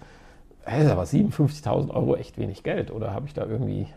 Das 0.65 0.83
ist 0.83 0.89
aber 0.91 1.03
57.000 1.03 1.91
Euro 1.91 2.15
echt 2.15 2.37
wenig 2.39 2.63
Geld. 2.63 2.89
Oder 2.91 3.13
habe 3.13 3.27
ich 3.27 3.33
da 3.33 3.45
irgendwie. 3.45 3.87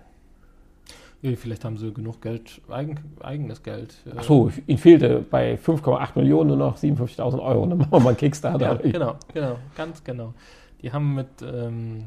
Ja, 1.22 1.34
vielleicht 1.34 1.64
haben 1.64 1.78
sie 1.78 1.92
genug 1.92 2.20
Geld, 2.20 2.60
eigen, 2.68 2.96
eigenes 3.20 3.62
Geld. 3.62 3.94
äh, 4.06 4.18
Achso, 4.18 4.52
ihnen 4.66 4.78
fehlte 4.78 5.24
bei 5.28 5.54
5,8 5.54 6.10
Millionen 6.14 6.48
nur 6.48 6.56
noch 6.58 6.76
57.000 6.76 7.42
Euro. 7.42 7.66
Dann 7.66 7.78
machen 7.78 7.90
wir 7.90 8.00
mal 8.00 8.08
einen 8.10 8.18
Kickstarter. 8.18 8.84
Ja, 8.84 8.90
genau, 8.92 9.16
genau, 9.32 9.56
ganz 9.76 10.04
genau. 10.04 10.34
Die 10.82 10.92
haben 10.92 11.14
mit, 11.16 11.28
ähm, 11.42 12.04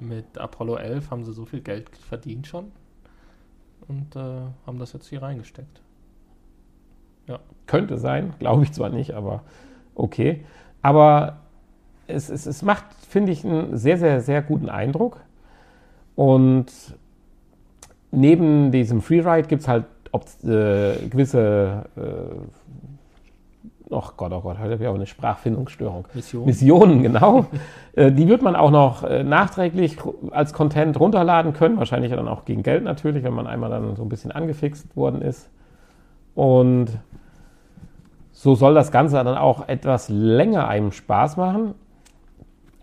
mit 0.00 0.38
Apollo 0.38 0.76
11 0.76 1.10
haben 1.10 1.24
sie 1.24 1.32
so 1.32 1.44
viel 1.44 1.60
Geld 1.60 1.88
verdient 1.96 2.46
schon 2.46 2.72
und 3.88 4.16
äh, 4.16 4.20
haben 4.66 4.78
das 4.78 4.92
jetzt 4.92 5.08
hier 5.08 5.22
reingesteckt. 5.22 5.80
Könnte 7.66 7.98
sein, 7.98 8.34
glaube 8.40 8.64
ich 8.64 8.72
zwar 8.72 8.88
nicht, 8.88 9.12
aber 9.12 9.44
okay. 9.94 10.44
Aber 10.82 11.38
es, 12.08 12.28
es, 12.28 12.46
es 12.46 12.62
macht, 12.62 12.84
finde 13.08 13.30
ich, 13.30 13.44
einen 13.44 13.76
sehr, 13.76 13.96
sehr, 13.96 14.20
sehr 14.20 14.42
guten 14.42 14.68
Eindruck. 14.68 15.20
Und 16.16 16.66
neben 18.10 18.72
diesem 18.72 19.02
Freeride 19.02 19.46
gibt 19.46 19.62
es 19.62 19.68
halt 19.68 19.84
ob, 20.10 20.24
äh, 20.42 21.08
gewisse 21.08 21.84
oh 23.90 24.04
Gott, 24.16 24.32
oh 24.32 24.40
Gott, 24.40 24.58
heute 24.58 24.72
habe 24.72 24.82
ich 24.84 24.88
auch 24.88 24.94
eine 24.94 25.06
Sprachfindungsstörung. 25.06 26.06
Mission. 26.14 26.46
Missionen, 26.46 27.02
genau. 27.02 27.46
Äh, 27.92 28.12
die 28.12 28.28
wird 28.28 28.40
man 28.40 28.54
auch 28.54 28.70
noch 28.70 29.02
äh, 29.02 29.24
nachträglich 29.24 29.96
als 30.30 30.52
Content 30.52 31.00
runterladen 31.00 31.54
können. 31.54 31.76
Wahrscheinlich 31.76 32.12
dann 32.12 32.28
auch 32.28 32.44
gegen 32.44 32.62
Geld 32.62 32.84
natürlich, 32.84 33.24
wenn 33.24 33.34
man 33.34 33.48
einmal 33.48 33.68
dann 33.68 33.96
so 33.96 34.02
ein 34.02 34.08
bisschen 34.08 34.30
angefixt 34.30 34.96
worden 34.96 35.20
ist. 35.20 35.50
Und 36.36 37.00
so 38.30 38.54
soll 38.54 38.74
das 38.74 38.92
Ganze 38.92 39.16
dann 39.16 39.36
auch 39.36 39.66
etwas 39.66 40.08
länger 40.08 40.68
einem 40.68 40.92
Spaß 40.92 41.36
machen. 41.36 41.74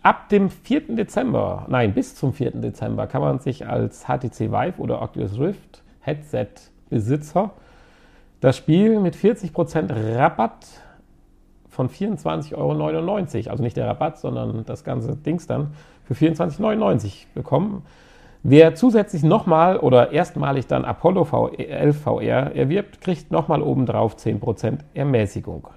Ab 0.02 0.28
dem 0.28 0.50
4. 0.50 0.94
Dezember, 0.94 1.64
nein, 1.68 1.94
bis 1.94 2.14
zum 2.16 2.34
4. 2.34 2.50
Dezember 2.50 3.06
kann 3.06 3.22
man 3.22 3.38
sich 3.38 3.66
als 3.66 4.04
HTC 4.04 4.52
Vive 4.52 4.74
oder 4.76 5.00
Oculus 5.00 5.38
Rift 5.38 5.82
Headset-Besitzer 6.00 7.52
das 8.40 8.56
Spiel 8.56 9.00
mit 9.00 9.16
40% 9.16 10.16
Rabatt 10.16 10.66
von 11.78 11.88
24,99 11.88 12.56
Euro, 12.56 13.50
also 13.52 13.62
nicht 13.62 13.76
der 13.76 13.86
Rabatt, 13.86 14.18
sondern 14.18 14.64
das 14.66 14.82
ganze 14.82 15.14
Dings 15.14 15.46
dann, 15.46 15.68
für 16.02 16.14
24,99 16.14 16.64
Euro 16.74 16.98
bekommen. 17.34 17.82
Wer 18.42 18.74
zusätzlich 18.74 19.22
nochmal 19.22 19.76
oder 19.78 20.10
erstmalig 20.10 20.66
dann 20.66 20.84
Apollo 20.84 21.22
V11 21.22 21.92
VR 21.92 22.56
erwirbt, 22.56 23.00
kriegt 23.00 23.30
nochmal 23.30 23.62
obendrauf 23.62 24.16
10% 24.16 24.78
Ermäßigung. 24.94 25.68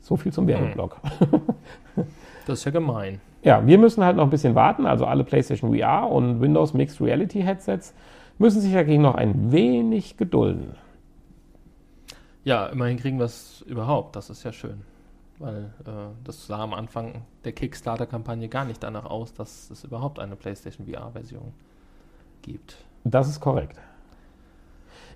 So 0.00 0.16
viel 0.16 0.32
zum 0.32 0.46
Werbeblock. 0.46 1.00
Das 2.46 2.58
ist 2.58 2.66
ja 2.66 2.72
gemein. 2.72 3.22
Ja, 3.42 3.66
wir 3.66 3.78
müssen 3.78 4.04
halt 4.04 4.18
noch 4.18 4.24
ein 4.24 4.30
bisschen 4.30 4.54
warten. 4.54 4.84
Also 4.84 5.06
alle 5.06 5.24
PlayStation 5.24 5.74
VR 5.74 6.10
und 6.10 6.42
Windows 6.42 6.74
Mixed 6.74 7.00
Reality 7.00 7.40
Headsets 7.40 7.94
müssen 8.36 8.60
sich 8.60 8.74
dagegen 8.74 9.00
noch 9.00 9.14
ein 9.14 9.50
wenig 9.50 10.18
gedulden. 10.18 10.74
Ja, 12.42 12.66
immerhin 12.66 12.98
kriegen 12.98 13.16
wir 13.16 13.24
es 13.24 13.64
überhaupt. 13.66 14.14
Das 14.14 14.28
ist 14.28 14.44
ja 14.44 14.52
schön. 14.52 14.82
Weil 15.38 15.72
äh, 15.84 15.90
das 16.22 16.46
sah 16.46 16.60
am 16.60 16.74
Anfang 16.74 17.22
der 17.44 17.52
Kickstarter-Kampagne 17.52 18.48
gar 18.48 18.64
nicht 18.64 18.82
danach 18.82 19.04
aus, 19.04 19.34
dass 19.34 19.70
es 19.70 19.84
überhaupt 19.84 20.18
eine 20.18 20.36
PlayStation 20.36 20.86
VR-Version 20.86 21.52
gibt. 22.42 22.76
Das 23.02 23.28
ist 23.28 23.40
korrekt. 23.40 23.80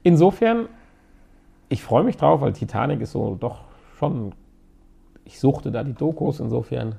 Insofern, 0.02 0.68
ich 1.68 1.82
freue 1.82 2.04
mich 2.04 2.16
drauf, 2.16 2.40
weil 2.40 2.52
Titanic 2.52 3.00
ist 3.00 3.12
so 3.12 3.36
doch 3.36 3.64
schon. 3.98 4.34
Ich 5.24 5.38
suchte 5.40 5.70
da 5.70 5.84
die 5.84 5.94
Dokus, 5.94 6.40
insofern. 6.40 6.96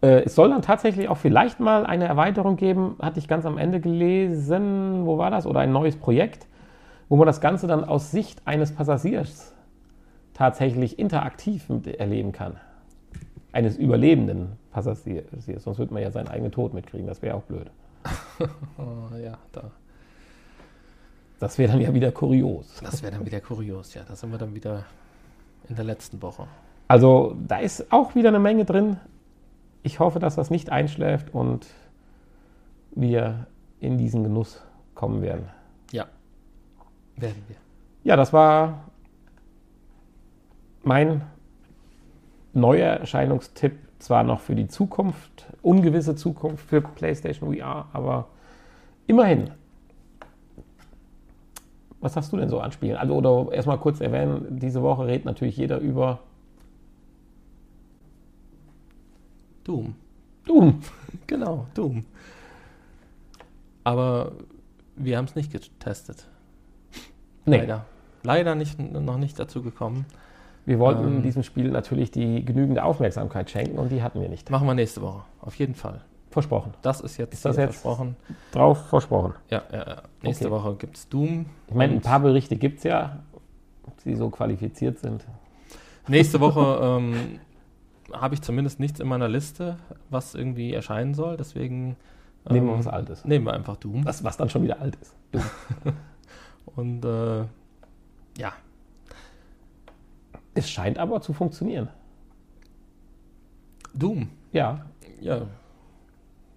Äh, 0.00 0.24
es 0.24 0.34
soll 0.34 0.50
dann 0.50 0.62
tatsächlich 0.62 1.08
auch 1.08 1.16
vielleicht 1.16 1.58
mal 1.60 1.84
eine 1.84 2.06
Erweiterung 2.06 2.56
geben, 2.56 2.96
hatte 3.00 3.18
ich 3.18 3.28
ganz 3.28 3.44
am 3.44 3.58
Ende 3.58 3.80
gelesen, 3.80 5.06
wo 5.06 5.18
war 5.18 5.30
das? 5.30 5.46
Oder 5.46 5.60
ein 5.60 5.72
neues 5.72 5.96
Projekt, 5.96 6.46
wo 7.08 7.16
man 7.16 7.26
das 7.26 7.40
Ganze 7.40 7.66
dann 7.66 7.84
aus 7.84 8.10
Sicht 8.10 8.42
eines 8.46 8.72
Passagiers 8.72 9.55
tatsächlich 10.36 10.98
interaktiv 10.98 11.64
erleben 11.98 12.30
kann. 12.30 12.60
Eines 13.52 13.78
überlebenden 13.78 14.52
Passagiers. 14.70 15.24
Sonst 15.58 15.78
würde 15.78 15.94
man 15.94 16.02
ja 16.02 16.10
seinen 16.10 16.28
eigenen 16.28 16.52
Tod 16.52 16.74
mitkriegen, 16.74 17.06
das 17.06 17.22
wäre 17.22 17.36
auch 17.36 17.42
blöd. 17.42 17.70
oh, 18.78 19.16
ja, 19.16 19.38
da. 19.52 19.70
Das 21.38 21.56
wäre 21.56 21.72
dann 21.72 21.80
ja 21.80 21.92
wieder 21.94 22.12
kurios. 22.12 22.80
Das 22.82 23.02
wäre 23.02 23.12
dann 23.12 23.24
wieder 23.24 23.40
kurios, 23.40 23.94
ja. 23.94 24.02
Da 24.06 24.14
sind 24.14 24.30
wir 24.30 24.38
dann 24.38 24.54
wieder 24.54 24.84
in 25.70 25.76
der 25.76 25.86
letzten 25.86 26.20
Woche. 26.20 26.46
Also 26.86 27.34
da 27.48 27.58
ist 27.58 27.90
auch 27.90 28.14
wieder 28.14 28.28
eine 28.28 28.38
Menge 28.38 28.66
drin. 28.66 28.98
Ich 29.82 30.00
hoffe, 30.00 30.18
dass 30.18 30.34
das 30.36 30.50
nicht 30.50 30.70
einschläft 30.70 31.32
und 31.32 31.66
wir 32.94 33.46
in 33.80 33.96
diesen 33.96 34.22
Genuss 34.22 34.62
kommen 34.94 35.22
werden. 35.22 35.48
Ja, 35.92 36.06
werden 37.16 37.42
wir. 37.48 37.56
Ja, 38.04 38.16
das 38.16 38.34
war 38.34 38.84
mein 40.86 41.22
neuer 42.52 42.86
Erscheinungstipp. 42.86 43.78
Zwar 43.98 44.24
noch 44.24 44.40
für 44.40 44.54
die 44.54 44.68
Zukunft, 44.68 45.46
ungewisse 45.62 46.14
Zukunft 46.16 46.68
für 46.68 46.82
PlayStation 46.82 47.54
VR, 47.54 47.88
aber 47.94 48.28
immerhin. 49.06 49.50
Was 52.00 52.14
hast 52.14 52.30
du 52.30 52.36
denn 52.36 52.50
so 52.50 52.60
an 52.60 52.72
Spielen? 52.72 52.96
Also, 52.96 53.14
oder 53.14 53.52
erstmal 53.52 53.78
kurz 53.78 54.02
erwähnen, 54.02 54.58
diese 54.60 54.82
Woche 54.82 55.06
redet 55.06 55.24
natürlich 55.24 55.56
jeder 55.56 55.78
über 55.78 56.20
Doom. 59.64 59.94
Doom. 60.44 60.80
Genau, 61.26 61.66
Doom. 61.74 62.04
Aber 63.82 64.32
wir 64.94 65.16
haben 65.16 65.24
es 65.24 65.34
nicht 65.34 65.50
getestet. 65.50 66.28
Nee. 67.46 67.56
Leider. 67.56 67.86
Leider 68.22 68.54
nicht, 68.54 68.78
noch 68.78 69.18
nicht 69.18 69.38
dazu 69.40 69.62
gekommen. 69.62 70.04
Wir 70.66 70.78
wollten 70.78 71.06
Ähm. 71.18 71.22
diesem 71.22 71.42
Spiel 71.42 71.70
natürlich 71.70 72.10
die 72.10 72.44
genügende 72.44 72.82
Aufmerksamkeit 72.84 73.48
schenken 73.50 73.78
und 73.78 73.90
die 73.90 74.02
hatten 74.02 74.20
wir 74.20 74.28
nicht. 74.28 74.50
Machen 74.50 74.66
wir 74.66 74.74
nächste 74.74 75.00
Woche. 75.00 75.22
Auf 75.40 75.54
jeden 75.54 75.74
Fall. 75.74 76.00
Versprochen. 76.30 76.74
Das 76.82 77.00
ist 77.00 77.16
jetzt, 77.16 77.32
Ist 77.32 77.44
das 77.46 77.56
jetzt- 77.56 77.80
versprochen. 77.80 78.16
Drauf 78.52 78.86
versprochen. 78.88 79.34
Ja, 79.48 79.62
ja, 79.72 79.78
ja. 79.86 80.02
Nächste 80.22 80.50
Okay. 80.50 80.54
Woche 80.64 80.74
gibt 80.76 80.96
es 80.98 81.08
Doom. 81.08 81.46
Ich 81.68 81.74
meine, 81.74 81.94
ein 81.94 82.00
paar 82.02 82.20
Berichte 82.20 82.56
gibt 82.56 82.78
es 82.78 82.84
ja, 82.84 83.20
ob 83.86 83.98
sie 84.00 84.14
so 84.16 84.28
qualifiziert 84.28 84.98
sind. 84.98 85.24
Nächste 86.08 86.40
Woche 86.40 86.78
ähm, 86.82 87.38
habe 88.12 88.34
ich 88.34 88.42
zumindest 88.42 88.80
nichts 88.80 89.00
in 89.00 89.08
meiner 89.08 89.28
Liste, 89.28 89.76
was 90.10 90.34
irgendwie 90.34 90.74
erscheinen 90.74 91.14
soll. 91.14 91.36
Deswegen 91.36 91.96
Nehmen 92.50 92.66
wir 92.66 92.72
ähm, 92.74 92.78
was 92.80 92.86
Altes. 92.88 93.24
Nehmen 93.24 93.46
wir 93.46 93.54
einfach 93.54 93.76
Doom. 93.76 94.04
Was, 94.04 94.22
was 94.22 94.36
dann 94.36 94.50
schon 94.50 94.62
wieder 94.62 94.80
alt 94.80 94.96
ist. 95.00 95.16
Und 96.76 97.04
äh, 97.04 97.38
ja, 98.38 98.52
Es 100.56 100.70
scheint 100.70 100.98
aber 100.98 101.20
zu 101.20 101.32
funktionieren. 101.32 101.88
Doom. 103.94 104.28
Ja, 104.52 104.86
Ja. 105.20 105.46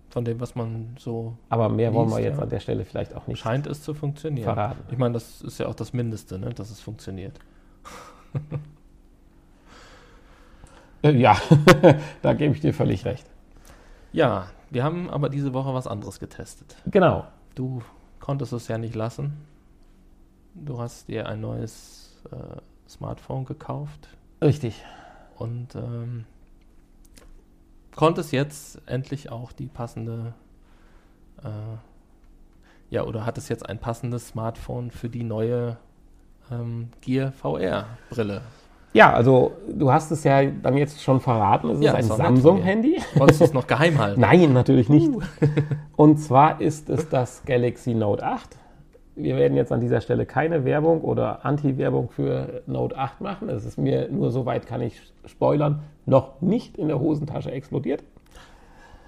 Von 0.10 0.26
dem, 0.26 0.40
was 0.40 0.56
man 0.56 0.96
so 0.98 1.38
aber 1.50 1.70
mehr 1.70 1.94
wollen 1.94 2.10
wir 2.10 2.16
Liest, 2.16 2.30
jetzt 2.30 2.38
ja. 2.38 2.44
an 2.44 2.50
der 2.50 2.60
Stelle 2.60 2.84
vielleicht 2.84 3.14
auch 3.16 3.28
nicht 3.28 3.40
scheint 3.40 3.68
es 3.68 3.84
zu 3.84 3.94
funktionieren. 3.94 4.44
verraten. 4.44 4.82
Ich 4.92 4.98
meine, 4.98 5.14
das 5.14 5.42
ist 5.44 5.60
ja 5.60 5.68
auch 5.68 5.76
das 5.76 5.94
Mindeste, 5.94 6.40
ne, 6.40 6.50
dass 6.50 6.72
es 6.72 6.80
funktioniert. 6.80 7.40
Äh, 11.02 11.12
ja, 11.12 11.38
da 12.22 12.34
gebe 12.34 12.54
ich 12.54 12.60
dir 12.60 12.74
völlig 12.74 13.06
recht. 13.06 13.26
Ja, 14.12 14.48
wir 14.70 14.84
haben 14.84 15.10
aber 15.10 15.30
diese 15.30 15.54
Woche 15.54 15.74
was 15.74 15.88
anderes 15.88 16.20
getestet. 16.20 16.76
Genau. 16.88 17.26
Du 17.56 17.82
konntest 18.20 18.52
es 18.54 18.68
ja 18.68 18.78
nicht 18.78 18.96
lassen. 18.96 19.38
Du 20.56 20.80
hast 20.80 21.08
dir 21.08 21.28
ein 21.28 21.40
neues 21.40 22.22
äh, 22.32 22.36
Smartphone 22.90 23.46
gekauft 23.46 24.10
Richtig. 24.42 24.84
und 25.38 25.76
ähm, 25.76 26.26
konntest 27.96 28.32
jetzt 28.32 28.82
endlich 28.88 29.32
auch 29.32 29.52
die 29.52 29.68
passende, 29.68 30.34
äh, 31.44 31.50
ja, 32.90 33.04
oder 33.04 33.26
hattest 33.26 33.50
jetzt 33.50 33.68
ein 33.68 33.78
passendes 33.78 34.30
Smartphone 34.30 34.90
für 34.92 35.10
die 35.10 35.24
neue 35.24 35.78
ähm, 36.52 36.90
Gear 37.02 37.32
VR-Brille. 37.32 38.42
Ja, 38.92 39.14
also 39.14 39.52
du 39.72 39.92
hast 39.92 40.10
es 40.10 40.24
ja 40.24 40.44
dann 40.46 40.76
jetzt 40.76 41.04
schon 41.04 41.20
verraten. 41.20 41.70
Es 41.70 41.82
Ja, 41.82 41.94
ist 41.94 42.10
ein 42.10 42.18
Samsung-Handy. 42.18 43.00
Wolltest 43.16 43.40
du 43.40 43.46
es 43.46 43.54
noch 43.54 43.68
geheim 43.68 44.00
halten? 44.00 44.20
Nein, 44.22 44.52
natürlich 44.54 44.90
nicht. 44.90 45.12
Und 45.96 46.18
zwar 46.18 46.60
ist 46.60 46.90
es 46.90 47.08
das 47.08 47.44
Galaxy 47.46 47.94
Note 47.94 48.26
8. 48.26 48.58
Wir 49.22 49.36
werden 49.36 49.58
jetzt 49.58 49.72
an 49.72 49.82
dieser 49.82 50.00
Stelle 50.00 50.26
keine 50.26 50.64
Werbung 50.64 51.02
oder 51.02 51.46
Anti-Werbung 51.46 52.10
für 52.10 52.62
Note 52.68 52.98
8 52.98 53.20
machen. 53.20 53.50
Es 53.50 53.66
ist 53.66 53.78
mir 53.78 54.08
nur 54.10 54.32
soweit, 54.32 54.66
kann 54.66 54.82
ich 54.82 55.02
spoilern, 55.26 55.84
noch 56.06 56.42
nicht 56.42 56.78
in 56.78 56.88
der 56.88 57.00
Hosentasche 57.00 57.52
explodiert. 57.52 58.02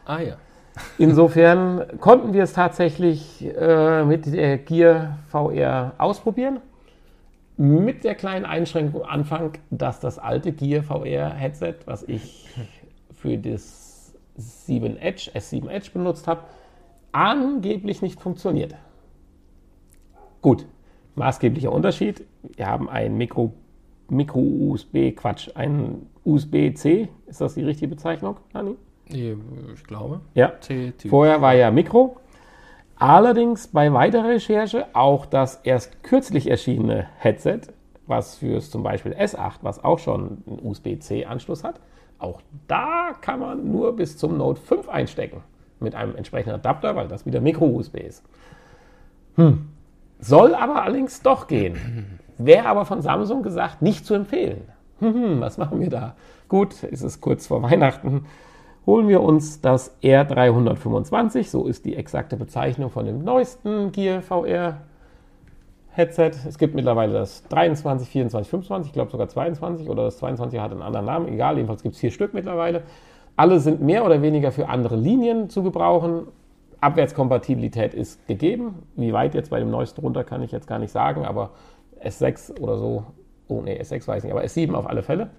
Ah 0.05 0.19
ja. 0.19 0.35
Insofern 0.97 1.99
konnten 1.99 2.33
wir 2.33 2.43
es 2.43 2.53
tatsächlich 2.53 3.45
äh, 3.57 4.03
mit 4.03 4.25
der 4.25 4.57
Gear 4.57 5.17
VR 5.27 5.93
ausprobieren. 5.97 6.59
Mit 7.57 8.03
der 8.03 8.15
kleinen 8.15 8.45
Einschränkung 8.45 9.03
am 9.03 9.09
Anfang, 9.09 9.53
dass 9.69 9.99
das 9.99 10.19
alte 10.19 10.51
Gear 10.51 10.83
VR 10.83 11.33
Headset, 11.33 11.75
was 11.85 12.03
ich 12.03 12.49
für 13.13 13.37
das 13.37 14.13
7 14.35 14.97
Edge, 14.97 15.31
S7 15.33 15.69
Edge 15.69 15.91
benutzt 15.93 16.27
habe, 16.27 16.41
angeblich 17.11 18.01
nicht 18.01 18.19
funktioniert. 18.19 18.75
Gut, 20.41 20.65
maßgeblicher 21.15 21.71
Unterschied. 21.71 22.25
Wir 22.55 22.67
haben 22.67 22.89
ein 22.89 23.17
Mikro, 23.17 23.53
Micro-USB, 24.09 25.15
Quatsch, 25.15 25.49
ein 25.55 26.07
USB-C. 26.25 27.09
Ist 27.27 27.41
das 27.41 27.53
die 27.53 27.63
richtige 27.63 27.89
Bezeichnung? 27.89 28.37
Nee, 29.09 29.35
Ich 29.73 29.83
glaube. 29.83 30.21
Ja. 30.33 30.53
Vorher 31.09 31.41
war 31.41 31.53
ja 31.53 31.69
Mikro. 31.69 32.17
Allerdings 32.95 33.67
bei 33.67 33.91
weiterer 33.93 34.29
Recherche 34.29 34.87
auch 34.93 35.25
das 35.25 35.55
erst 35.63 36.03
kürzlich 36.03 36.49
erschienene 36.49 37.07
Headset, 37.17 37.61
was 38.05 38.37
für 38.37 38.61
zum 38.61 38.83
Beispiel 38.83 39.13
S8, 39.13 39.59
was 39.61 39.83
auch 39.83 39.97
schon 39.97 40.43
einen 40.45 40.59
USB-C-Anschluss 40.61 41.63
hat, 41.63 41.79
auch 42.19 42.41
da 42.67 43.15
kann 43.19 43.39
man 43.39 43.71
nur 43.71 43.95
bis 43.95 44.17
zum 44.17 44.37
Note 44.37 44.61
5 44.61 44.87
einstecken. 44.89 45.41
Mit 45.79 45.95
einem 45.95 46.15
entsprechenden 46.15 46.55
Adapter, 46.55 46.95
weil 46.95 47.07
das 47.07 47.25
wieder 47.25 47.41
Micro-USB 47.41 47.97
ist. 47.97 48.23
Hm. 49.35 49.67
Soll 50.21 50.53
aber 50.55 50.83
allerdings 50.83 51.21
doch 51.21 51.47
gehen. 51.47 52.19
Wäre 52.37 52.67
aber 52.67 52.85
von 52.85 53.01
Samsung 53.01 53.43
gesagt 53.43 53.81
nicht 53.81 54.05
zu 54.05 54.13
empfehlen. 54.13 54.61
hm, 54.99 55.13
hm, 55.13 55.41
was 55.41 55.57
machen 55.57 55.79
wir 55.79 55.89
da? 55.89 56.15
Gut, 56.47 56.75
es 56.89 57.01
ist 57.01 57.21
kurz 57.21 57.47
vor 57.47 57.63
Weihnachten. 57.63 58.25
Holen 58.85 59.07
wir 59.07 59.21
uns 59.21 59.61
das 59.61 59.99
R325, 60.01 61.49
so 61.49 61.65
ist 61.65 61.85
die 61.85 61.95
exakte 61.95 62.35
Bezeichnung 62.35 62.89
von 62.89 63.05
dem 63.05 63.23
neuesten 63.23 63.91
Gear 63.91 64.21
VR 64.21 64.77
Headset. 65.91 66.31
Es 66.47 66.57
gibt 66.57 66.73
mittlerweile 66.73 67.13
das 67.13 67.43
23, 67.49 68.09
24, 68.09 68.49
25, 68.49 68.89
ich 68.89 68.93
glaube 68.93 69.11
sogar 69.11 69.27
22 69.27 69.89
oder 69.89 70.05
das 70.05 70.17
22 70.17 70.59
hat 70.59 70.71
einen 70.71 70.81
anderen 70.81 71.05
Namen, 71.05 71.27
egal, 71.27 71.57
jedenfalls 71.57 71.83
gibt 71.83 71.95
es 71.95 72.01
vier 72.01 72.11
Stück 72.11 72.33
mittlerweile. 72.33 72.83
Alle 73.35 73.59
sind 73.59 73.81
mehr 73.81 74.05
oder 74.05 74.21
weniger 74.21 74.51
für 74.51 74.67
andere 74.67 74.95
Linien 74.95 75.49
zu 75.49 75.63
gebrauchen. 75.63 76.27
Abwärtskompatibilität 76.81 77.93
ist 77.93 78.27
gegeben. 78.27 78.83
Wie 78.95 79.13
weit 79.13 79.33
jetzt 79.35 79.49
bei 79.49 79.59
dem 79.59 79.69
neuesten 79.69 80.01
runter, 80.01 80.23
kann 80.23 80.41
ich 80.41 80.51
jetzt 80.51 80.67
gar 80.67 80.79
nicht 80.79 80.91
sagen, 80.91 81.25
aber 81.25 81.51
S6 82.03 82.59
oder 82.59 82.77
so, 82.77 83.05
oh 83.47 83.61
nee, 83.61 83.79
S6 83.79 84.07
weiß 84.07 84.17
ich 84.19 84.23
nicht, 84.25 84.33
aber 84.33 84.43
S7 84.43 84.73
auf 84.73 84.87
alle 84.87 85.03
Fälle. 85.03 85.29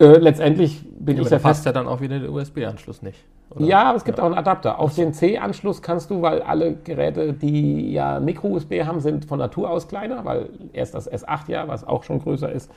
Äh, 0.00 0.18
letztendlich 0.18 0.84
bin 0.98 1.16
ja, 1.16 1.22
ich 1.22 1.28
der 1.28 1.38
passt 1.38 1.66
ja 1.66 1.72
dann 1.72 1.88
auch 1.88 2.00
wieder 2.00 2.20
der 2.20 2.30
USB-Anschluss 2.30 3.02
nicht. 3.02 3.24
Oder? 3.50 3.64
Ja, 3.64 3.84
aber 3.84 3.96
es 3.96 4.04
gibt 4.04 4.18
ja. 4.18 4.24
auch 4.24 4.28
einen 4.28 4.38
Adapter. 4.38 4.78
Auf 4.78 4.94
den 4.94 5.12
C-Anschluss 5.12 5.82
kannst 5.82 6.10
du, 6.10 6.22
weil 6.22 6.42
alle 6.42 6.74
Geräte, 6.74 7.32
die 7.32 7.92
ja 7.92 8.20
Micro-USB 8.20 8.84
haben, 8.84 9.00
sind 9.00 9.24
von 9.24 9.38
Natur 9.38 9.70
aus 9.70 9.88
kleiner, 9.88 10.24
weil 10.24 10.50
erst 10.72 10.94
das 10.94 11.10
S8 11.10 11.50
ja, 11.50 11.66
was 11.66 11.84
auch 11.84 12.04
schon 12.04 12.20
größer 12.20 12.52
ist, 12.52 12.70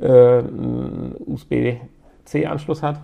äh, 0.00 0.06
einen 0.06 1.16
USB-C-Anschluss 1.26 2.82
hat. 2.82 3.00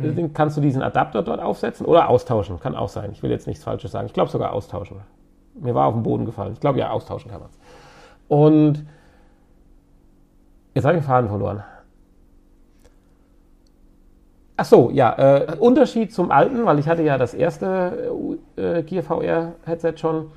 Hm. 0.00 0.16
Den 0.16 0.32
kannst 0.32 0.56
du 0.56 0.60
diesen 0.60 0.82
Adapter 0.82 1.22
dort 1.22 1.40
aufsetzen 1.40 1.86
oder 1.86 2.08
austauschen. 2.08 2.58
Kann 2.60 2.74
auch 2.74 2.88
sein. 2.88 3.10
Ich 3.12 3.22
will 3.22 3.30
jetzt 3.30 3.46
nichts 3.46 3.64
Falsches 3.64 3.92
sagen. 3.92 4.06
Ich 4.06 4.12
glaube 4.12 4.30
sogar 4.30 4.52
austauschen. 4.52 4.98
Mir 5.54 5.74
war 5.74 5.86
auf 5.86 5.94
den 5.94 6.02
Boden 6.02 6.24
gefallen. 6.24 6.52
Ich 6.54 6.60
glaube 6.60 6.78
ja, 6.78 6.90
austauschen 6.90 7.30
kann 7.30 7.40
man 7.40 7.50
es. 7.50 7.58
Und 8.28 8.86
jetzt 10.74 10.84
habe 10.84 10.96
ich 10.96 11.02
den 11.02 11.06
Faden 11.06 11.28
verloren. 11.28 11.62
Ach 14.56 14.64
so, 14.64 14.90
ja, 14.90 15.14
äh, 15.16 15.56
Unterschied 15.58 16.12
zum 16.12 16.30
alten, 16.30 16.66
weil 16.66 16.78
ich 16.78 16.86
hatte 16.86 17.02
ja 17.02 17.16
das 17.16 17.32
erste 17.32 18.12
äh, 18.56 18.82
Gear 18.82 19.02
VR 19.02 19.52
Headset 19.64 19.94
schon, 19.96 20.32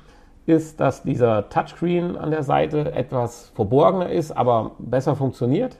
ist, 0.46 0.80
dass 0.80 1.02
dieser 1.02 1.48
Touchscreen 1.48 2.16
an 2.16 2.30
der 2.30 2.42
Seite 2.42 2.92
etwas 2.92 3.50
verborgener 3.54 4.10
ist, 4.10 4.32
aber 4.32 4.72
besser 4.78 5.16
funktioniert. 5.16 5.78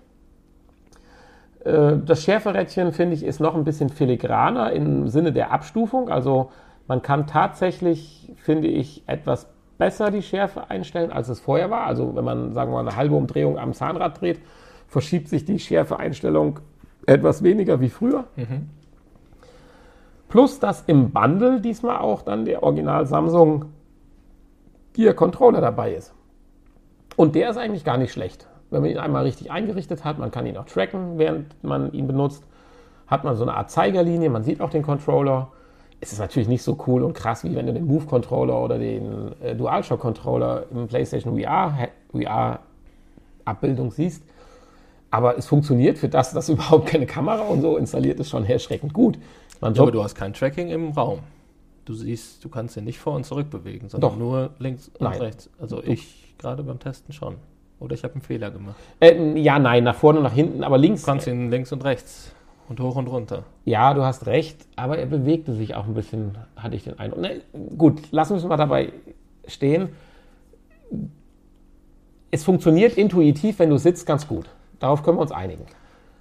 Äh, 1.64 1.96
das 2.04 2.22
Schärferädchen, 2.22 2.92
finde 2.92 3.14
ich, 3.14 3.24
ist 3.24 3.40
noch 3.40 3.54
ein 3.54 3.64
bisschen 3.64 3.88
filigraner 3.88 4.72
im 4.72 5.08
Sinne 5.08 5.32
der 5.32 5.50
Abstufung. 5.52 6.08
Also 6.08 6.50
man 6.86 7.02
kann 7.02 7.26
tatsächlich, 7.26 8.32
finde 8.36 8.68
ich, 8.68 9.02
etwas 9.06 9.48
besser 9.78 10.10
die 10.10 10.22
Schärfe 10.22 10.70
einstellen, 10.70 11.10
als 11.10 11.28
es 11.28 11.40
vorher 11.40 11.70
war. 11.70 11.86
Also 11.86 12.14
wenn 12.14 12.24
man, 12.24 12.52
sagen 12.52 12.70
wir 12.70 12.82
mal, 12.82 12.88
eine 12.88 12.96
halbe 12.96 13.16
Umdrehung 13.16 13.58
am 13.58 13.72
Zahnrad 13.72 14.20
dreht, 14.20 14.40
verschiebt 14.86 15.28
sich 15.28 15.44
die 15.44 15.58
Schärfeeinstellung 15.58 16.60
etwas 17.06 17.42
weniger 17.42 17.80
wie 17.80 17.88
früher. 17.88 18.24
Mhm. 18.36 18.70
Plus, 20.28 20.58
dass 20.58 20.82
im 20.86 21.10
Bundle 21.10 21.60
diesmal 21.60 21.98
auch 21.98 22.22
dann 22.22 22.44
der 22.44 22.62
Original 22.62 23.06
Samsung 23.06 23.66
Gear 24.92 25.14
Controller 25.14 25.60
dabei 25.60 25.94
ist. 25.94 26.14
Und 27.16 27.34
der 27.34 27.50
ist 27.50 27.56
eigentlich 27.56 27.84
gar 27.84 27.98
nicht 27.98 28.12
schlecht. 28.12 28.48
Wenn 28.74 28.82
man 28.82 28.90
ihn 28.90 28.98
einmal 28.98 29.22
richtig 29.22 29.52
eingerichtet 29.52 30.02
hat, 30.02 30.18
man 30.18 30.32
kann 30.32 30.46
ihn 30.46 30.56
auch 30.56 30.66
tracken, 30.66 31.16
während 31.16 31.62
man 31.62 31.92
ihn 31.92 32.08
benutzt, 32.08 32.42
hat 33.06 33.22
man 33.22 33.36
so 33.36 33.44
eine 33.44 33.54
Art 33.54 33.70
Zeigerlinie, 33.70 34.28
man 34.30 34.42
sieht 34.42 34.60
auch 34.60 34.70
den 34.70 34.82
Controller. 34.82 35.52
Es 36.00 36.12
ist 36.12 36.18
natürlich 36.18 36.48
nicht 36.48 36.64
so 36.64 36.76
cool 36.88 37.04
und 37.04 37.14
krass, 37.14 37.44
wie 37.44 37.54
wenn 37.54 37.66
du 37.66 37.72
den 37.72 37.86
Move 37.86 38.04
Controller 38.06 38.60
oder 38.60 38.76
den 38.78 39.30
äh, 39.40 39.54
DualShock 39.54 40.00
Controller 40.00 40.64
im 40.72 40.88
PlayStation 40.88 41.40
VR, 41.40 41.88
VR 42.10 42.58
Abbildung 43.44 43.92
siehst. 43.92 44.24
Aber 45.12 45.38
es 45.38 45.46
funktioniert 45.46 45.96
für 45.96 46.08
das, 46.08 46.32
dass 46.32 46.48
überhaupt 46.48 46.86
keine 46.86 47.06
Kamera 47.06 47.42
und 47.42 47.60
so 47.60 47.76
installiert 47.76 48.18
ist, 48.18 48.30
schon 48.30 48.44
erschreckend 48.44 48.92
gut. 48.92 49.18
Ja, 49.62 49.68
aber 49.68 49.92
du 49.92 50.02
hast 50.02 50.16
kein 50.16 50.34
Tracking 50.34 50.68
im 50.68 50.90
Raum. 50.90 51.20
Du 51.84 51.94
siehst, 51.94 52.44
du 52.44 52.48
kannst 52.48 52.76
ihn 52.76 52.84
nicht 52.84 52.98
vor 52.98 53.14
und 53.14 53.24
zurück 53.24 53.50
bewegen, 53.50 53.88
sondern 53.88 54.10
Doch. 54.10 54.18
nur 54.18 54.50
links 54.58 54.88
und 54.88 55.02
nein. 55.02 55.20
rechts. 55.20 55.48
Also 55.60 55.80
du. 55.80 55.92
ich 55.92 56.34
gerade 56.38 56.64
beim 56.64 56.80
Testen 56.80 57.14
schon. 57.14 57.36
Oder 57.80 57.94
ich 57.94 58.04
habe 58.04 58.14
einen 58.14 58.22
Fehler 58.22 58.50
gemacht. 58.50 58.76
Äh, 59.00 59.38
ja, 59.38 59.58
nein, 59.58 59.84
nach 59.84 59.96
vorne 59.96 60.18
und 60.20 60.24
nach 60.24 60.32
hinten, 60.32 60.64
aber 60.64 60.78
links. 60.78 61.02
Du 61.02 61.06
kannst 61.06 61.26
ihn 61.26 61.50
links 61.50 61.72
und 61.72 61.84
rechts 61.84 62.34
und 62.68 62.80
hoch 62.80 62.96
und 62.96 63.08
runter. 63.08 63.44
Ja, 63.64 63.94
du 63.94 64.02
hast 64.02 64.26
recht, 64.26 64.66
aber 64.76 64.98
er 64.98 65.06
bewegte 65.06 65.52
sich 65.52 65.74
auch 65.74 65.86
ein 65.86 65.94
bisschen, 65.94 66.38
hatte 66.56 66.76
ich 66.76 66.84
den 66.84 66.98
Eindruck. 66.98 67.20
Ne, 67.20 67.40
gut, 67.76 68.00
lass 68.10 68.30
uns 68.30 68.44
mal 68.44 68.56
dabei 68.56 68.92
stehen. 69.46 69.90
Es 72.30 72.44
funktioniert 72.44 72.96
intuitiv, 72.96 73.58
wenn 73.58 73.70
du 73.70 73.76
sitzt, 73.78 74.06
ganz 74.06 74.26
gut. 74.26 74.48
Darauf 74.80 75.02
können 75.02 75.18
wir 75.18 75.22
uns 75.22 75.32
einigen. 75.32 75.66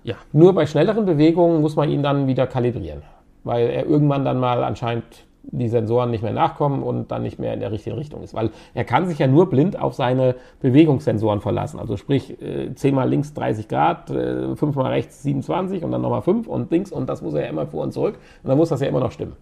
Ja. 0.03 0.15
Nur 0.31 0.53
bei 0.53 0.65
schnelleren 0.65 1.05
Bewegungen 1.05 1.61
muss 1.61 1.75
man 1.75 1.89
ihn 1.89 2.03
dann 2.03 2.27
wieder 2.27 2.45
kalibrieren, 2.45 3.03
weil 3.43 3.69
er 3.69 3.85
irgendwann 3.85 4.25
dann 4.25 4.39
mal 4.39 4.63
anscheinend 4.63 5.25
die 5.43 5.67
Sensoren 5.67 6.09
nicht 6.09 6.23
mehr 6.23 6.33
nachkommen 6.33 6.83
und 6.83 7.11
dann 7.11 7.21
nicht 7.21 7.37
mehr 7.37 7.53
in 7.53 7.59
der 7.59 7.71
richtigen 7.71 7.97
Richtung 7.97 8.23
ist. 8.23 8.33
Weil 8.33 8.51
er 8.73 8.85
kann 8.85 9.07
sich 9.07 9.19
ja 9.19 9.27
nur 9.27 9.49
blind 9.49 9.79
auf 9.79 9.93
seine 9.93 10.35
Bewegungssensoren 10.61 11.41
verlassen. 11.41 11.79
Also 11.79 11.97
sprich, 11.97 12.41
äh, 12.41 12.73
10 12.73 12.95
mal 12.95 13.09
links 13.09 13.33
30 13.33 13.67
Grad, 13.67 14.09
äh, 14.09 14.55
5 14.55 14.75
mal 14.75 14.91
rechts 14.91 15.23
27 15.23 15.83
und 15.83 15.91
dann 15.91 16.01
nochmal 16.01 16.21
5 16.21 16.47
und 16.47 16.71
links 16.71 16.91
und 16.91 17.07
das 17.07 17.21
muss 17.21 17.33
er 17.33 17.41
ja 17.41 17.47
immer 17.47 17.67
vor 17.67 17.83
und 17.83 17.91
zurück 17.91 18.15
und 18.43 18.49
dann 18.49 18.57
muss 18.57 18.69
das 18.69 18.81
ja 18.81 18.87
immer 18.87 18.99
noch 18.99 19.11
stimmen. 19.11 19.35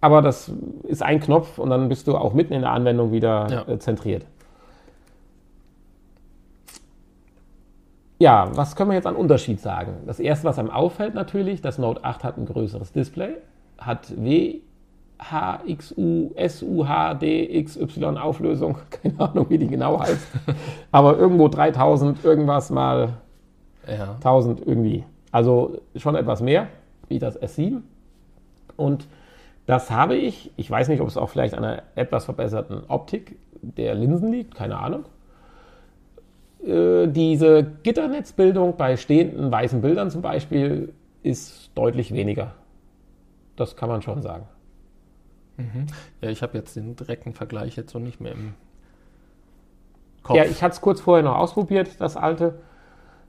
Aber 0.00 0.22
das 0.22 0.50
ist 0.84 1.02
ein 1.02 1.20
Knopf 1.20 1.58
und 1.58 1.70
dann 1.70 1.88
bist 1.88 2.06
du 2.06 2.16
auch 2.16 2.32
mitten 2.32 2.54
in 2.54 2.62
der 2.62 2.70
Anwendung 2.70 3.12
wieder 3.12 3.46
ja. 3.50 3.72
äh, 3.74 3.78
zentriert. 3.78 4.24
Ja, 8.18 8.50
was 8.54 8.76
können 8.76 8.90
wir 8.90 8.96
jetzt 8.96 9.06
an 9.06 9.16
Unterschied 9.16 9.60
sagen? 9.60 10.02
Das 10.06 10.20
erste, 10.20 10.46
was 10.46 10.58
einem 10.58 10.70
auffällt 10.70 11.14
natürlich, 11.14 11.62
das 11.62 11.78
Note 11.78 12.04
8 12.04 12.22
hat 12.22 12.36
ein 12.36 12.44
größeres 12.44 12.92
Display, 12.92 13.36
hat 13.78 14.12
WHXU, 15.20 16.32
SUHD, 16.36 17.64
XY 17.64 18.04
Auflösung, 18.18 18.78
keine 18.90 19.20
Ahnung, 19.20 19.46
wie 19.48 19.58
die 19.58 19.68
genau 19.68 20.00
heißt, 20.00 20.26
aber 20.90 21.18
irgendwo 21.18 21.48
3000 21.48 22.24
irgendwas 22.24 22.70
mal 22.70 23.14
ja. 23.86 24.14
1000 24.14 24.66
irgendwie. 24.66 25.04
Also 25.32 25.78
schon 25.96 26.16
etwas 26.16 26.40
mehr 26.40 26.68
wie 27.08 27.18
das 27.18 27.40
S7. 27.40 27.82
Und 28.76 29.06
das 29.66 29.90
habe 29.90 30.16
ich, 30.16 30.50
ich 30.56 30.70
weiß 30.70 30.88
nicht, 30.88 31.00
ob 31.00 31.08
es 31.08 31.16
auch 31.16 31.28
vielleicht 31.28 31.54
an 31.54 31.64
einer 31.64 31.82
etwas 31.94 32.24
verbesserten 32.24 32.82
Optik 32.88 33.36
der 33.62 33.94
Linsen 33.94 34.32
liegt, 34.32 34.54
keine 34.54 34.78
Ahnung. 34.78 35.04
Äh, 36.64 37.08
diese 37.08 37.64
Gitternetzbildung 37.82 38.76
bei 38.76 38.96
stehenden 38.96 39.50
weißen 39.50 39.80
Bildern 39.80 40.10
zum 40.10 40.22
Beispiel 40.22 40.92
ist 41.22 41.70
deutlich 41.74 42.12
weniger. 42.12 42.52
Das 43.56 43.76
kann 43.76 43.88
man 43.88 44.02
schon 44.02 44.22
sagen. 44.22 44.46
Mhm. 45.60 45.86
Ja, 46.20 46.30
ich 46.30 46.42
habe 46.42 46.56
jetzt 46.58 46.76
den 46.76 46.96
direkten 46.96 47.32
Vergleich 47.32 47.76
jetzt 47.76 47.92
so 47.92 47.98
nicht 47.98 48.20
mehr 48.20 48.32
im 48.32 48.54
Kopf. 50.22 50.36
Ja, 50.36 50.44
ich 50.44 50.62
hatte 50.62 50.74
es 50.74 50.80
kurz 50.80 51.00
vorher 51.00 51.24
noch 51.24 51.36
ausprobiert, 51.36 52.00
das 52.00 52.16
alte. 52.16 52.60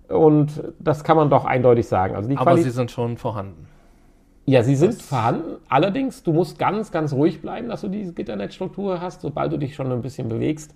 Und 0.07 0.63
das 0.79 1.03
kann 1.03 1.15
man 1.15 1.29
doch 1.29 1.45
eindeutig 1.45 1.87
sagen. 1.87 2.15
Also 2.15 2.29
Aber 2.31 2.43
Quali 2.43 2.63
sie 2.63 2.71
sind 2.71 2.91
schon 2.91 3.17
vorhanden. 3.17 3.67
Ja, 4.45 4.63
sie 4.63 4.75
sind 4.75 4.95
das 4.95 5.01
vorhanden. 5.01 5.57
Allerdings, 5.69 6.23
du 6.23 6.33
musst 6.33 6.59
ganz, 6.59 6.91
ganz 6.91 7.13
ruhig 7.13 7.41
bleiben, 7.41 7.69
dass 7.69 7.81
du 7.81 7.87
diese 7.87 8.13
Gitternetzstruktur 8.13 8.99
hast. 8.99 9.21
Sobald 9.21 9.53
du 9.53 9.57
dich 9.57 9.75
schon 9.75 9.91
ein 9.91 10.01
bisschen 10.01 10.27
bewegst, 10.27 10.75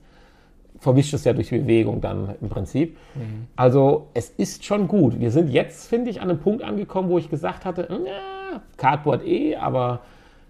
verwischt 0.80 1.14
es 1.14 1.24
ja 1.24 1.34
durch 1.34 1.50
Bewegung 1.50 2.00
dann 2.00 2.36
im 2.42 2.50
Prinzip. 2.50 2.98
Mhm. 3.16 3.48
Also 3.56 4.08
es 4.14 4.30
ist 4.30 4.64
schon 4.64 4.88
gut. 4.88 5.20
Wir 5.20 5.32
sind 5.32 5.50
jetzt, 5.50 5.88
finde 5.88 6.12
ich, 6.12 6.22
an 6.22 6.30
einem 6.30 6.40
Punkt 6.40 6.64
angekommen, 6.64 7.10
wo 7.10 7.18
ich 7.18 7.30
gesagt 7.30 7.66
hatte, 7.66 7.88
na, 7.90 8.62
Cardboard 8.78 9.26
eh, 9.26 9.56
aber 9.56 10.02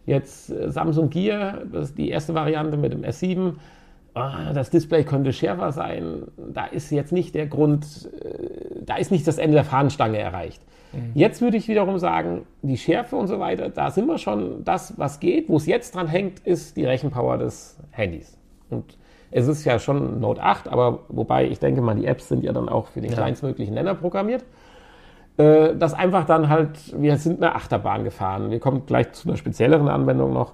jetzt 0.05 0.51
äh, 0.51 0.71
Samsung 0.71 1.09
Gear, 1.09 1.61
das 1.71 1.89
ist 1.89 1.97
die 1.97 2.09
erste 2.09 2.33
Variante 2.33 2.77
mit 2.77 2.93
dem 2.93 3.03
S7, 3.03 3.53
ah, 4.13 4.53
das 4.53 4.69
Display 4.69 5.03
könnte 5.03 5.33
schärfer 5.33 5.71
sein. 5.71 6.23
Da 6.53 6.65
ist 6.65 6.91
jetzt 6.91 7.11
nicht 7.11 7.35
der 7.35 7.47
Grund, 7.47 8.09
äh, 8.21 8.81
da 8.85 8.95
ist 8.95 9.11
nicht 9.11 9.27
das 9.27 9.37
Ende 9.37 9.55
der 9.55 9.65
Fahnenstange 9.65 10.17
erreicht. 10.17 10.61
Mhm. 10.93 11.11
Jetzt 11.13 11.41
würde 11.41 11.57
ich 11.57 11.67
wiederum 11.67 11.99
sagen, 11.99 12.45
die 12.61 12.77
Schärfe 12.77 13.15
und 13.15 13.27
so 13.27 13.39
weiter, 13.39 13.69
da 13.69 13.91
sind 13.91 14.07
wir 14.07 14.17
schon 14.17 14.63
das, 14.63 14.97
was 14.97 15.19
geht. 15.19 15.49
Wo 15.49 15.57
es 15.57 15.65
jetzt 15.65 15.95
dran 15.95 16.07
hängt, 16.07 16.39
ist 16.39 16.77
die 16.77 16.85
Rechenpower 16.85 17.37
des 17.37 17.77
Handys. 17.91 18.37
Und 18.69 18.97
es 19.31 19.47
ist 19.47 19.65
ja 19.65 19.79
schon 19.79 20.19
Note 20.19 20.41
8, 20.41 20.67
aber 20.67 20.99
wobei 21.09 21.47
ich 21.47 21.59
denke 21.59 21.81
mal, 21.81 21.95
die 21.95 22.05
Apps 22.05 22.29
sind 22.29 22.43
ja 22.43 22.53
dann 22.53 22.69
auch 22.69 22.87
für 22.87 23.01
den 23.01 23.11
ja. 23.11 23.17
kleinstmöglichen 23.17 23.73
Nenner 23.73 23.95
programmiert. 23.95 24.45
Äh, 25.37 25.75
das 25.75 25.93
einfach 25.93 26.25
dann 26.25 26.49
halt, 26.49 26.99
wir 26.99 27.17
sind 27.17 27.41
eine 27.41 27.55
Achterbahn 27.55 28.03
gefahren. 28.03 28.51
Wir 28.51 28.59
kommen 28.59 28.85
gleich 28.85 29.11
zu 29.13 29.27
einer 29.27 29.37
spezielleren 29.37 29.89
Anwendung 29.89 30.33
noch. 30.33 30.53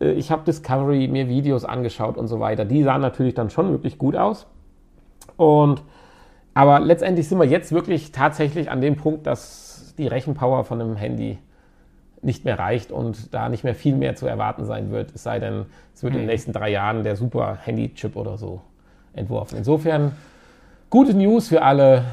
Äh, 0.00 0.12
ich 0.12 0.30
habe 0.30 0.42
Discovery, 0.44 1.08
mir 1.08 1.28
Videos 1.28 1.64
angeschaut 1.64 2.16
und 2.16 2.28
so 2.28 2.40
weiter. 2.40 2.64
Die 2.64 2.82
sahen 2.82 3.00
natürlich 3.00 3.34
dann 3.34 3.50
schon 3.50 3.70
wirklich 3.70 3.98
gut 3.98 4.16
aus. 4.16 4.46
Und 5.36 5.82
aber 6.54 6.80
letztendlich 6.80 7.28
sind 7.28 7.38
wir 7.38 7.46
jetzt 7.46 7.70
wirklich 7.70 8.10
tatsächlich 8.10 8.70
an 8.70 8.80
dem 8.80 8.96
Punkt, 8.96 9.26
dass 9.28 9.94
die 9.96 10.08
Rechenpower 10.08 10.64
von 10.64 10.80
einem 10.80 10.96
Handy 10.96 11.38
nicht 12.20 12.44
mehr 12.44 12.58
reicht 12.58 12.90
und 12.90 13.32
da 13.32 13.48
nicht 13.48 13.62
mehr 13.62 13.76
viel 13.76 13.94
mehr 13.94 14.16
zu 14.16 14.26
erwarten 14.26 14.64
sein 14.64 14.90
wird, 14.90 15.14
es 15.14 15.22
sei 15.22 15.38
denn, 15.38 15.66
es 15.94 16.02
wird 16.02 16.14
mhm. 16.14 16.16
in 16.16 16.22
den 16.22 16.26
mhm. 16.26 16.32
nächsten 16.32 16.52
drei 16.52 16.70
Jahren 16.70 17.04
der 17.04 17.14
super 17.14 17.58
Handy-Chip 17.62 18.16
oder 18.16 18.36
so 18.38 18.60
entworfen. 19.12 19.56
Insofern 19.56 20.12
gute 20.90 21.14
News 21.14 21.48
für 21.48 21.62
alle 21.62 22.04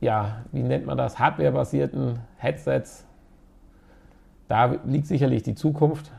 ja, 0.00 0.44
wie 0.52 0.62
nennt 0.62 0.86
man 0.86 0.98
das, 0.98 1.18
hardwarebasierten 1.18 2.18
Headsets, 2.38 3.04
da 4.48 4.76
liegt 4.84 5.06
sicherlich 5.06 5.42
die 5.42 5.54
Zukunft, 5.54 6.10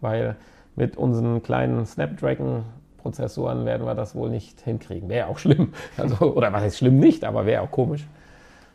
weil 0.00 0.36
mit 0.76 0.96
unseren 0.96 1.42
kleinen 1.42 1.84
Snapdragon-Prozessoren 1.86 3.64
werden 3.64 3.84
wir 3.86 3.94
das 3.94 4.14
wohl 4.14 4.30
nicht 4.30 4.60
hinkriegen. 4.60 5.08
Wäre 5.08 5.26
auch 5.28 5.38
schlimm. 5.38 5.72
Also, 5.96 6.32
oder 6.34 6.52
was 6.52 6.62
heißt 6.62 6.78
schlimm 6.78 6.98
nicht, 7.00 7.24
aber 7.24 7.46
wäre 7.46 7.62
auch 7.62 7.70
komisch, 7.70 8.06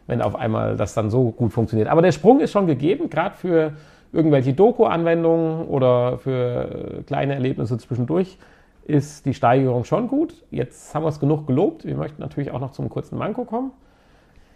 wenn 0.07 0.21
auf 0.21 0.35
einmal 0.35 0.75
das 0.75 0.93
dann 0.93 1.09
so 1.09 1.31
gut 1.31 1.53
funktioniert. 1.53 1.87
Aber 1.87 2.01
der 2.01 2.11
Sprung 2.11 2.41
ist 2.41 2.51
schon 2.51 2.67
gegeben, 2.67 3.09
gerade 3.09 3.35
für 3.35 3.73
irgendwelche 4.11 4.53
Doku-Anwendungen 4.53 5.65
oder 5.67 6.17
für 6.17 6.99
äh, 6.99 7.03
kleine 7.03 7.33
Erlebnisse 7.35 7.77
zwischendurch 7.77 8.37
ist 8.85 9.25
die 9.25 9.33
Steigerung 9.33 9.85
schon 9.85 10.09
gut. 10.09 10.35
Jetzt 10.51 10.93
haben 10.93 11.03
wir 11.03 11.09
es 11.09 11.21
genug 11.21 11.47
gelobt. 11.47 11.85
Wir 11.85 11.95
möchten 11.95 12.21
natürlich 12.21 12.51
auch 12.51 12.59
noch 12.59 12.71
zum 12.71 12.89
kurzen 12.89 13.17
Manko 13.17 13.45
kommen. 13.45 13.71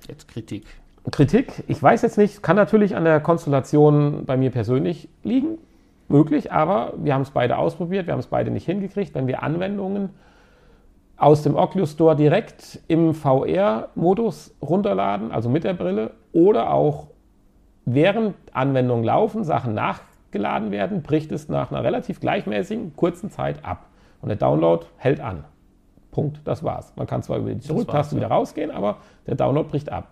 Jetzt 0.08 0.28
Kritik. 0.28 0.66
Kritik, 1.12 1.64
ich 1.68 1.82
weiß 1.82 2.02
jetzt 2.02 2.18
nicht, 2.18 2.44
kann 2.44 2.56
natürlich 2.56 2.96
an 2.96 3.06
der 3.06 3.22
Konstellation 3.22 4.26
bei 4.26 4.36
mir 4.36 4.52
persönlich 4.52 5.08
liegen, 5.24 5.58
möglich, 6.10 6.52
aber 6.52 6.94
wir 6.98 7.14
haben 7.14 7.22
es 7.22 7.32
beide 7.32 7.58
ausprobiert, 7.58 8.08
wir 8.08 8.14
haben 8.14 8.20
es 8.20 8.28
beide 8.28 8.52
nicht 8.52 8.66
hingekriegt. 8.66 9.16
Wenn 9.16 9.28
wir 9.28 9.42
Anwendungen 9.42 10.10
aus 11.16 11.44
dem 11.44 11.56
Oculus 11.56 11.94
Store 11.94 12.16
direkt 12.16 12.82
im 12.88 13.14
VR-Modus 13.14 14.56
runterladen, 14.62 15.32
also 15.32 15.50
mit 15.50 15.64
der 15.64 15.74
Brille, 15.74 16.12
oder 16.34 16.72
auch 16.72 17.08
während 17.86 18.36
Anwendungen 18.52 19.04
laufen, 19.04 19.44
Sachen 19.44 19.74
nachgeladen 19.74 20.72
werden, 20.72 21.02
bricht 21.02 21.32
es 21.32 21.48
nach 21.50 21.72
einer 21.72 21.84
relativ 21.84 22.20
gleichmäßigen, 22.20 22.96
kurzen 22.96 23.32
Zeit 23.32 23.64
ab. 23.66 23.88
Und 24.22 24.30
der 24.30 24.38
Download 24.38 24.86
hält 24.98 25.20
an. 25.20 25.46
Punkt, 26.12 26.42
das 26.46 26.64
war's. 26.64 26.94
Man 26.96 27.08
kann 27.08 27.22
zwar 27.24 27.38
über 27.38 27.52
die 27.52 27.60
Zurücktaste 27.60 28.16
wieder 28.16 28.28
rausgehen, 28.28 28.72
aber 28.72 28.98
der 29.28 29.36
Download 29.36 29.70
bricht 29.70 29.92
ab. 29.92 30.10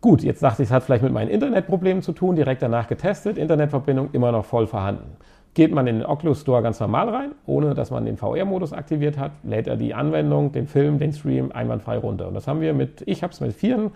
Gut, 0.00 0.22
jetzt 0.22 0.42
dachte 0.42 0.62
ich, 0.62 0.68
es 0.68 0.72
hat 0.72 0.84
vielleicht 0.84 1.02
mit 1.02 1.12
meinen 1.12 1.28
Internetproblemen 1.28 2.02
zu 2.02 2.12
tun, 2.12 2.36
direkt 2.36 2.62
danach 2.62 2.86
getestet, 2.86 3.36
Internetverbindung 3.36 4.10
immer 4.12 4.30
noch 4.30 4.44
voll 4.44 4.68
vorhanden. 4.68 5.16
Geht 5.54 5.74
man 5.74 5.88
in 5.88 5.96
den 5.96 6.06
Oculus 6.06 6.42
Store 6.42 6.62
ganz 6.62 6.78
normal 6.78 7.08
rein, 7.08 7.30
ohne 7.46 7.74
dass 7.74 7.90
man 7.90 8.04
den 8.04 8.16
VR-Modus 8.16 8.72
aktiviert 8.72 9.18
hat, 9.18 9.32
lädt 9.42 9.66
er 9.66 9.76
die 9.76 9.94
Anwendung, 9.94 10.52
den 10.52 10.68
Film, 10.68 11.00
den 11.00 11.12
Stream 11.12 11.50
einwandfrei 11.50 11.98
runter. 11.98 12.28
Und 12.28 12.34
das 12.34 12.46
haben 12.46 12.60
wir 12.60 12.74
mit, 12.74 13.02
ich 13.06 13.24
habe 13.24 13.32
es 13.32 13.40
mit 13.40 13.54
vier 13.54 13.90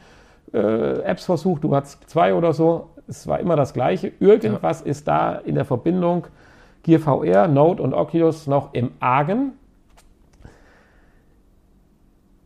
äh, 0.53 1.03
Apps 1.03 1.25
versucht, 1.27 1.63
du 1.63 1.75
hast 1.75 2.11
zwei 2.11 2.35
oder 2.35 2.53
so. 2.53 2.89
Es 3.07 3.29
war 3.29 3.39
immer 3.39 3.55
das 3.55 3.73
Gleiche. 3.73 4.11
Irgendwas 4.19 4.81
ja. 4.81 4.87
ist 4.87 5.07
da 5.07 5.35
in 5.35 5.55
der 5.55 5.65
Verbindung 5.65 6.27
Gear 6.83 6.99
VR, 6.99 7.47
Node 7.47 7.81
und 7.81 7.95
Oculus 7.95 8.49
noch 8.49 8.75
im 8.75 8.91
Argen 8.99 9.53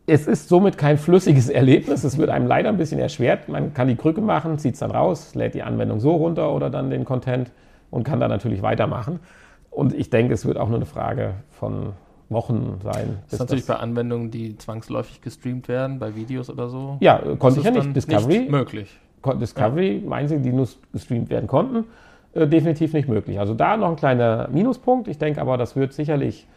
es 0.07 0.25
ist 0.25 0.47
somit 0.47 0.77
kein 0.77 0.97
flüssiges 0.97 1.49
Erlebnis. 1.61 2.03
Es 2.03 2.17
wird 2.17 2.29
einem 2.29 2.47
leider 2.47 2.69
ein 2.69 2.77
bisschen 2.77 2.99
erschwert. 2.99 3.49
Man 3.49 3.73
kann 3.73 3.87
die 3.87 3.95
Krücke 3.95 4.21
machen, 4.21 4.57
zieht 4.57 4.73
es 4.73 4.79
dann 4.79 4.91
raus, 4.91 5.35
lädt 5.35 5.53
die 5.53 5.63
Anwendung 5.63 5.99
so 5.99 6.15
runter 6.15 6.51
oder 6.53 6.69
dann 6.69 6.89
den 6.89 7.05
Content 7.05 7.51
und 7.91 8.03
kann 8.03 8.19
dann 8.19 8.29
natürlich 8.29 8.61
weitermachen. 8.61 9.19
Und 9.69 9.93
ich 9.93 10.09
denke, 10.09 10.33
es 10.33 10.45
wird 10.45 10.57
auch 10.57 10.69
nur 10.69 10.77
eine 10.77 10.85
Frage 10.85 11.35
von 11.51 11.93
Wochen 12.29 12.79
sein. 12.83 13.19
Das 13.25 13.33
ist 13.33 13.39
natürlich 13.39 13.65
das 13.65 13.77
bei 13.77 13.81
Anwendungen, 13.81 14.31
die 14.31 14.57
zwangsläufig 14.57 15.21
gestreamt 15.21 15.67
werden, 15.67 15.99
bei 15.99 16.15
Videos 16.15 16.49
oder 16.49 16.67
so. 16.69 16.97
Ja, 16.99 17.21
konnte 17.37 17.59
ich 17.59 17.65
ja 17.65 17.71
nicht. 17.71 17.95
Discovery. 17.95 18.39
Nicht 18.39 18.51
möglich. 18.51 18.99
Discovery, 19.39 19.99
ja. 19.99 20.09
meinen 20.09 20.27
Sie, 20.27 20.39
die 20.39 20.51
nur 20.51 20.67
gestreamt 20.93 21.29
werden 21.29 21.47
konnten, 21.47 21.85
äh, 22.33 22.47
definitiv 22.47 22.93
nicht 22.93 23.09
möglich. 23.09 23.39
Also 23.39 23.53
da 23.53 23.75
noch 23.77 23.89
ein 23.89 23.95
kleiner 23.97 24.47
Minuspunkt. 24.49 25.07
Ich 25.07 25.17
denke 25.17 25.41
aber, 25.41 25.57
das 25.57 25.75
wird 25.75 25.93
sicherlich 25.93 26.47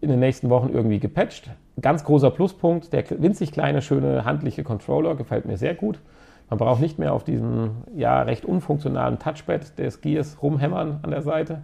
in 0.00 0.08
den 0.08 0.20
nächsten 0.20 0.48
Wochen 0.48 0.70
irgendwie 0.72 0.98
gepatcht. 0.98 1.50
Ganz 1.80 2.04
großer 2.04 2.30
Pluspunkt, 2.30 2.92
der 2.92 3.04
winzig 3.10 3.52
kleine, 3.52 3.82
schöne, 3.82 4.24
handliche 4.24 4.64
Controller 4.64 5.14
gefällt 5.14 5.46
mir 5.46 5.56
sehr 5.56 5.74
gut. 5.74 6.00
Man 6.48 6.58
braucht 6.58 6.80
nicht 6.80 6.98
mehr 6.98 7.12
auf 7.12 7.24
diesem 7.24 7.70
ja 7.94 8.22
recht 8.22 8.44
unfunktionalen 8.44 9.18
Touchpad 9.18 9.78
des 9.78 10.00
Gears 10.00 10.42
rumhämmern 10.42 10.98
an 11.02 11.10
der 11.10 11.22
Seite. 11.22 11.62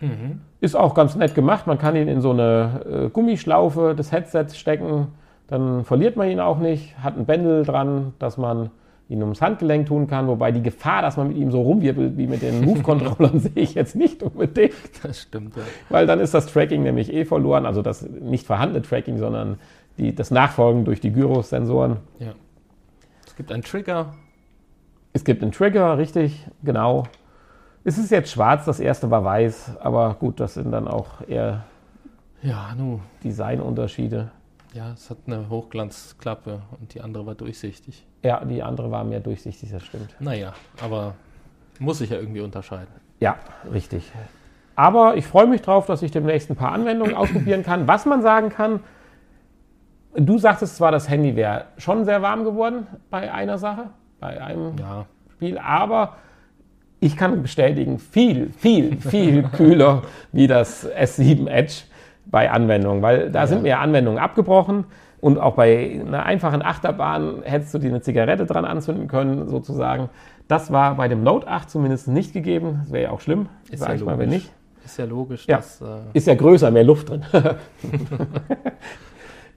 Mhm. 0.00 0.40
Ist 0.60 0.76
auch 0.76 0.94
ganz 0.94 1.16
nett 1.16 1.34
gemacht. 1.34 1.66
Man 1.66 1.78
kann 1.78 1.96
ihn 1.96 2.08
in 2.08 2.20
so 2.20 2.30
eine 2.30 2.80
äh, 2.84 3.08
Gummischlaufe 3.08 3.94
des 3.94 4.12
Headsets 4.12 4.58
stecken. 4.58 5.08
Dann 5.46 5.84
verliert 5.84 6.16
man 6.16 6.28
ihn 6.28 6.40
auch 6.40 6.58
nicht. 6.58 6.98
Hat 7.02 7.16
ein 7.16 7.24
Bändel 7.24 7.64
dran, 7.64 8.12
dass 8.18 8.36
man 8.36 8.70
ihn 9.08 9.22
ums 9.22 9.42
Handgelenk 9.42 9.86
tun 9.86 10.06
kann, 10.06 10.26
wobei 10.26 10.52
die 10.52 10.62
Gefahr, 10.62 11.02
dass 11.02 11.16
man 11.16 11.28
mit 11.28 11.36
ihm 11.36 11.50
so 11.50 11.60
rumwirbelt 11.60 12.16
wie 12.16 12.26
mit 12.26 12.42
den 12.42 12.64
Move-Controllern, 12.64 13.40
sehe 13.40 13.52
ich 13.56 13.74
jetzt 13.74 13.94
nicht 13.94 14.22
unbedingt. 14.22 14.72
Das 15.02 15.20
stimmt, 15.20 15.56
ja. 15.56 15.62
Weil 15.88 16.06
dann 16.06 16.20
ist 16.20 16.34
das 16.34 16.46
Tracking 16.46 16.82
nämlich 16.82 17.12
eh 17.12 17.24
verloren, 17.24 17.66
also 17.66 17.82
das 17.82 18.02
nicht 18.02 18.46
vorhandene 18.46 18.82
Tracking, 18.82 19.18
sondern 19.18 19.58
die, 19.98 20.14
das 20.14 20.30
Nachfolgen 20.30 20.84
durch 20.84 21.00
die 21.00 21.12
Gyrosensoren. 21.12 21.98
Ja. 22.18 22.32
Es 23.26 23.36
gibt 23.36 23.52
einen 23.52 23.62
Trigger. 23.62 24.14
Es 25.12 25.24
gibt 25.24 25.42
einen 25.42 25.52
Trigger, 25.52 25.98
richtig, 25.98 26.46
genau. 26.62 27.04
Es 27.84 27.98
ist 27.98 28.10
jetzt 28.10 28.30
schwarz, 28.30 28.64
das 28.64 28.80
erste 28.80 29.10
war 29.10 29.24
weiß, 29.24 29.78
aber 29.80 30.14
gut, 30.14 30.40
das 30.40 30.54
sind 30.54 30.70
dann 30.70 30.88
auch 30.88 31.26
eher 31.26 31.64
ja, 32.42 32.74
Designunterschiede. 33.24 34.30
Ja, 34.74 34.92
es 34.92 35.10
hat 35.10 35.18
eine 35.26 35.50
Hochglanzklappe 35.50 36.62
und 36.80 36.94
die 36.94 37.02
andere 37.02 37.26
war 37.26 37.34
durchsichtig. 37.34 38.06
Ja, 38.22 38.42
die 38.44 38.62
andere 38.62 38.90
war 38.90 39.04
mehr 39.04 39.20
durchsichtig, 39.20 39.70
das 39.70 39.84
stimmt. 39.84 40.16
Naja, 40.18 40.54
aber 40.82 41.14
muss 41.78 41.98
sich 41.98 42.10
ja 42.10 42.18
irgendwie 42.18 42.40
unterscheiden. 42.40 42.88
Ja, 43.20 43.36
richtig. 43.70 44.10
Aber 44.74 45.16
ich 45.16 45.26
freue 45.26 45.46
mich 45.46 45.60
drauf, 45.60 45.86
dass 45.86 46.02
ich 46.02 46.10
demnächst 46.10 46.48
ein 46.50 46.56
paar 46.56 46.72
Anwendungen 46.72 47.14
ausprobieren 47.14 47.62
kann. 47.62 47.86
Was 47.86 48.06
man 48.06 48.22
sagen 48.22 48.48
kann, 48.48 48.80
du 50.14 50.38
sagtest 50.38 50.76
zwar, 50.76 50.90
das 50.90 51.08
Handy 51.08 51.36
wäre 51.36 51.66
schon 51.76 52.04
sehr 52.04 52.22
warm 52.22 52.44
geworden 52.44 52.86
bei 53.10 53.30
einer 53.32 53.58
Sache, 53.58 53.90
bei 54.20 54.42
einem 54.42 54.76
ja. 54.78 55.06
Spiel, 55.32 55.58
aber 55.58 56.16
ich 57.00 57.16
kann 57.16 57.42
bestätigen, 57.42 57.98
viel, 57.98 58.50
viel, 58.52 58.98
viel 59.00 59.42
kühler 59.56 60.02
wie 60.30 60.46
das 60.46 60.88
S7 60.88 61.48
Edge 61.48 61.82
bei 62.32 62.50
Anwendungen, 62.50 63.02
weil 63.02 63.30
da 63.30 63.40
ja. 63.40 63.46
sind 63.46 63.62
mir 63.62 63.78
Anwendungen 63.78 64.18
abgebrochen 64.18 64.86
und 65.20 65.38
auch 65.38 65.54
bei 65.54 66.00
einer 66.04 66.26
einfachen 66.26 66.62
Achterbahn 66.62 67.42
hättest 67.44 67.72
du 67.74 67.78
dir 67.78 67.90
eine 67.90 68.00
Zigarette 68.00 68.44
dran 68.44 68.64
anzünden 68.64 69.06
können, 69.06 69.46
sozusagen. 69.46 70.08
Das 70.48 70.72
war 70.72 70.96
bei 70.96 71.06
dem 71.06 71.22
Note 71.22 71.46
8 71.46 71.70
zumindest 71.70 72.08
nicht 72.08 72.32
gegeben. 72.32 72.80
Das 72.80 72.92
wäre 72.92 73.04
ja 73.04 73.10
auch 73.10 73.20
schlimm, 73.20 73.48
sage 73.72 73.92
ja 73.92 73.96
ich 73.96 74.04
mal, 74.04 74.18
wenn 74.18 74.30
nicht. 74.30 74.50
Ist 74.84 74.98
ja 74.98 75.04
logisch. 75.04 75.46
Ja. 75.46 75.58
Dass, 75.58 75.80
äh 75.80 75.84
ist 76.12 76.26
ja 76.26 76.34
größer, 76.34 76.72
mehr 76.72 76.82
Luft 76.82 77.10
drin. 77.10 77.22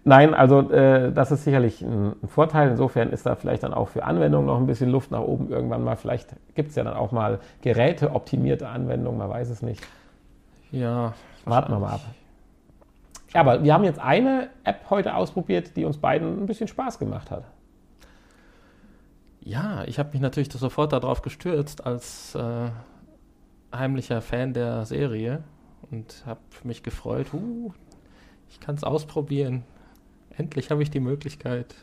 Nein, 0.04 0.36
also 0.36 0.70
äh, 0.70 1.12
das 1.12 1.32
ist 1.32 1.46
sicherlich 1.46 1.82
ein, 1.82 2.14
ein, 2.22 2.28
Vorteil. 2.28 2.70
Insofern 2.70 3.10
ist 3.10 3.26
da 3.26 3.36
vielleicht 3.36 3.64
dann 3.64 3.74
auch 3.74 3.90
für 3.90 4.04
Anwendungen 4.04 4.46
noch 4.46 4.58
ein 4.58 4.68
bisschen 4.68 4.92
Luft 4.92 5.10
nach 5.10 5.22
oben 5.22 5.50
irgendwann 5.50 5.84
mal. 5.84 5.96
Vielleicht 5.96 6.36
gibt 6.54 6.70
es 6.70 6.76
ja 6.76 6.84
dann 6.84 6.94
auch 6.94 7.12
mal 7.12 7.40
geräteoptimierte 7.64 8.68
Anwendungen, 8.68 9.18
man 9.18 9.30
weiß 9.30 9.50
es 9.50 9.64
nicht. 9.64 9.82
Ja. 10.72 11.14
Warten 11.46 11.72
wir 11.72 11.80
mal 11.80 11.94
ab. 11.94 12.02
Ja, 13.34 13.42
aber 13.42 13.64
wir 13.64 13.74
haben 13.74 13.84
jetzt 13.84 14.00
eine 14.00 14.50
App 14.64 14.90
heute 14.90 15.16
ausprobiert, 15.16 15.76
die 15.76 15.86
uns 15.86 15.98
beiden 15.98 16.42
ein 16.42 16.46
bisschen 16.46 16.68
Spaß 16.68 17.00
gemacht 17.00 17.32
hat. 17.32 17.46
Ja, 19.42 19.84
ich 19.86 20.00
habe 20.00 20.12
mich 20.12 20.22
natürlich 20.22 20.52
sofort 20.52 20.94
darauf 20.94 21.22
gestürzt 21.22 21.86
als 21.86 22.34
äh, 22.36 22.70
heimlicher 23.74 24.22
Fan 24.22 24.54
der 24.54 24.86
Serie 24.86 25.44
und 25.92 26.24
habe 26.26 26.40
mich 26.64 26.82
gefreut, 26.82 27.28
uh, 27.34 27.72
ich 28.50 28.60
kann 28.60 28.76
es 28.76 28.84
ausprobieren. 28.84 29.64
Endlich 30.38 30.72
habe 30.72 30.82
ich 30.84 30.90
die 30.90 31.00
Möglichkeit. 31.00 31.76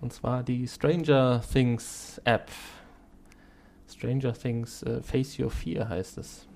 Und 0.00 0.12
zwar 0.12 0.42
die 0.42 0.68
Stranger 0.68 1.40
Things 1.52 2.20
App. 2.24 2.50
Stranger 3.88 4.32
Things 4.34 4.82
äh, 4.82 5.02
Face 5.02 5.38
Your 5.38 5.50
Fear 5.50 5.88
heißt 5.88 6.18
es. 6.18 6.46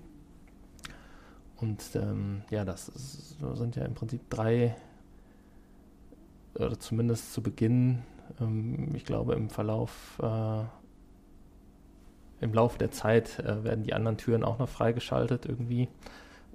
Und 1.60 1.82
ähm, 1.94 2.42
ja, 2.50 2.64
das 2.64 2.88
ist, 2.88 3.38
sind 3.54 3.76
ja 3.76 3.84
im 3.84 3.94
Prinzip 3.94 4.28
drei, 4.30 4.76
oder 6.54 6.78
zumindest 6.78 7.32
zu 7.32 7.42
Beginn, 7.42 8.02
ähm, 8.40 8.94
ich 8.94 9.04
glaube 9.04 9.34
im 9.34 9.50
Verlauf, 9.50 10.20
äh, 10.22 10.64
im 12.40 12.54
Laufe 12.54 12.78
der 12.78 12.90
Zeit 12.90 13.38
äh, 13.40 13.64
werden 13.64 13.82
die 13.82 13.94
anderen 13.94 14.16
Türen 14.16 14.44
auch 14.44 14.58
noch 14.58 14.68
freigeschaltet 14.68 15.46
irgendwie. 15.46 15.88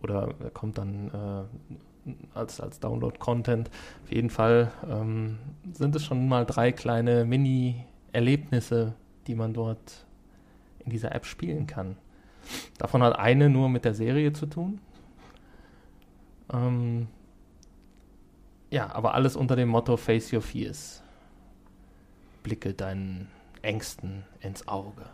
Oder 0.01 0.33
kommt 0.53 0.77
dann 0.77 1.47
äh, 2.05 2.09
als, 2.33 2.59
als 2.59 2.79
Download-Content. 2.79 3.69
Auf 4.03 4.11
jeden 4.11 4.29
Fall 4.29 4.71
ähm, 4.89 5.39
sind 5.73 5.95
es 5.95 6.03
schon 6.03 6.27
mal 6.27 6.45
drei 6.45 6.71
kleine 6.71 7.25
Mini-Erlebnisse, 7.25 8.93
die 9.27 9.35
man 9.35 9.53
dort 9.53 10.05
in 10.79 10.91
dieser 10.91 11.13
App 11.15 11.25
spielen 11.25 11.67
kann. 11.67 11.95
Davon 12.77 13.01
hat 13.03 13.17
eine 13.17 13.49
nur 13.49 13.69
mit 13.69 13.85
der 13.85 13.93
Serie 13.93 14.33
zu 14.33 14.45
tun. 14.45 14.79
Ähm, 16.53 17.07
ja, 18.69 18.93
aber 18.93 19.13
alles 19.13 19.35
unter 19.35 19.55
dem 19.55 19.69
Motto 19.69 19.97
Face 19.97 20.31
Your 20.33 20.41
Fears. 20.41 21.01
Blicke 22.43 22.73
deinen 22.73 23.29
Ängsten 23.61 24.23
ins 24.41 24.67
Auge. 24.67 25.01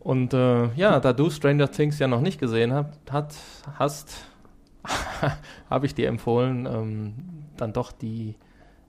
Und 0.00 0.32
äh, 0.32 0.72
ja, 0.74 0.98
da 0.98 1.12
du 1.12 1.28
Stranger 1.30 1.70
Things 1.70 1.98
ja 1.98 2.08
noch 2.08 2.22
nicht 2.22 2.40
gesehen 2.40 2.72
hab, 2.72 2.96
hat, 3.10 3.34
hast, 3.78 4.24
habe 5.70 5.86
ich 5.86 5.94
dir 5.94 6.08
empfohlen, 6.08 6.66
ähm, 6.66 7.14
dann 7.58 7.72
doch 7.74 7.92
die 7.92 8.34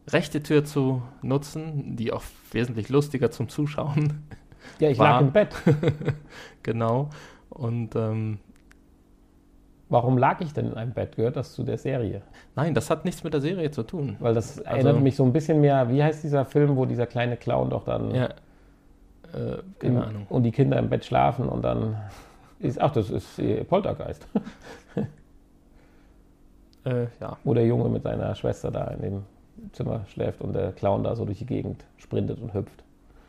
rechte 0.08 0.42
Tür 0.42 0.64
zu 0.64 1.02
nutzen, 1.22 1.98
die 1.98 2.14
auch 2.14 2.24
wesentlich 2.52 2.88
lustiger 2.90 3.30
zum 3.30 3.50
Zuschauen. 3.50 4.24
Ja, 4.80 4.90
ich 4.90 4.98
War- 4.98 5.16
lag 5.16 5.22
im 5.22 5.32
Bett. 5.34 5.54
genau. 6.64 7.10
Und 7.50 7.96
ähm, 7.96 8.40
Warum 9.92 10.18
lag 10.18 10.40
ich 10.40 10.54
denn 10.54 10.68
in 10.68 10.74
einem 10.76 10.94
Bett? 10.94 11.18
Gehört 11.18 11.36
das 11.36 11.52
zu 11.52 11.64
der 11.64 11.78
Serie? 11.78 12.22
nein, 12.56 12.74
das 12.74 12.90
hat 12.90 13.04
nichts 13.04 13.26
mit 13.26 13.34
der 13.34 13.42
Serie 13.42 13.72
zu 13.72 13.84
tun. 13.84 14.16
Weil 14.22 14.34
das 14.34 14.58
erinnert 14.60 15.02
mich 15.02 15.18
so 15.18 15.26
ein 15.26 15.34
bisschen 15.34 15.60
mehr, 15.60 15.90
wie 15.90 16.02
heißt 16.02 16.24
dieser 16.24 16.46
Film, 16.46 16.78
wo 16.78 16.86
dieser 16.86 17.06
kleine 17.06 17.36
Clown 17.36 17.70
doch 17.70 17.84
dann 17.84 18.16
Ja. 18.16 18.26
Äh, 18.26 19.58
keine 19.80 20.06
Ahnung. 20.06 20.28
und 20.30 20.44
die 20.44 20.52
Kinder 20.52 20.80
im 20.80 20.90
Bett 20.90 21.04
schlafen 21.04 21.50
und 21.50 21.62
dann 21.64 21.98
ist, 22.60 22.80
ach, 22.80 22.94
das 22.94 23.10
ist 23.10 23.38
äh, 23.40 23.64
Poltergeist. 23.66 24.26
Äh, 26.84 27.06
ja. 27.20 27.38
Wo 27.44 27.54
der 27.54 27.68
Junge 27.68 27.90
mit 27.90 28.02
seiner 28.02 28.34
Schwester 28.34 28.72
da 28.72 28.86
in 28.88 29.02
dem 29.04 29.24
Zimmer 29.72 30.02
schläft 30.08 30.42
und 30.42 30.54
der 30.54 30.72
Clown 30.72 31.04
da 31.04 31.16
so 31.16 31.26
durch 31.26 31.38
die 31.38 31.46
Gegend 31.46 31.86
sprintet 31.98 32.40
und 32.40 32.56
hüpft. 32.56 32.84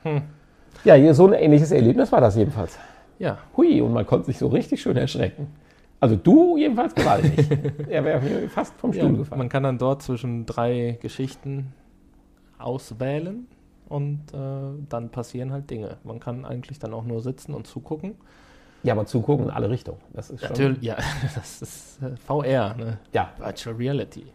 Hm. 0.05 0.23
Ja, 0.85 0.95
hier 0.95 1.13
so 1.13 1.27
ein 1.27 1.35
ähnliches 1.35 1.71
Erlebnis 1.71 2.11
war 2.13 2.23
das 2.23 2.35
jedenfalls. 2.35 2.79
Ja. 3.19 3.37
Hui, 3.55 3.83
und 3.83 3.93
man 3.93 4.07
konnte 4.07 4.25
sich 4.25 4.39
so 4.39 4.47
richtig 4.49 4.81
schön 4.81 4.97
erschrecken. 4.97 5.49
Also 6.03 6.17
du 6.17 6.57
jedenfalls 6.57 6.97
gewaltig. 6.97 7.49
er 7.89 8.05
wäre 8.05 8.21
mir 8.21 8.49
fast 8.49 8.75
vom 8.81 8.93
ja. 8.93 9.05
Stuhl 9.05 9.19
gefallen. 9.19 9.39
Man 9.39 9.49
kann 9.49 9.63
dann 9.63 9.79
dort 9.79 10.03
zwischen 10.03 10.47
drei 10.47 10.99
Geschichten 11.01 11.73
auswählen 12.59 13.47
und 13.89 14.19
äh, 14.35 14.85
dann 14.89 15.11
passieren 15.11 15.53
halt 15.53 15.71
Dinge. 15.71 15.99
Man 16.03 16.19
kann 16.19 16.45
eigentlich 16.45 16.81
dann 16.81 16.93
auch 16.93 17.05
nur 17.05 17.21
sitzen 17.21 17.55
und 17.55 17.69
zugucken. 17.69 18.17
Ja, 18.83 18.95
aber 18.95 19.07
zugucken 19.07 19.45
in 19.45 19.51
alle 19.53 19.71
Richtungen. 19.71 20.01
Das 20.13 20.31
ist 20.31 20.41
schon. 20.41 20.49
Natürlich, 20.49 20.83
ja, 20.83 20.97
das 21.37 21.63
ist 21.63 22.03
äh, 22.03 22.17
VR, 22.17 22.75
ne? 22.75 22.99
Ja, 23.13 23.31
Virtual 23.39 23.77
Reality. 23.77 24.27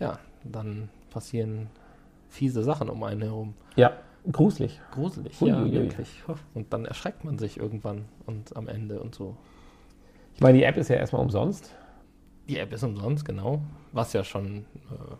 Ja, 0.00 0.18
dann 0.42 0.88
passieren 1.10 1.68
fiese 2.30 2.64
Sachen 2.64 2.90
um 2.90 3.00
einen 3.04 3.22
herum. 3.22 3.54
ja, 3.76 3.92
gruselig. 4.32 4.80
Gruselig, 4.90 5.40
Ui, 5.40 5.50
ja, 5.50 5.70
wirklich. 5.70 6.20
Und 6.52 6.72
dann 6.72 6.84
erschreckt 6.84 7.22
man 7.22 7.38
sich 7.38 7.58
irgendwann 7.60 8.06
und 8.26 8.56
am 8.56 8.66
Ende 8.66 8.98
und 9.00 9.14
so. 9.14 9.36
Ich 10.34 10.40
meine, 10.40 10.58
die 10.58 10.64
App 10.64 10.76
ist 10.76 10.88
ja 10.88 10.96
erstmal 10.96 11.22
umsonst. 11.22 11.72
Die 12.48 12.58
App 12.58 12.72
ist 12.72 12.82
umsonst, 12.82 13.24
genau. 13.24 13.62
Was 13.92 14.12
ja 14.12 14.24
schon, 14.24 14.66
äh, 14.90 15.14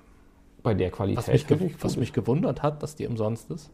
Bei 0.63 0.75
der 0.75 0.91
Qualität. 0.91 1.19
was, 1.19 1.29
mich, 1.29 1.47
ge 1.47 1.75
was 1.81 1.97
mich 1.97 2.13
gewundert 2.13 2.63
hat, 2.63 2.83
dass 2.83 2.97
die 2.97 3.07
umsonst 3.07 3.51
ist. 3.51 3.71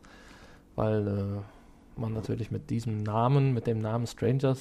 Weil 0.77 1.09
äh, 1.09 2.01
man 2.01 2.13
natürlich 2.13 2.51
mit 2.51 2.71
diesem 2.71 3.03
Namen, 3.03 3.55
mit 3.55 3.67
dem 3.67 3.79
Namen 3.79 4.07
Stranger 4.07 4.57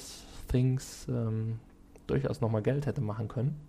Things 0.48 1.06
ähm, 1.08 1.60
durchaus 2.06 2.40
nochmal 2.40 2.62
Geld 2.62 2.86
hätte 2.86 3.00
machen 3.00 3.28
können. 3.28 3.60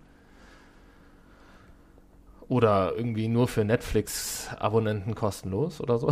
Oder 2.47 2.93
irgendwie 2.95 3.27
nur 3.27 3.47
für 3.47 3.63
Netflix-Abonnenten 3.63 5.15
kostenlos 5.15 5.79
oder 5.79 5.97
so. 5.97 6.11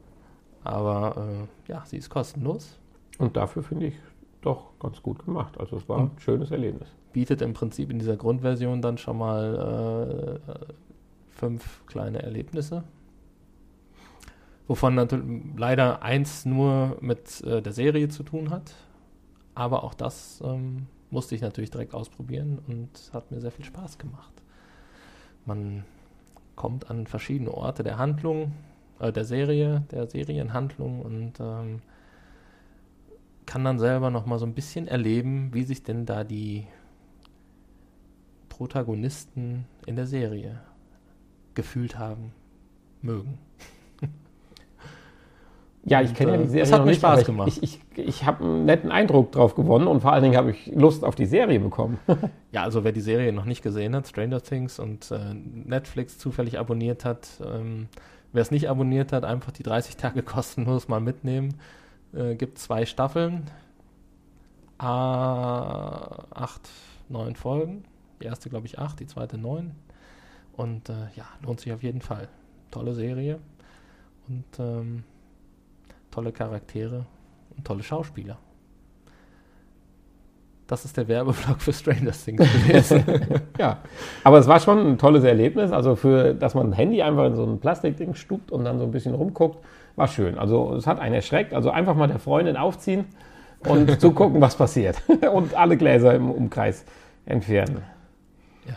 Aber 0.64 1.48
äh, 1.68 1.70
ja, 1.70 1.84
sie 1.84 1.98
ist 1.98 2.10
kostenlos. 2.10 2.78
Und 3.18 3.36
dafür 3.36 3.62
finde 3.62 3.86
ich 3.86 3.94
doch 4.40 4.78
ganz 4.78 5.02
gut 5.02 5.24
gemacht. 5.24 5.58
Also 5.58 5.76
es 5.76 5.88
war 5.88 5.98
ein 5.98 6.10
schönes 6.18 6.50
Erlebnis. 6.50 6.88
Bietet 7.12 7.42
im 7.42 7.54
Prinzip 7.54 7.90
in 7.90 7.98
dieser 7.98 8.16
Grundversion 8.16 8.82
dann 8.82 8.98
schon 8.98 9.18
mal 9.18 10.40
äh, 10.40 10.72
fünf 11.30 11.84
kleine 11.86 12.22
Erlebnisse. 12.22 12.84
Wovon 14.66 14.94
natürlich 14.94 15.42
leider 15.56 16.02
eins 16.02 16.44
nur 16.44 16.98
mit 17.00 17.42
äh, 17.42 17.62
der 17.62 17.72
Serie 17.72 18.08
zu 18.08 18.22
tun 18.22 18.50
hat. 18.50 18.74
Aber 19.54 19.82
auch 19.82 19.94
das 19.94 20.42
ähm, 20.44 20.86
musste 21.10 21.34
ich 21.34 21.40
natürlich 21.40 21.70
direkt 21.70 21.94
ausprobieren 21.94 22.58
und 22.66 23.10
hat 23.12 23.30
mir 23.30 23.40
sehr 23.40 23.50
viel 23.50 23.64
Spaß 23.64 23.98
gemacht. 23.98 24.32
Man 25.46 25.84
kommt 26.54 26.90
an 26.90 27.06
verschiedene 27.06 27.52
Orte 27.52 27.82
der 27.82 27.98
Handlung, 27.98 28.52
äh, 29.00 29.10
der 29.10 29.24
Serie, 29.24 29.84
der 29.90 30.06
Serienhandlung 30.06 31.00
und 31.00 31.32
ähm, 31.40 31.80
kann 33.48 33.64
dann 33.64 33.78
selber 33.78 34.10
noch 34.10 34.26
mal 34.26 34.38
so 34.38 34.44
ein 34.44 34.52
bisschen 34.52 34.86
erleben, 34.86 35.54
wie 35.54 35.62
sich 35.62 35.82
denn 35.82 36.04
da 36.04 36.22
die 36.22 36.66
Protagonisten 38.50 39.64
in 39.86 39.96
der 39.96 40.06
Serie 40.06 40.60
gefühlt 41.54 41.98
haben, 41.98 42.32
mögen. 43.00 43.38
Ja, 45.84 46.02
ich 46.02 46.12
kenne 46.12 46.32
ja 46.32 46.36
äh, 46.36 46.42
die 46.42 46.48
Serie 46.48 46.62
es 46.62 46.72
hat 46.72 46.80
noch 46.80 46.84
mir 46.84 46.90
nicht, 46.90 47.00
Spaß 47.00 47.20
ich, 47.20 47.26
gemacht. 47.26 47.48
Ich, 47.48 47.62
ich, 47.62 47.80
ich 47.96 48.26
habe 48.26 48.44
einen 48.44 48.66
netten 48.66 48.90
Eindruck 48.90 49.32
drauf 49.32 49.54
gewonnen 49.54 49.86
und 49.86 50.02
vor 50.02 50.12
allen 50.12 50.24
Dingen 50.24 50.36
habe 50.36 50.50
ich 50.50 50.66
Lust 50.74 51.02
auf 51.02 51.14
die 51.14 51.26
Serie 51.26 51.60
bekommen. 51.60 51.98
Ja, 52.50 52.62
also 52.62 52.82
wer 52.82 52.92
die 52.92 53.02
Serie 53.02 53.30
noch 53.32 53.44
nicht 53.44 53.62
gesehen 53.62 53.94
hat, 53.94 54.08
Stranger 54.08 54.42
Things 54.42 54.78
und 54.78 55.10
äh, 55.10 55.34
Netflix 55.34 56.18
zufällig 56.18 56.58
abonniert 56.58 57.04
hat, 57.04 57.28
ähm, 57.44 57.88
wer 58.32 58.40
es 58.40 58.50
nicht 58.50 58.70
abonniert 58.70 59.12
hat, 59.12 59.24
einfach 59.24 59.52
die 59.52 59.62
30 59.62 59.96
Tage 59.96 60.22
kostenlos 60.34 60.88
mal 60.88 61.00
mitnehmen. 61.00 61.54
Äh, 62.14 62.34
gibt 62.36 62.58
zwei 62.58 62.86
Staffeln, 62.86 63.50
A, 64.78 66.24
acht, 66.30 66.68
neun 67.08 67.36
Folgen. 67.36 67.84
Die 68.20 68.26
erste, 68.26 68.48
glaube 68.48 68.66
ich, 68.66 68.78
acht, 68.78 69.00
die 69.00 69.06
zweite 69.06 69.38
neun. 69.38 69.72
Und 70.56 70.88
äh, 70.88 71.08
ja, 71.16 71.24
lohnt 71.42 71.60
sich 71.60 71.72
auf 71.72 71.82
jeden 71.82 72.00
Fall. 72.00 72.28
Tolle 72.70 72.94
Serie 72.94 73.38
und 74.28 74.44
ähm, 74.58 75.04
tolle 76.10 76.32
Charaktere 76.32 77.06
und 77.56 77.66
tolle 77.66 77.82
Schauspieler. 77.82 78.38
Das 80.66 80.84
ist 80.84 80.96
der 80.98 81.08
Werbeblock 81.08 81.62
für 81.62 81.72
Stranger 81.72 82.12
Things 82.12 82.40
gewesen. 82.40 83.02
ja, 83.58 83.78
aber 84.22 84.38
es 84.38 84.46
war 84.46 84.60
schon 84.60 84.78
ein 84.78 84.98
tolles 84.98 85.24
Erlebnis. 85.24 85.72
Also 85.72 85.96
für, 85.96 86.34
dass 86.34 86.54
man 86.54 86.70
ein 86.70 86.72
Handy 86.72 87.00
einfach 87.02 87.24
in 87.24 87.36
so 87.36 87.44
ein 87.44 87.58
Plastikding 87.58 88.14
stupt 88.14 88.52
und 88.52 88.64
dann 88.64 88.78
so 88.78 88.84
ein 88.84 88.90
bisschen 88.90 89.14
rumguckt, 89.14 89.64
war 89.98 90.08
schön. 90.08 90.38
Also 90.38 90.74
es 90.74 90.86
hat 90.86 90.98
einen 91.00 91.14
erschreckt. 91.14 91.52
Also 91.52 91.70
einfach 91.70 91.94
mal 91.94 92.06
der 92.08 92.18
Freundin 92.18 92.56
aufziehen 92.56 93.04
und 93.68 94.00
zugucken, 94.00 94.40
was 94.40 94.56
passiert. 94.56 95.02
und 95.32 95.54
alle 95.54 95.76
Gläser 95.76 96.14
im 96.14 96.30
Umkreis 96.30 96.84
entfernen. 97.26 97.82
Ja. 98.66 98.76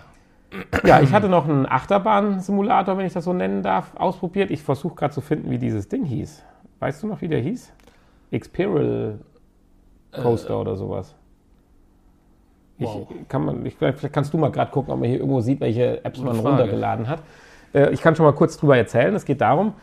Ja, 0.84 1.00
ich 1.02 1.14
hatte 1.14 1.30
noch 1.30 1.48
einen 1.48 1.66
Achterbahn-Simulator, 1.66 2.98
wenn 2.98 3.06
ich 3.06 3.14
das 3.14 3.24
so 3.24 3.34
nennen 3.34 3.64
darf, 3.64 3.92
ausprobiert. 3.96 4.52
Ich 4.52 4.64
versuche 4.64 4.96
gerade 4.96 5.14
zu 5.14 5.22
finden, 5.22 5.50
wie 5.50 5.58
dieses 5.58 5.88
Ding 5.88 6.04
hieß. 6.04 6.44
Weißt 6.80 7.04
du 7.04 7.08
noch, 7.08 7.22
wie 7.22 7.28
der 7.28 7.40
hieß? 7.40 7.72
Xperal 8.38 9.20
Coaster 10.12 10.60
oder 10.60 10.76
sowas. 10.76 11.16
Ich, 12.78 12.88
Wow. 12.88 13.08
kann 13.28 13.46
man, 13.46 13.66
ich, 13.66 13.76
vielleicht 13.76 14.00
vielleicht 14.00 14.14
kannst 14.16 14.34
du 14.34 14.38
mal 14.40 14.52
gerade 14.52 14.72
gucken, 14.72 14.92
ob 14.92 15.00
man 15.00 15.08
hier 15.08 15.20
irgendwo 15.20 15.40
sieht, 15.42 15.60
welche 15.62 16.04
Apps 16.04 16.18
Gute 16.20 16.34
man 16.34 16.42
Frage. 16.42 16.50
runtergeladen 16.64 17.08
hat. 17.08 17.20
Äh, 17.74 17.92
ich 17.92 18.02
kann 18.02 18.16
schon 18.16 18.26
mal 18.26 18.34
kurz 18.34 18.58
drüber 18.58 18.76
erzählen. 18.76 19.14
Es 19.14 19.24
geht 19.24 19.40
darum, 19.42 19.74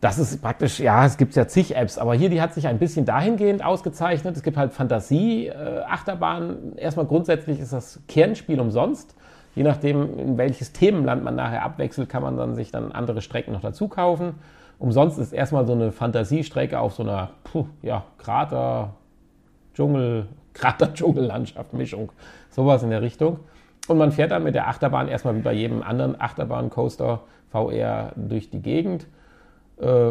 das 0.00 0.18
ist 0.18 0.40
praktisch, 0.40 0.78
ja, 0.78 1.04
es 1.04 1.16
gibt 1.16 1.34
ja 1.34 1.48
zig 1.48 1.74
Apps, 1.74 1.98
aber 1.98 2.14
hier, 2.14 2.30
die 2.30 2.40
hat 2.40 2.54
sich 2.54 2.68
ein 2.68 2.78
bisschen 2.78 3.04
dahingehend 3.04 3.64
ausgezeichnet. 3.64 4.36
Es 4.36 4.44
gibt 4.44 4.56
halt 4.56 4.72
Fantasie-Achterbahn. 4.72 6.76
Erstmal 6.76 7.06
grundsätzlich 7.06 7.58
ist 7.58 7.72
das 7.72 8.00
Kernspiel 8.06 8.60
umsonst. 8.60 9.16
Je 9.56 9.64
nachdem, 9.64 10.18
in 10.18 10.38
welches 10.38 10.72
Themenland 10.72 11.24
man 11.24 11.34
nachher 11.34 11.64
abwechselt, 11.64 12.08
kann 12.08 12.22
man 12.22 12.36
dann 12.36 12.54
sich 12.54 12.70
dann 12.70 12.92
andere 12.92 13.22
Strecken 13.22 13.52
noch 13.52 13.60
dazu 13.60 13.88
kaufen. 13.88 14.34
Umsonst 14.78 15.18
ist 15.18 15.32
erstmal 15.32 15.66
so 15.66 15.72
eine 15.72 15.90
Fantasiestrecke 15.90 16.78
auf 16.78 16.94
so 16.94 17.02
einer, 17.02 17.30
puh, 17.42 17.66
ja, 17.82 18.04
Krater, 18.18 18.94
Dschungel, 19.74 20.28
Krater-Dschungellandschaft, 20.54 21.72
Mischung, 21.72 22.12
sowas 22.50 22.84
in 22.84 22.90
der 22.90 23.02
Richtung. 23.02 23.40
Und 23.88 23.98
man 23.98 24.12
fährt 24.12 24.30
dann 24.30 24.44
mit 24.44 24.54
der 24.54 24.68
Achterbahn 24.68 25.08
erstmal 25.08 25.34
wie 25.34 25.40
bei 25.40 25.54
jedem 25.54 25.82
anderen 25.82 26.20
Achterbahn-Coaster 26.20 27.22
VR 27.50 28.12
durch 28.14 28.50
die 28.50 28.60
Gegend. 28.60 29.06
Äh, 29.80 30.10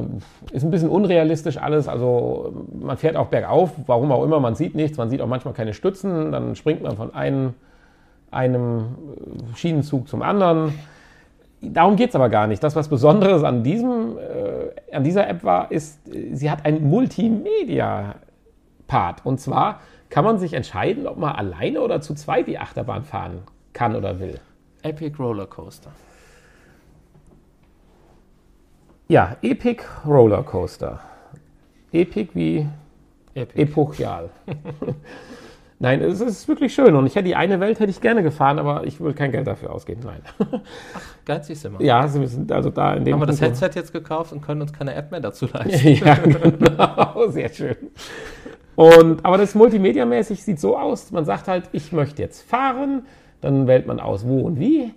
ist 0.54 0.64
ein 0.64 0.72
bisschen 0.72 0.90
unrealistisch 0.90 1.58
alles, 1.58 1.90
also 1.90 2.66
man 2.72 2.96
fährt 2.96 3.18
auch 3.18 3.28
bergauf, 3.28 3.72
warum 3.86 4.14
auch 4.14 4.24
immer, 4.24 4.40
man 4.40 4.56
sieht 4.56 4.76
nichts, 4.76 4.98
man 4.98 5.10
sieht 5.10 5.20
auch 5.22 5.28
manchmal 5.28 5.54
keine 5.54 5.74
Stützen, 5.74 6.32
dann 6.32 6.56
springt 6.56 6.84
man 6.84 6.96
von 6.96 7.14
einem, 7.14 7.54
einem 8.32 8.80
äh, 8.80 8.86
Schienenzug 9.58 10.08
zum 10.08 10.22
anderen. 10.22 10.74
Darum 11.62 11.98
geht 11.98 12.10
es 12.10 12.16
aber 12.16 12.30
gar 12.30 12.48
nicht. 12.48 12.64
Das, 12.64 12.78
was 12.78 12.88
Besonderes 12.88 13.44
an, 13.44 13.64
diesem, 13.64 14.18
äh, 14.18 14.70
an 14.96 15.04
dieser 15.04 15.28
App 15.28 15.44
war, 15.44 15.70
ist, 15.72 16.00
sie 16.06 16.50
hat 16.50 16.66
einen 16.66 16.90
Multimedia-Part. 16.90 19.26
Und 19.26 19.42
zwar 19.42 19.82
kann 20.10 20.24
man 20.24 20.40
sich 20.40 20.54
entscheiden, 20.54 21.08
ob 21.08 21.18
man 21.18 21.36
alleine 21.36 21.82
oder 21.82 22.00
zu 22.00 22.14
zweit 22.14 22.48
die 22.48 22.60
Achterbahn 22.60 23.04
fahren 23.04 23.40
kann 23.74 23.98
oder 23.98 24.22
will. 24.22 24.40
Epic 24.84 25.18
Roller 25.20 25.48
Coaster. 25.48 25.92
Ja, 29.10 29.38
Epic 29.42 29.84
Roller 30.06 30.44
Coaster. 30.44 31.00
Epic 31.94 32.32
wie 32.34 32.68
Epic. 33.34 33.62
epochial. 33.62 34.30
Nein, 35.80 36.02
es 36.02 36.20
ist 36.20 36.48
wirklich 36.48 36.74
schön 36.74 36.96
und 36.96 37.06
ich 37.06 37.16
hätte 37.16 37.26
die 37.26 37.36
eine 37.36 37.60
Welt 37.60 37.80
hätte 37.80 37.92
ich 37.92 38.02
gerne 38.02 38.22
gefahren, 38.24 38.60
aber 38.60 38.86
ich 38.86 39.00
will 39.00 39.14
kein 39.14 39.32
Geld 39.32 39.48
dafür 39.48 39.72
ausgeben. 39.72 40.02
Nein. 40.04 40.22
Geizig 41.24 41.60
sind 41.60 41.80
wir. 41.80 41.86
ja, 41.86 42.08
sie 42.08 42.26
sind 42.26 42.52
also 42.52 42.70
da 42.70 42.96
in 42.96 43.06
dem 43.06 43.14
Haben 43.14 43.22
wir 43.22 43.28
das 43.28 43.40
Headset 43.40 43.70
jetzt 43.76 43.94
gekauft 43.94 44.34
und 44.34 44.42
können 44.42 44.62
uns 44.62 44.74
keine 44.74 44.94
App 44.96 45.12
mehr 45.12 45.22
dazu 45.22 45.46
leisten. 45.54 45.88
ja, 45.88 46.16
genau, 46.16 47.28
sehr 47.30 47.50
schön. 47.50 47.78
Und, 48.76 49.24
aber 49.24 49.38
das 49.38 49.56
Multimedia-mäßig 49.56 50.44
sieht 50.44 50.60
so 50.60 50.78
aus, 50.78 51.12
man 51.12 51.26
sagt 51.26 51.48
halt, 51.48 51.70
ich 51.72 51.92
möchte 51.92 52.22
jetzt 52.22 52.42
fahren, 52.42 53.06
dann 53.40 53.68
wählt 53.68 53.88
man 53.88 54.00
aus, 54.00 54.28
wo 54.28 54.42
und 54.42 54.60
wie. 54.60 54.94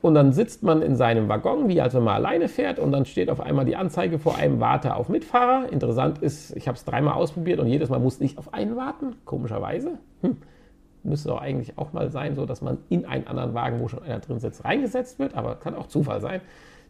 Und 0.00 0.14
dann 0.14 0.32
sitzt 0.32 0.62
man 0.62 0.82
in 0.82 0.94
seinem 0.96 1.28
Waggon, 1.28 1.68
wie 1.68 1.80
als 1.80 1.94
wenn 1.94 2.04
man 2.04 2.14
alleine 2.14 2.48
fährt, 2.48 2.78
und 2.78 2.92
dann 2.92 3.04
steht 3.04 3.30
auf 3.30 3.40
einmal 3.40 3.64
die 3.64 3.76
Anzeige 3.76 4.18
vor 4.18 4.36
einem 4.36 4.60
Warte 4.60 4.94
auf 4.94 5.08
Mitfahrer. 5.08 5.72
Interessant 5.72 6.18
ist, 6.18 6.56
ich 6.56 6.68
habe 6.68 6.76
es 6.76 6.84
dreimal 6.84 7.14
ausprobiert 7.14 7.58
und 7.58 7.66
jedes 7.66 7.88
Mal 7.88 7.98
musste 7.98 8.24
ich 8.24 8.38
auf 8.38 8.54
einen 8.54 8.76
warten, 8.76 9.16
komischerweise. 9.24 9.98
Hm. 10.22 10.36
Müsste 11.02 11.28
doch 11.28 11.40
eigentlich 11.40 11.78
auch 11.78 11.92
mal 11.92 12.10
sein, 12.10 12.34
so 12.34 12.44
dass 12.46 12.60
man 12.60 12.78
in 12.88 13.06
einen 13.06 13.26
anderen 13.26 13.54
Wagen, 13.54 13.80
wo 13.80 13.88
schon 13.88 14.02
einer 14.02 14.18
drin 14.20 14.40
sitzt, 14.40 14.64
reingesetzt 14.64 15.18
wird, 15.18 15.34
aber 15.34 15.56
kann 15.56 15.74
auch 15.74 15.86
Zufall 15.86 16.20
sein. 16.20 16.40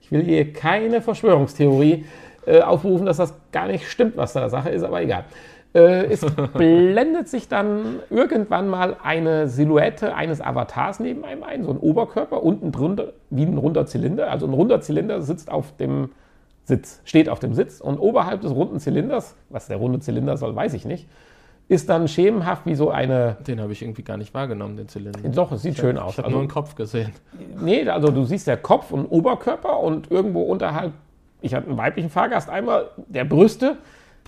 Ich 0.01 0.13
will 0.13 0.23
hier 0.23 0.53
keine 0.53 1.01
Verschwörungstheorie 1.01 2.05
äh, 2.47 2.61
aufrufen, 2.61 3.07
dass 3.07 3.19
das 3.19 3.35
gar 3.53 3.67
nicht 3.67 3.89
stimmt, 3.89 4.17
was 4.17 4.33
da 4.33 4.49
Sache 4.49 4.71
ist, 4.71 4.83
aber 4.83 5.03
egal. 5.03 5.25
Äh, 5.75 6.07
es 6.07 6.25
blendet 6.55 7.29
sich 7.29 7.49
dann 7.49 8.01
irgendwann 8.11 8.69
mal 8.69 8.97
eine 9.03 9.49
Silhouette 9.49 10.15
eines 10.15 10.41
Avatars 10.41 10.99
neben 10.99 11.25
einem 11.25 11.43
ein, 11.43 11.63
so 11.65 11.71
ein 11.71 11.77
Oberkörper, 11.77 12.43
unten 12.43 12.73
drunter 12.73 13.13
wie 13.31 13.43
ein 13.45 13.59
runder 13.59 13.85
Zylinder. 13.87 14.31
Also 14.31 14.47
ein 14.47 14.55
runder 14.55 14.81
Zylinder 14.81 15.21
sitzt 15.21 15.51
auf 15.51 15.77
dem 15.77 16.11
Sitz, 16.65 17.01
steht 17.05 17.29
auf 17.29 17.39
dem 17.39 17.55
Sitz 17.55 17.81
und 17.81 17.99
oberhalb 17.99 18.41
des 18.43 18.53
runden 18.55 18.79
Zylinders, 18.81 19.35
was 19.51 19.69
der 19.69 19.77
runde 19.79 20.01
Zylinder 20.01 20.37
soll, 20.37 20.55
weiß 20.55 20.75
ich 20.75 20.85
nicht, 20.85 21.07
ist 21.69 21.89
dann 21.91 22.09
schemenhaft 22.09 22.65
wie 22.67 22.75
so 22.75 22.91
eine. 22.91 23.37
Den 23.47 23.61
habe 23.61 23.73
ich 23.73 23.83
irgendwie 23.83 24.03
gar 24.03 24.17
nicht 24.17 24.33
wahrgenommen, 24.35 24.77
den 24.77 24.89
Zylinder. 24.89 25.21
Doch, 25.31 25.53
es 25.53 25.63
sieht 25.63 25.73
ich 25.73 25.79
schön 25.79 25.99
hab, 25.99 26.07
aus. 26.07 26.13
Ich 26.13 26.19
habe 26.19 26.27
Also- 26.27 26.37
nur 26.37 26.43
einen 26.43 26.51
Kopf 26.51 26.75
gesehen. 26.75 27.13
Nee, 27.61 27.87
also 27.89 28.09
du 28.11 28.25
siehst 28.25 28.47
der 28.47 28.57
Kopf 28.57 28.91
und 28.91 29.07
Oberkörper 29.07 29.79
und 29.81 30.11
irgendwo 30.11 30.43
unterhalb, 30.43 30.93
ich 31.43 31.55
hatte 31.55 31.69
einen 31.69 31.77
weiblichen 31.79 32.09
Fahrgast 32.11 32.49
einmal, 32.49 32.89
der 33.07 33.25
Brüste 33.25 33.77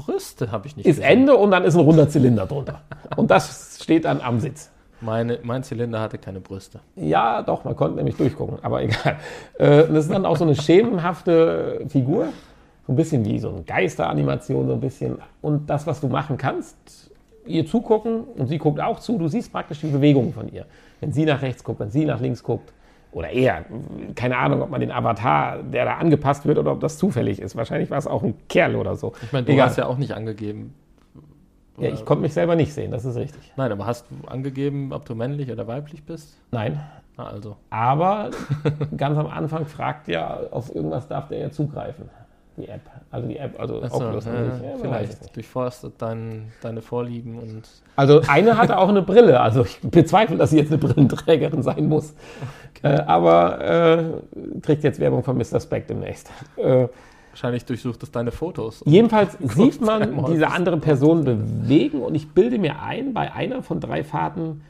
Brüste 0.05 0.51
habe 0.51 0.67
ich 0.67 0.77
nicht 0.77 0.87
ist 0.87 0.97
gesehen. 0.97 1.11
Ende 1.21 1.37
und 1.37 1.51
dann 1.51 1.65
ist 1.65 1.75
ein 1.75 1.81
runder 1.81 2.09
Zylinder 2.09 2.47
drunter. 2.47 2.81
Und 3.17 3.31
das 3.31 3.79
steht 3.83 4.05
dann 4.05 4.21
am 4.21 4.41
Sitz. 4.41 4.71
Meine, 5.01 5.39
mein 5.43 5.63
Zylinder 5.63 6.01
hatte 6.01 6.19
keine 6.19 6.41
Brüste. 6.41 6.81
Ja, 6.97 7.43
doch, 7.43 7.65
man 7.65 7.75
konnte 7.75 7.97
nämlich 7.97 8.17
durchgucken, 8.17 8.59
aber 8.63 8.83
egal. 8.83 9.17
Äh, 9.59 9.87
Das 9.89 10.05
ist 10.05 10.13
dann 10.13 10.27
auch 10.27 10.37
so 10.37 10.45
eine 10.45 10.55
schemenhafte 10.55 11.85
Figur, 11.89 12.27
so 12.87 12.93
ein 12.93 12.97
bisschen 12.97 13.25
wie 13.25 13.39
so 13.39 13.49
eine 13.49 13.63
Geisteranimation, 13.63 14.67
so 14.67 14.75
ein 14.75 14.81
bisschen. 14.81 15.19
Und 15.41 15.71
das, 15.71 15.87
was 15.87 16.01
du 16.01 16.09
machen 16.09 16.37
kannst, 16.37 16.77
ihr 17.47 17.67
zugucken 17.67 18.25
und 18.25 18.49
sie 18.49 18.59
guckt 18.59 18.81
auch 18.81 19.01
zu, 19.01 19.17
du 19.19 19.29
siehst 19.29 19.53
praktisch 19.53 19.81
die 19.81 19.87
Bewegungen 19.87 20.33
von 20.35 20.53
ihr. 20.53 20.67
Wenn 21.01 21.13
sie 21.13 21.25
nach 21.25 21.41
rechts 21.41 21.65
guckt, 21.65 21.81
wenn 21.81 21.91
sie 21.91 22.05
nach 22.05 22.21
links 22.21 22.43
guckt, 22.43 22.73
oder 23.13 23.31
eher, 23.31 23.65
keine 24.15 24.37
Ahnung, 24.39 24.63
ob 24.63 24.71
man 24.71 24.81
den 24.81 24.93
Avatar, 24.93 25.63
der 25.63 25.85
da 25.85 25.95
angepasst 25.97 26.47
wird, 26.47 26.59
oder 26.59 26.73
ob 26.73 26.81
das 26.81 26.97
zufällig 26.99 27.41
ist. 27.41 27.57
Wahrscheinlich 27.57 27.91
war 27.91 27.99
es 27.99 28.07
auch 28.07 28.23
ein 28.23 28.35
Kerl 28.49 28.77
oder 28.77 28.95
so. 28.97 29.13
Ich 29.23 29.33
meine, 29.33 29.47
du 29.47 29.53
Egal. 29.53 29.69
hast 29.69 29.77
ja 29.79 29.87
auch 29.87 29.99
nicht 29.99 30.13
angegeben. 30.13 30.75
ja, 31.79 31.91
ich 31.91 32.05
konnte 32.05 32.23
mich 32.23 32.33
selber 32.35 32.55
nicht 32.57 32.73
sehen, 32.73 32.91
das 32.91 33.05
ist 33.05 33.17
richtig. 33.17 33.53
Nein, 33.57 33.73
aber 33.73 33.87
hast 33.87 34.07
du 34.11 34.29
angegeben, 34.29 34.93
ob 34.93 35.05
du 35.07 35.15
männlich 35.15 35.51
oder 35.51 35.67
weiblich 35.67 36.05
bist? 36.05 36.37
Nein, 36.53 36.81
Na 37.17 37.27
also. 37.27 37.57
Aber 37.71 38.31
ganz 38.97 39.19
am 39.19 39.27
Anfang 39.27 39.67
fragt 39.67 40.07
ja, 40.09 40.41
auf 40.51 40.75
irgendwas 40.75 41.09
darf 41.09 41.29
der 41.29 41.39
ja 41.39 41.51
zugreifen. 41.51 42.09
Die 42.61 42.69
App. 42.69 42.83
Also 43.11 43.29
die 43.29 43.37
App, 43.37 43.59
also 43.59 43.83
Achso, 43.83 43.97
Oculus 43.97 44.25
ja, 44.25 44.33
sich. 44.33 44.63
Ja, 44.63 44.77
vielleicht 44.81 45.37
durchforstet 45.37 45.95
dein, 45.99 46.53
deine 46.63 46.83
Vorlieben 46.83 47.39
und 47.39 47.69
Also 47.97 48.23
eine 48.29 48.57
hatte 48.57 48.79
auch 48.79 48.89
eine 48.89 49.03
Brille. 49.03 49.41
Also 49.41 49.65
ich 49.65 49.81
bezweifle, 49.81 50.37
dass 50.37 50.51
sie 50.51 50.59
jetzt 50.59 50.71
eine 50.71 50.79
Brillenträgerin 50.79 51.63
sein 51.63 51.89
muss. 51.89 52.15
Äh, 52.83 52.89
aber 52.89 53.61
äh, 53.61 54.61
kriegt 54.63 54.85
jetzt 54.85 55.01
Werbung 55.01 55.23
von 55.23 55.37
Mr. 55.37 55.61
Speck 55.61 55.87
demnächst. 55.89 56.31
Äh, 56.57 56.89
wahrscheinlich 57.31 57.65
durchsucht 57.65 58.03
es 58.03 58.11
deine 58.11 58.31
Fotos. 58.33 58.83
jedenfalls 58.87 59.37
sieht 59.41 59.81
man 59.81 60.25
diese 60.27 60.49
andere 60.49 60.77
Person 60.79 61.25
bewegen 61.25 62.03
und 62.03 62.15
ich 62.15 62.33
bilde 62.33 62.59
mir 62.59 62.83
ein, 62.83 63.15
bei 63.15 63.33
einer 63.33 63.63
von 63.63 63.81
drei 63.81 64.05
Fahrten 64.05 64.63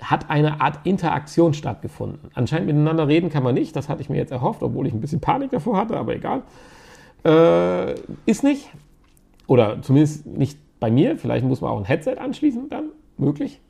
hat 0.00 0.30
eine 0.30 0.60
Art 0.60 0.80
Interaktion 0.84 1.54
stattgefunden. 1.54 2.30
Anscheinend 2.34 2.66
miteinander 2.66 3.08
reden 3.08 3.30
kann 3.30 3.42
man 3.42 3.54
nicht, 3.54 3.74
das 3.74 3.88
hatte 3.88 4.00
ich 4.00 4.08
mir 4.08 4.16
jetzt 4.16 4.30
erhofft, 4.30 4.62
obwohl 4.62 4.86
ich 4.86 4.94
ein 4.94 5.00
bisschen 5.00 5.20
Panik 5.20 5.50
davor 5.50 5.76
hatte, 5.76 5.96
aber 5.96 6.14
egal. 6.14 6.42
Äh, 7.24 7.94
ist 8.26 8.44
nicht. 8.44 8.70
Oder 9.46 9.80
zumindest 9.82 10.26
nicht 10.26 10.58
bei 10.80 10.90
mir. 10.90 11.16
Vielleicht 11.16 11.44
muss 11.44 11.60
man 11.60 11.70
auch 11.70 11.78
ein 11.78 11.84
Headset 11.84 12.16
anschließen, 12.18 12.68
dann 12.68 12.90
möglich. 13.16 13.60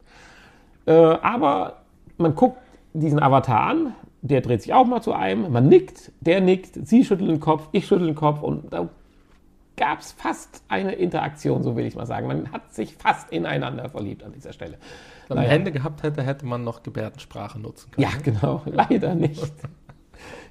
Äh, 0.86 0.92
aber 0.92 1.82
man 2.16 2.34
guckt 2.34 2.58
diesen 2.92 3.22
Avatar 3.22 3.60
an, 3.60 3.94
der 4.22 4.40
dreht 4.40 4.62
sich 4.62 4.74
auch 4.74 4.86
mal 4.86 5.00
zu 5.00 5.12
einem, 5.12 5.52
man 5.52 5.68
nickt, 5.68 6.12
der 6.20 6.40
nickt, 6.40 6.86
sie 6.86 7.04
schüttelt 7.04 7.30
den 7.30 7.40
Kopf, 7.40 7.68
ich 7.72 7.86
schüttel 7.86 8.06
den 8.06 8.16
Kopf 8.16 8.42
und 8.42 8.72
da 8.72 8.88
gab 9.76 10.00
es 10.00 10.12
fast 10.12 10.62
eine 10.68 10.92
Interaktion, 10.92 11.62
so 11.62 11.76
will 11.76 11.86
ich 11.86 11.94
mal 11.94 12.06
sagen. 12.06 12.26
Man 12.26 12.50
hat 12.52 12.74
sich 12.74 12.96
fast 12.96 13.30
ineinander 13.30 13.88
verliebt 13.88 14.24
an 14.24 14.32
dieser 14.32 14.52
Stelle. 14.52 14.76
Wenn 15.28 15.36
man. 15.36 15.46
Hände 15.46 15.70
gehabt 15.70 16.02
hätte, 16.02 16.22
hätte 16.22 16.46
man 16.46 16.64
noch 16.64 16.82
Gebärdensprache 16.82 17.60
nutzen 17.60 17.90
können. 17.92 18.08
Ja, 18.10 18.18
genau, 18.22 18.62
leider 18.66 19.14
nicht. 19.14 19.40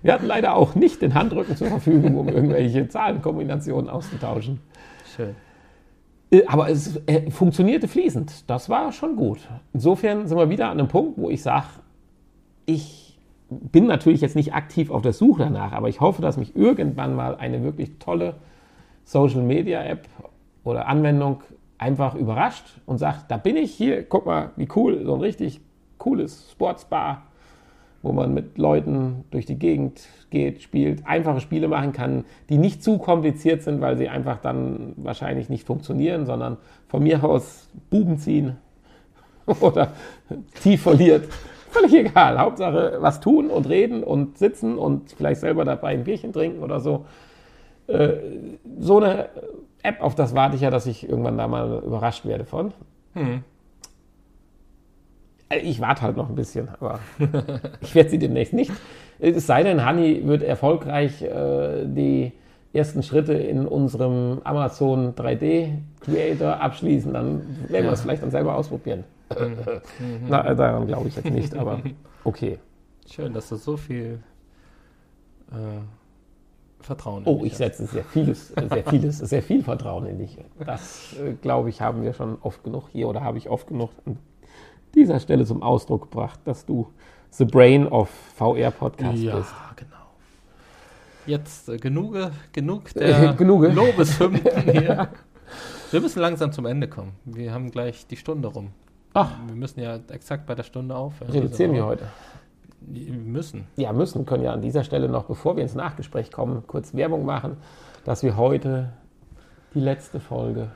Wir 0.01 0.13
hatten 0.13 0.26
leider 0.26 0.55
auch 0.55 0.76
nicht 0.76 1.01
den 1.01 1.13
Handrücken 1.13 1.55
zur 1.55 1.68
Verfügung, 1.68 2.18
um 2.18 2.30
irgendwelche 2.30 2.88
Zahlenkombinationen 2.88 3.89
auszutauschen. 3.89 4.59
Schön. 5.15 5.36
Äh, 6.32 6.43
Aber 6.47 6.70
es 6.70 7.01
äh, 7.07 7.32
funktionierte 7.32 7.88
fließend. 7.88 8.49
Das 8.49 8.70
war 8.70 8.91
schon 8.91 9.15
gut. 9.15 9.39
Insofern 9.74 10.28
sind 10.28 10.38
wir 10.38 10.49
wieder 10.49 10.70
an 10.70 10.80
einem 10.80 10.88
Punkt, 10.88 11.18
wo 11.18 11.30
ich 11.30 11.41
sage, 11.41 11.68
ich 12.65 13.18
bin 13.49 13.88
natürlich 13.88 14.22
jetzt 14.22 14.36
nicht 14.36 14.53
aktiv 14.53 14.91
auf 14.91 15.01
der 15.01 15.13
Suche 15.13 15.43
danach, 15.43 15.72
aber 15.72 15.88
ich 15.88 16.01
hoffe, 16.01 16.22
dass 16.22 16.38
mich 16.38 16.55
irgendwann 16.55 17.15
mal 17.15 17.36
eine 17.36 17.63
wirklich 17.63 17.97
tolle 17.97 18.36
Social 19.05 19.41
Media 19.41 19.82
App 19.84 20.07
oder 20.65 20.88
Anwendung 20.88 21.41
einfach 21.78 22.15
überrascht 22.15 22.82
und 22.86 22.97
sagt, 22.97 23.32
da 23.32 23.38
bin 23.38 23.55
ich 23.55 23.74
hier, 23.74 24.03
guck 24.03 24.26
mal, 24.26 24.51
wie 24.57 24.68
cool, 24.76 25.05
so 25.05 25.13
ein 25.13 25.22
richtig 25.22 25.61
cooles 25.97 26.51
Sportsbar, 26.51 27.26
wo 28.08 28.14
man 28.14 28.34
mit 28.34 28.58
Leuten 28.58 29.26
durch 29.32 29.45
die 29.45 29.60
Gegend 29.60 30.08
geht, 30.30 30.62
spielt, 30.62 31.05
einfache 31.05 31.41
Spiele 31.41 31.68
machen 31.68 31.91
kann, 31.91 32.24
die 32.49 32.58
nicht 32.58 32.82
zu 32.82 32.97
kompliziert 32.97 33.62
sind, 33.62 33.82
weil 33.82 33.97
sie 33.97 34.08
einfach 34.08 34.39
dann 34.39 34.93
wahrscheinlich 34.95 35.49
nicht 35.49 35.68
funktionieren, 35.68 36.26
sondern 36.26 36.58
von 36.88 37.03
mir 37.03 37.24
aus 37.24 37.70
Buben 37.89 38.18
ziehen 38.18 38.55
oder 39.60 39.91
tief 40.62 40.84
verliert. 40.84 41.28
Völlig 41.70 41.93
egal. 41.93 42.39
Hauptsache 42.39 42.97
was 42.99 43.20
tun 43.20 43.49
und 43.49 43.68
reden 43.68 44.03
und 44.03 44.38
sitzen 44.38 44.78
und 44.78 45.12
vielleicht 45.12 45.41
selber 45.41 45.66
dabei 45.66 45.89
ein 45.89 46.05
Bierchen 46.05 46.32
trinken 46.32 46.64
oder 46.64 46.80
so. 46.80 47.05
Äh, 47.88 48.14
so 48.80 48.97
eine 48.97 49.30
App, 49.84 50.01
auf 50.01 50.16
das 50.16 50.34
warte 50.34 50.55
ich 50.55 50.62
ja, 50.62 50.70
dass 50.70 50.86
ich 50.86 51.08
irgendwann 51.08 51.38
da 51.38 51.47
mal 51.47 51.84
überrascht 51.86 52.26
werde 52.26 52.45
von. 52.45 52.74
Hm. 53.14 53.43
Äh, 55.50 55.60
Ich 55.60 55.80
warte 55.82 56.02
halt 56.04 56.18
noch 56.18 56.30
ein 56.30 56.36
bisschen, 56.36 56.70
aber 56.80 57.00
ich 57.82 57.95
werde 57.95 58.10
sie 58.10 58.20
demnächst 58.20 58.54
nicht. 58.54 58.72
Es 59.20 59.48
sei 59.48 59.64
denn, 59.64 59.86
Honey 59.88 60.28
wird 60.28 60.43
erfolgreich 60.43 61.22
äh, 61.24 61.86
die 61.86 62.34
ersten 62.74 63.02
Schritte 63.02 63.34
in 63.34 63.66
unserem 63.66 64.41
Amazon 64.43 65.16
3D 65.16 65.70
Creator 66.02 66.60
abschließen, 66.62 67.14
dann 67.14 67.39
werden 67.70 67.70
wir 67.70 67.82
Ja. 67.86 67.91
es 67.93 68.02
vielleicht 68.02 68.22
dann 68.22 68.30
selber 68.32 68.56
ausprobieren. 68.56 69.04
Mhm. 69.32 69.58
Na, 70.28 70.54
daran 70.54 70.86
glaube 70.88 71.08
ich 71.08 71.16
jetzt 71.16 71.32
nicht, 71.32 71.56
aber 71.56 71.80
okay. 72.24 72.60
Schön, 73.10 73.34
dass 73.34 73.50
du 73.50 73.56
so 73.56 73.78
viel 73.78 74.20
äh, 75.52 75.56
Vertrauen 76.84 77.24
in 77.24 77.30
Oh, 77.30 77.38
dich 77.38 77.45
ich 77.48 77.52
hast. 77.54 77.58
setze 77.60 77.86
sehr 77.88 78.04
vieles, 78.04 78.50
sehr 78.50 78.84
vieles, 78.84 79.18
sehr 79.18 79.41
viel 79.41 79.64
Vertrauen 79.64 80.06
in 80.06 80.20
dich. 80.20 80.38
Das, 80.64 81.16
äh, 81.20 81.34
glaube 81.41 81.70
ich, 81.70 81.82
haben 81.82 82.04
wir 82.04 82.14
schon 82.14 82.38
oft 82.41 82.64
genug 82.64 82.89
hier 82.91 83.08
oder 83.08 83.22
habe 83.22 83.38
ich 83.38 83.50
oft 83.50 83.68
genug 83.68 83.89
an 84.06 84.18
dieser 84.98 85.20
Stelle 85.20 85.45
zum 85.45 85.64
Ausdruck 85.64 86.04
gebracht, 86.04 86.39
dass 86.45 86.66
du 86.66 86.88
the 87.32 87.45
brain 87.45 87.88
of 87.88 88.10
VR 88.36 88.72
Podcast 88.72 89.20
Ja, 89.20 89.38
bist. 89.38 89.54
genau. 89.76 89.91
Jetzt 91.26 91.70
äh, 91.70 91.78
genug, 91.78 92.16
genug 92.52 92.93
der 92.93 93.34
Genuge. 93.34 93.68
Lobeshymnen 93.70 94.41
hier. 94.72 95.10
Wir 95.91 96.02
müssen 96.02 96.20
langsam 96.20 96.52
zum 96.52 96.66
Ende 96.66 96.88
kommen. 96.89 97.14
Wir 97.26 97.54
haben 97.54 97.72
gleich 97.72 98.08
die 98.08 98.18
Stunde 98.18 98.48
rum. 98.50 98.72
Ach, 99.14 99.32
Wir 99.48 99.56
müssen 99.56 99.80
ja 99.80 100.00
exakt 100.10 100.45
bei 100.45 100.56
der 100.56 100.64
Stunde 100.64 100.95
aufhören. 100.95 101.32
reduzieren 101.32 101.74
wir 101.74 101.84
Also, 101.86 101.91
heute. 101.91 102.08
Wir 102.82 103.14
müssen. 103.14 103.68
Ja, 103.76 103.91
müssen, 103.93 104.26
können 104.26 104.43
ja 104.43 104.54
an 104.54 104.62
dieser 104.62 104.84
Stelle 104.84 105.10
noch, 105.10 105.24
bevor 105.26 105.56
wir 105.56 105.64
ins 105.64 105.76
Nachgespräch 105.76 106.32
kommen, 106.32 106.64
kurz 106.68 106.93
Werbung 106.93 107.26
machen, 107.26 107.58
dass 108.06 108.22
wir 108.24 108.38
heute 108.38 108.93
die 109.74 109.80
letzte 109.80 110.20
Folge 110.20 110.70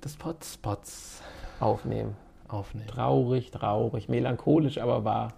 Das 0.00 0.14
Potspots 0.16 1.22
aufnehmen. 1.60 2.14
Aufnehmen. 2.48 2.86
Traurig, 2.88 3.50
traurig, 3.50 4.08
melancholisch, 4.08 4.78
aber 4.78 5.04
wahr. 5.04 5.32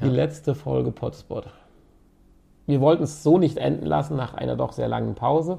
Ja. 0.00 0.06
Die 0.06 0.14
letzte 0.14 0.54
Folge 0.54 0.90
Potspot. 0.90 1.46
Wir 2.66 2.80
wollten 2.80 3.02
es 3.02 3.22
so 3.22 3.38
nicht 3.38 3.56
enden 3.56 3.86
lassen 3.86 4.16
nach 4.16 4.34
einer 4.34 4.56
doch 4.56 4.72
sehr 4.72 4.88
langen 4.88 5.14
Pause. 5.14 5.58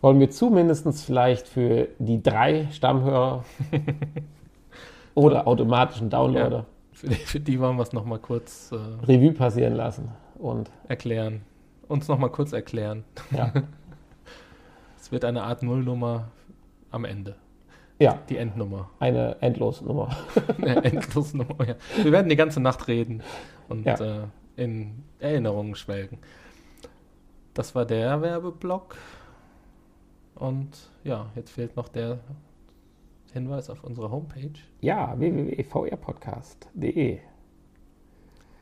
Wollen 0.00 0.20
wir 0.20 0.30
zumindest 0.30 0.86
vielleicht 1.04 1.48
für 1.48 1.88
die 1.98 2.22
drei 2.22 2.68
Stammhörer 2.70 3.44
oder 5.14 5.48
automatischen 5.48 6.10
Downloader 6.10 6.66
Für 6.92 7.08
die, 7.08 7.14
für 7.14 7.40
die 7.40 7.58
wollen 7.58 7.76
wir 7.76 7.82
es 7.82 7.92
nochmal 7.92 8.18
kurz 8.18 8.72
äh, 8.72 8.76
Revue 9.06 9.32
passieren 9.32 9.74
lassen. 9.74 10.10
Und 10.38 10.70
erklären. 10.86 11.42
Uns 11.88 12.08
nochmal 12.08 12.30
kurz 12.30 12.52
erklären. 12.52 13.04
ja, 13.30 13.52
Es 15.00 15.12
wird 15.12 15.24
eine 15.24 15.44
Art 15.44 15.62
Nullnummer 15.62 16.28
am 16.90 17.04
Ende. 17.04 17.36
Ja 17.98 18.18
Die 18.28 18.36
Endnummer. 18.36 18.90
eine 18.98 19.36
Endlosnummer. 19.40 20.14
Eine 20.58 20.84
Endlosnummer. 20.84 21.56
Ja. 21.66 21.74
Wir 22.02 22.12
werden 22.12 22.28
die 22.28 22.36
ganze 22.36 22.60
Nacht 22.60 22.86
reden 22.88 23.22
und 23.68 23.86
Ja. 23.86 23.94
äh, 24.00 24.22
in 24.56 25.04
Erinnerungen 25.18 25.74
schwelgen. 25.74 26.18
Das 27.54 27.74
war 27.74 27.84
der 27.86 28.20
Werbeblock. 28.22 28.96
Und 30.34 30.90
ja, 31.04 31.26
jetzt 31.34 31.50
fehlt 31.50 31.76
noch 31.76 31.88
der 31.88 32.18
Hinweis 33.32 33.70
auf 33.70 33.82
unsere 33.84 34.10
Homepage. 34.10 34.50
Ja, 34.80 35.18
www.vrpodcast.de. 35.18 37.18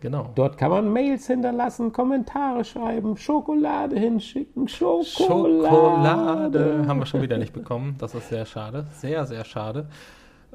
Genau. 0.00 0.30
Dort 0.34 0.58
kann 0.58 0.70
man 0.70 0.92
Mails 0.92 1.26
hinterlassen, 1.26 1.92
Kommentare 1.92 2.64
schreiben, 2.64 3.16
Schokolade 3.16 3.98
hinschicken, 3.98 4.68
Schokolade. 4.68 5.68
Schokolade 5.68 6.84
haben 6.86 6.98
wir 6.98 7.06
schon 7.06 7.22
wieder 7.22 7.38
nicht 7.38 7.52
bekommen. 7.52 7.96
Das 7.98 8.14
ist 8.14 8.28
sehr 8.28 8.44
schade. 8.44 8.86
Sehr, 8.92 9.24
sehr 9.24 9.44
schade. 9.44 9.86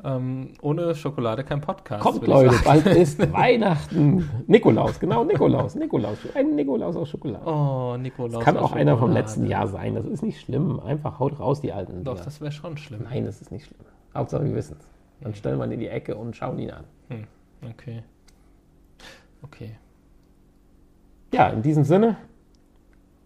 Ähm, 0.03 0.53
ohne 0.61 0.95
Schokolade 0.95 1.43
kein 1.43 1.61
Podcast. 1.61 2.01
Kommt, 2.01 2.25
Leute, 2.25 2.55
bald 2.63 2.85
ist 2.85 3.19
Weihnachten. 3.33 4.29
Nikolaus, 4.47 4.99
genau, 4.99 5.23
Nikolaus, 5.23 5.75
Nikolaus. 5.75 6.17
Ein 6.35 6.55
Nikolaus 6.55 6.95
aus 6.95 7.09
Schokolade. 7.09 7.45
Oh, 7.45 7.97
Nikolaus. 7.97 8.33
das 8.33 8.43
kann 8.45 8.57
auch 8.57 8.71
einer 8.71 8.91
vom 8.93 9.09
Schokolade. 9.09 9.19
letzten 9.19 9.47
Jahr 9.47 9.67
sein. 9.67 9.95
Das 9.95 10.05
ist 10.05 10.23
nicht 10.23 10.39
schlimm. 10.39 10.79
Einfach 10.79 11.19
haut 11.19 11.39
raus 11.39 11.59
die 11.61 11.73
alten. 11.73 12.03
Doch, 12.03 12.13
Dinger. 12.13 12.25
das 12.25 12.39
wäre 12.39 12.51
schon 12.51 12.77
schlimm. 12.77 13.01
Nein, 13.09 13.25
das 13.25 13.41
ist 13.41 13.51
nicht 13.51 13.65
schlimm. 13.65 13.79
Hauptsache, 14.15 14.45
wir 14.45 14.55
wissen 14.55 14.77
es. 14.79 14.87
Dann 15.21 15.33
stellen 15.35 15.57
wir 15.57 15.65
ihn 15.65 15.71
in 15.73 15.79
die 15.81 15.89
Ecke 15.89 16.15
und 16.15 16.35
schauen 16.35 16.59
ihn 16.59 16.71
an. 16.71 16.83
Hm, 17.09 17.27
okay. 17.69 18.03
Okay. 19.51 19.75
Ja, 21.33 21.49
in 21.49 21.61
diesem 21.61 21.83
Sinne, 21.83 22.17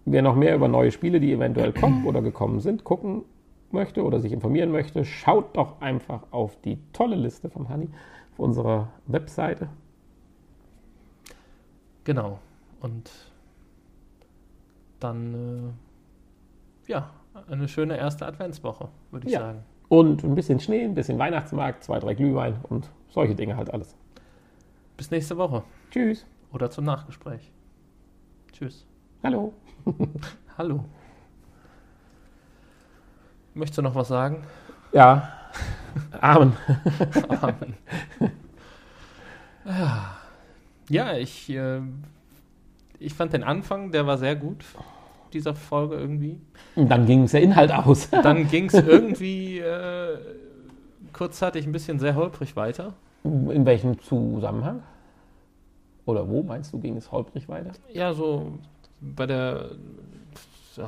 wer 0.05 0.21
noch 0.21 0.35
mehr 0.35 0.55
über 0.55 0.67
neue 0.67 0.91
Spiele, 0.91 1.19
die 1.19 1.31
eventuell 1.33 1.71
kommen 1.81 2.05
oder 2.05 2.21
gekommen 2.21 2.59
sind, 2.59 2.83
gucken 2.83 3.23
möchte 3.71 4.03
oder 4.03 4.19
sich 4.19 4.31
informieren 4.31 4.71
möchte, 4.71 5.03
schaut 5.03 5.55
doch 5.57 5.81
einfach 5.81 6.23
auf 6.31 6.59
die 6.61 6.77
tolle 6.93 7.15
Liste 7.15 7.49
vom 7.49 7.69
Honey 7.69 7.89
auf 8.33 8.39
unserer 8.39 8.89
Webseite. 9.07 9.67
Genau. 12.03 12.39
Und 12.81 13.09
dann, 14.99 15.73
äh, 16.87 16.91
ja, 16.91 17.09
eine 17.49 17.67
schöne 17.67 17.97
erste 17.97 18.25
Adventswoche, 18.25 18.89
würde 19.11 19.27
ich 19.27 19.33
Ja. 19.33 19.39
sagen. 19.39 19.63
Und 19.89 20.23
ein 20.23 20.35
bisschen 20.35 20.59
Schnee, 20.59 20.83
ein 20.83 20.95
bisschen 20.95 21.19
Weihnachtsmarkt, 21.19 21.83
zwei, 21.83 21.99
drei 21.99 22.13
Glühwein 22.13 22.55
und 22.69 22.89
solche 23.09 23.35
Dinge 23.35 23.55
halt 23.57 23.73
alles. 23.73 23.95
Bis 24.97 25.11
nächste 25.11 25.37
Woche. 25.37 25.63
Tschüss. 25.93 26.25
Oder 26.51 26.71
zum 26.71 26.85
Nachgespräch. 26.85 27.51
Tschüss. 28.51 28.83
Hallo. 29.21 29.53
Hallo. 30.57 30.85
Möchtest 33.53 33.77
du 33.77 33.83
noch 33.83 33.93
was 33.93 34.07
sagen? 34.07 34.43
Ja. 34.91 35.31
Amen. 36.19 36.53
Amen. 37.29 37.75
ja, 40.89 41.15
ich, 41.15 41.51
äh, 41.51 41.81
ich 42.97 43.13
fand 43.13 43.33
den 43.33 43.43
Anfang, 43.43 43.91
der 43.91 44.07
war 44.07 44.17
sehr 44.17 44.35
gut, 44.35 44.65
dieser 45.31 45.53
Folge 45.53 45.97
irgendwie. 45.97 46.41
Und 46.75 46.89
dann 46.89 47.05
ging 47.05 47.25
es 47.25 47.33
der 47.33 47.43
Inhalt 47.43 47.71
aus. 47.71 48.09
Dann 48.23 48.47
ging 48.47 48.65
es 48.65 48.73
irgendwie 48.73 49.59
äh, 49.59 50.17
kurzzeitig 51.13 51.67
ein 51.67 51.71
bisschen 51.71 51.99
sehr 51.99 52.15
holprig 52.15 52.55
weiter. 52.55 52.95
In 53.23 53.67
welchem 53.67 54.01
Zusammenhang? 54.01 54.81
Oder 56.05 56.27
wo 56.29 56.43
meinst 56.43 56.73
du, 56.73 56.79
ging 56.79 56.97
es 56.97 57.11
holprig 57.11 57.47
weiter? 57.47 57.71
Ja, 57.91 58.13
so 58.13 58.53
bei 58.99 59.25
der, 59.25 59.71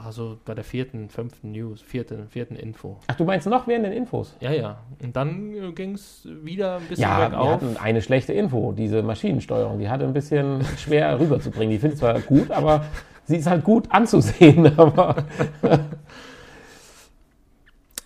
also 0.03 0.37
bei 0.45 0.53
der 0.53 0.63
vierten, 0.63 1.09
fünften 1.09 1.51
News, 1.51 1.81
vierten, 1.81 2.27
vierten 2.27 2.55
Info. 2.55 2.97
Ach, 3.07 3.15
du 3.15 3.23
meinst 3.23 3.47
noch 3.47 3.65
während 3.67 3.85
den 3.85 3.93
Infos? 3.93 4.35
Ja, 4.41 4.51
ja. 4.51 4.77
Und 5.01 5.15
dann 5.15 5.53
äh, 5.53 5.71
ging 5.71 5.93
es 5.93 6.27
wieder 6.43 6.77
ein 6.77 6.87
bisschen 6.87 7.03
Ja, 7.03 7.19
wir 7.19 7.29
bergauf. 7.29 7.51
hatten 7.53 7.77
eine 7.77 8.01
schlechte 8.01 8.33
Info. 8.33 8.71
Diese 8.73 9.03
Maschinensteuerung, 9.03 9.79
die 9.79 9.87
hatte 9.89 10.03
ein 10.05 10.13
bisschen 10.13 10.63
schwer 10.77 11.19
rüberzubringen. 11.19 11.71
Die 11.71 11.77
finde 11.79 11.93
ich 11.93 11.99
zwar 11.99 12.19
gut, 12.19 12.51
aber 12.51 12.85
sie 13.25 13.37
ist 13.37 13.47
halt 13.47 13.63
gut 13.63 13.89
anzusehen. 13.91 14.67
Aber 14.77 15.15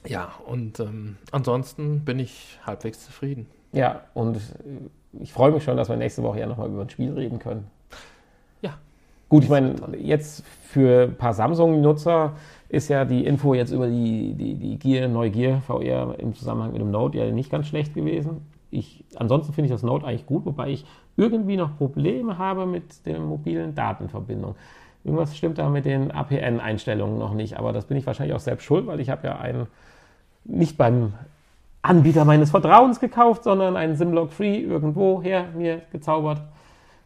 Ja, 0.06 0.34
und 0.46 0.80
ähm, 0.80 1.18
ansonsten 1.32 2.06
bin 2.06 2.20
ich 2.20 2.60
halbwegs 2.66 3.06
zufrieden. 3.06 3.48
ja, 3.74 4.02
und 4.14 4.40
ich 5.14 5.34
freue 5.34 5.52
mich 5.52 5.64
schon, 5.64 5.78
dass 5.78 5.90
wir 5.90 5.96
nächste 5.96 6.24
Woche 6.24 6.40
ja 6.40 6.48
nochmal 6.48 6.70
über 6.70 6.82
ein 6.82 6.90
Spiel 6.90 7.14
reden 7.14 7.40
können. 7.40 7.68
Ja. 8.62 8.76
Gut, 9.28 9.44
ich 9.44 9.50
meine, 9.50 9.76
jetzt 9.98 10.46
für 10.46 11.04
ein 11.04 11.16
paar 11.16 11.34
Samsung-Nutzer 11.34 12.34
ist 12.70 12.90
ja 12.90 13.06
die 13.06 13.26
Info 13.26 13.54
jetzt 13.54 13.72
über 13.72 13.88
die, 13.88 14.34
die, 14.34 14.56
die 14.56 14.78
Gear, 14.78 15.08
neue 15.08 15.32
Gear 15.32 15.62
VR 15.62 16.20
im 16.20 16.36
Zusammenhang 16.36 16.72
mit 16.72 16.82
dem 16.82 16.92
Note 16.92 17.18
ja 17.18 17.32
nicht 17.32 17.50
ganz 17.50 17.68
schlecht 17.68 17.96
gewesen. 17.96 18.46
Ich, 18.70 19.04
ansonsten 19.16 19.54
finde 19.54 19.66
ich 19.66 19.72
das 19.72 19.82
Note 19.82 20.06
eigentlich 20.06 20.28
gut, 20.28 20.46
wobei 20.46 20.70
ich 20.70 20.86
irgendwie 21.18 21.58
noch 21.58 21.76
Probleme 21.78 22.38
habe 22.38 22.68
mit 22.68 23.06
der 23.08 23.20
mobilen 23.20 23.74
Datenverbindung. 23.74 24.56
Irgendwas 25.04 25.36
stimmt 25.36 25.58
da 25.58 25.70
mit 25.70 25.86
den 25.86 26.12
APN-Einstellungen 26.12 27.18
noch 27.18 27.34
nicht, 27.34 27.58
aber 27.58 27.74
das 27.74 27.86
bin 27.86 27.98
ich 27.98 28.06
wahrscheinlich 28.06 28.36
auch 28.36 28.40
selbst 28.40 28.66
schuld, 28.66 28.86
weil 28.86 29.00
ich 29.00 29.10
habe 29.10 29.28
ja 29.28 29.40
einen 29.40 29.68
nicht 30.44 30.78
beim 30.78 31.14
Anbieter 31.82 32.26
meines 32.26 32.52
Vertrauens 32.52 33.00
gekauft, 33.00 33.44
sondern 33.44 33.78
einen 33.78 33.96
Simlock 33.96 34.34
Free 34.34 34.58
irgendwo 34.60 35.22
her 35.22 35.46
mir 35.56 35.82
gezaubert. 35.92 36.42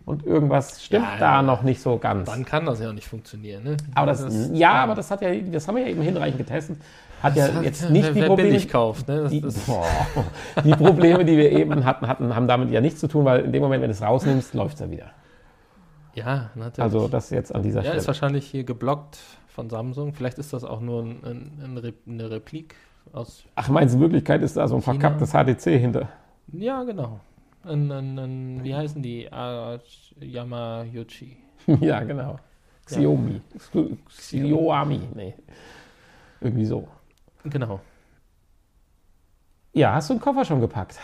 Und 0.06 0.26
irgendwas 0.26 0.84
stimmt 0.84 1.06
Ja, 1.06 1.18
da 1.18 1.32
ja. 1.36 1.42
noch 1.42 1.62
nicht 1.62 1.80
so 1.82 1.98
ganz. 1.98 2.30
Dann 2.30 2.44
kann 2.44 2.66
das 2.66 2.82
ja 2.82 2.92
nicht 2.92 3.08
funktionieren, 3.08 3.64
ne? 3.64 3.78
Aber 3.96 4.08
das, 4.08 4.50
ja, 4.52 4.72
aber 4.74 4.96
das 4.96 5.10
hat 5.10 5.22
ja, 5.22 5.34
das 5.34 5.66
haben 5.68 5.76
wir 5.76 5.84
ja 5.84 5.90
eben 5.90 6.02
hinreichend 6.02 6.40
getestet. 6.40 6.78
Hat 7.22 7.38
ja 7.38 7.48
Das 7.48 7.56
hat- 7.56 7.64
jetzt 7.64 7.90
nicht 7.90 8.04
wer, 8.04 8.12
die 8.14 8.20
wer 8.20 8.28
Probleme, 8.28 8.50
billig 8.50 8.68
kauft, 8.68 9.08
ne? 9.08 9.22
Das, 9.22 9.32
die, 9.32 9.40
das, 9.40 9.58
boah, 9.60 9.86
die 10.66 10.72
Probleme, 10.76 11.24
die 11.24 11.38
wir 11.38 11.52
eben 11.54 11.86
hatten, 11.86 12.06
hatten, 12.10 12.36
haben 12.36 12.50
damit 12.50 12.70
ja 12.72 12.82
nichts 12.82 13.00
zu 13.00 13.08
tun, 13.08 13.24
weil 13.24 13.46
in 13.46 13.54
dem 13.54 13.62
Moment, 13.62 13.82
wenn 13.82 13.90
du 13.92 13.96
es 13.96 14.02
rausnimmst, 14.02 14.54
läuft 14.56 14.74
es 14.74 14.80
ja 14.82 14.92
wieder. 14.92 15.12
ja, 16.16 16.50
natürlich. 16.56 16.80
Also 16.80 17.08
das 17.08 17.30
jetzt 17.30 17.56
an 17.56 17.64
dieser 17.64 17.80
ja, 17.82 17.92
ist 17.92 18.04
Stelle. 18.04 18.08
wahrscheinlich 18.08 18.46
hier 18.46 18.66
geblockt 18.66 19.20
von 19.48 19.70
Samsung. 19.70 20.14
Vielleicht 20.14 20.38
ist 20.38 20.52
das 20.52 20.66
auch 20.66 20.82
nur 20.82 21.04
ein, 21.04 21.52
ein, 21.64 21.88
eine 22.10 22.30
Replik 22.30 22.76
aus. 23.12 23.44
Ach, 23.56 23.70
meinst 23.70 23.94
du, 23.94 23.98
in 23.98 24.02
Wirklichkeit 24.02 24.42
ist 24.42 24.58
da 24.58 24.68
so 24.68 24.76
ein 24.76 24.82
China. 24.82 25.00
verkapptes 25.00 25.32
HTC 25.32 25.80
hinter? 25.80 26.10
Ja, 26.52 26.84
genau. 26.84 27.20
Ein, 27.64 27.92
ein, 27.92 28.20
ein, 28.20 28.64
wie 28.64 28.76
heißen 28.76 29.02
die? 29.02 29.30
Yamayuchi. 30.20 31.38
ja, 31.80 32.02
genau. 32.04 32.38
Xiaomi. 32.86 33.42
Xiaomi, 34.10 35.00
nee. 35.16 35.34
Irgendwie 36.42 36.66
so. 36.66 36.88
Genau. 37.46 37.80
Ja, 39.72 39.94
hast 39.96 40.10
du 40.10 40.16
den 40.16 40.20
Koffer 40.20 40.44
schon 40.44 40.60
gepackt? 40.60 41.00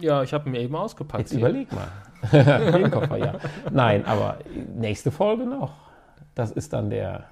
Ja, 0.00 0.22
ich 0.22 0.32
habe 0.32 0.48
ihn 0.48 0.52
mir 0.52 0.60
eben 0.60 0.74
ausgepackt. 0.76 1.20
Jetzt 1.20 1.30
hier. 1.30 1.38
überleg 1.40 1.68
mal. 1.72 1.88
den 2.32 2.90
Koffer, 2.90 3.16
ja. 3.16 3.38
Nein, 3.70 4.04
aber 4.04 4.38
nächste 4.74 5.10
Folge 5.10 5.46
noch. 5.46 5.72
Das 6.34 6.50
ist 6.50 6.72
dann 6.72 6.90
der, 6.90 7.28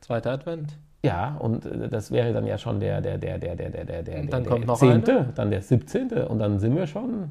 Zweiter 0.00 0.32
Advent. 0.32 0.76
Ja, 1.02 1.36
und 1.38 1.64
äh, 1.64 1.88
das 1.88 2.10
wäre 2.10 2.32
dann 2.32 2.46
ja 2.46 2.58
schon 2.58 2.78
der, 2.80 3.00
der, 3.00 3.18
der, 3.18 3.38
der, 3.38 3.56
der, 3.56 3.70
der, 3.70 3.84
der, 3.84 4.02
der, 4.02 4.24
dann 4.24 4.42
der 4.44 4.52
kommt 4.52 4.66
noch 4.66 4.78
10., 4.78 5.04
dann 5.34 5.50
der 5.50 5.62
17. 5.62 6.10
und 6.26 6.38
dann 6.38 6.58
sind 6.58 6.76
wir 6.76 6.86
schon, 6.86 7.30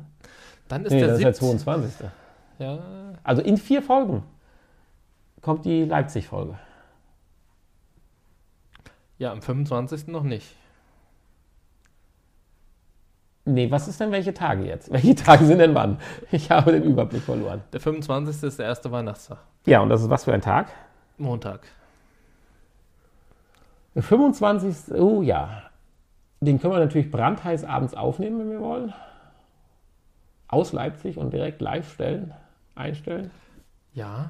Dann 0.68 0.86
ist 0.86 0.92
nee, 0.92 1.00
der 1.00 1.08
das 1.10 1.18
ist 1.20 1.24
der 1.24 1.34
17. 1.34 1.60
22. 1.60 2.08
Ja, 2.60 2.80
Also 3.24 3.42
in 3.42 3.58
vier 3.58 3.82
Folgen 3.82 4.24
kommt 5.42 5.66
die 5.66 5.86
Leipzig-Folge. 5.86 6.56
ja, 9.18 9.32
am 9.32 9.42
25. 9.42 10.08
noch 10.08 10.24
nicht. 10.24 10.56
Nee, 13.46 13.72
was 13.72 13.88
ist 13.88 14.00
denn 14.00 14.12
welche 14.12 14.34
Tage 14.34 14.64
jetzt? 14.66 14.92
Welche 14.94 15.16
Tage 15.16 15.46
sind 15.46 15.58
denn 15.60 15.74
wann? 15.74 15.98
Ich 16.32 16.52
habe 16.52 16.72
den 16.72 16.84
Überblick 16.84 17.24
verloren. 17.24 17.64
Der 17.74 17.80
25. 17.80 18.44
ist 18.44 18.60
der 18.60 18.68
erste 18.68 18.92
Weihnachtstag. 18.92 19.40
Ja, 19.66 19.82
und 19.82 19.90
das 19.90 20.02
ist 20.02 20.10
was 20.10 20.26
für 20.26 20.34
ein 20.34 20.42
Tag? 20.42 20.68
Montag. 21.18 21.62
Der 24.00 24.04
25. 24.06 24.96
Oh 24.96 25.22
ja. 25.22 25.64
Den 26.40 26.62
können 26.62 26.74
wir 26.74 26.80
natürlich 26.80 27.12
brandheiß 27.12 27.66
abends 27.66 27.94
aufnehmen, 27.94 28.40
wenn 28.40 28.50
wir 28.50 28.62
wollen. 28.62 28.94
Aus 30.48 30.72
Leipzig 30.72 31.18
und 31.18 31.34
direkt 31.34 31.60
live 31.60 31.92
stellen, 31.92 32.34
einstellen. 32.76 33.30
Ja. 33.94 34.30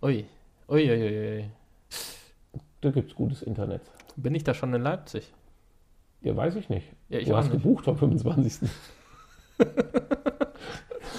Ui. 0.00 0.24
Ui, 0.70 0.90
ui, 0.90 1.02
ui, 1.02 1.36
ui. 1.36 1.50
Da 2.80 2.90
gibt 2.92 3.10
es 3.10 3.14
gutes 3.14 3.42
Internet. 3.42 3.82
Bin 4.16 4.34
ich 4.34 4.42
da 4.42 4.54
schon 4.54 4.72
in 4.72 4.80
Leipzig? 4.80 5.30
Ja, 6.22 6.34
weiß 6.34 6.56
ich 6.56 6.70
nicht. 6.70 6.86
Ja, 7.10 7.18
ich 7.18 7.28
du 7.28 7.36
hast 7.36 7.52
nicht. 7.52 7.62
gebucht 7.62 7.88
am 7.88 7.98
25. 7.98 8.70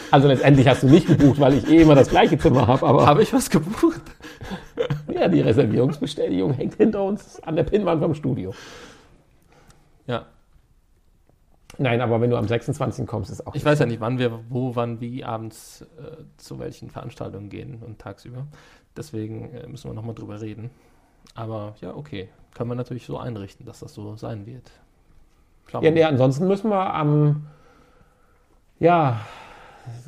also 0.10 0.28
letztendlich 0.28 0.68
hast 0.68 0.82
du 0.82 0.88
nicht 0.88 1.06
gebucht, 1.06 1.40
weil 1.40 1.54
ich 1.54 1.70
eh 1.70 1.84
immer 1.84 1.94
das 1.94 2.10
gleiche 2.10 2.40
Zimmer 2.40 2.66
habe, 2.66 2.84
aber 2.84 3.06
Habe 3.06 3.22
ich 3.22 3.32
was 3.32 3.52
gebucht? 3.52 4.02
ja, 5.14 5.28
die 5.28 5.42
Reservierungsbestätigung 5.42 6.54
hängt 6.54 6.76
hinter 6.76 7.04
uns 7.04 7.42
an 7.42 7.56
der 7.56 7.64
Pinnwand 7.64 8.02
vom 8.02 8.14
Studio. 8.14 8.54
Ja. 10.08 10.26
Nein, 11.78 12.02
aber 12.02 12.20
wenn 12.22 12.30
du 12.30 12.38
am 12.38 12.48
26. 12.48 13.08
kommst, 13.08 13.32
ist 13.32 13.48
auch 13.48 13.56
Ich 13.56 13.64
weiß 13.64 13.80
ja 13.80 13.86
nicht, 13.86 14.02
wann 14.02 14.20
wir 14.20 14.40
wo, 14.50 14.76
wann, 14.76 15.00
wie 15.00 15.24
abends 15.24 15.82
äh, 15.98 16.24
zu 16.38 16.60
welchen 16.60 16.90
Veranstaltungen 16.90 17.50
gehen 17.50 17.82
und 17.82 18.00
tagsüber. 18.00 18.48
Deswegen 18.96 19.54
äh, 19.54 19.68
müssen 19.68 19.90
wir 19.90 19.94
nochmal 19.94 20.16
drüber 20.16 20.42
reden. 20.42 20.70
Aber 21.34 21.76
ja, 21.82 21.96
okay. 21.96 22.30
Kann 22.54 22.68
man 22.68 22.78
natürlich 22.78 23.06
so 23.06 23.18
einrichten, 23.18 23.66
dass 23.66 23.80
das 23.80 23.94
so 23.94 24.18
sein 24.18 24.46
wird. 24.46 24.70
Schauen 25.68 25.84
Ja, 25.84 25.92
nee, 25.92 26.04
ansonsten 26.04 26.48
müssen 26.48 26.70
wir 26.70 26.94
am 26.94 27.48
ja, 28.82 29.22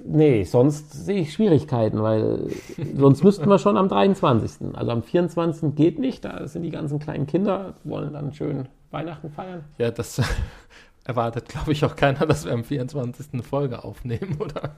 Nee, 0.06 0.44
sonst 0.44 0.92
sehe 0.92 1.22
ich 1.22 1.34
Schwierigkeiten, 1.34 2.02
weil 2.02 2.48
sonst 2.96 3.24
müssten 3.24 3.48
wir 3.48 3.58
schon 3.58 3.78
am 3.78 3.88
23. 3.88 4.76
Also 4.76 4.92
am 4.92 5.04
24. 5.04 5.76
geht 5.76 6.00
nicht, 6.00 6.26
da 6.26 6.48
sind 6.48 6.64
die 6.64 6.70
ganzen 6.70 7.00
kleinen 7.00 7.26
Kinder, 7.26 7.74
wollen 7.84 8.14
dann 8.14 8.34
schön 8.34 8.68
Weihnachten 8.92 9.30
feiern. 9.30 9.64
Ja, 9.78 9.92
das 9.92 10.22
erwartet, 11.06 11.50
glaube 11.50 11.72
ich, 11.72 11.84
auch 11.86 11.96
keiner, 11.96 12.26
dass 12.26 12.46
wir 12.46 12.54
am 12.54 12.64
24. 12.64 13.28
eine 13.34 13.44
Folge 13.44 13.84
aufnehmen, 13.84 14.38
oder? 14.40 14.72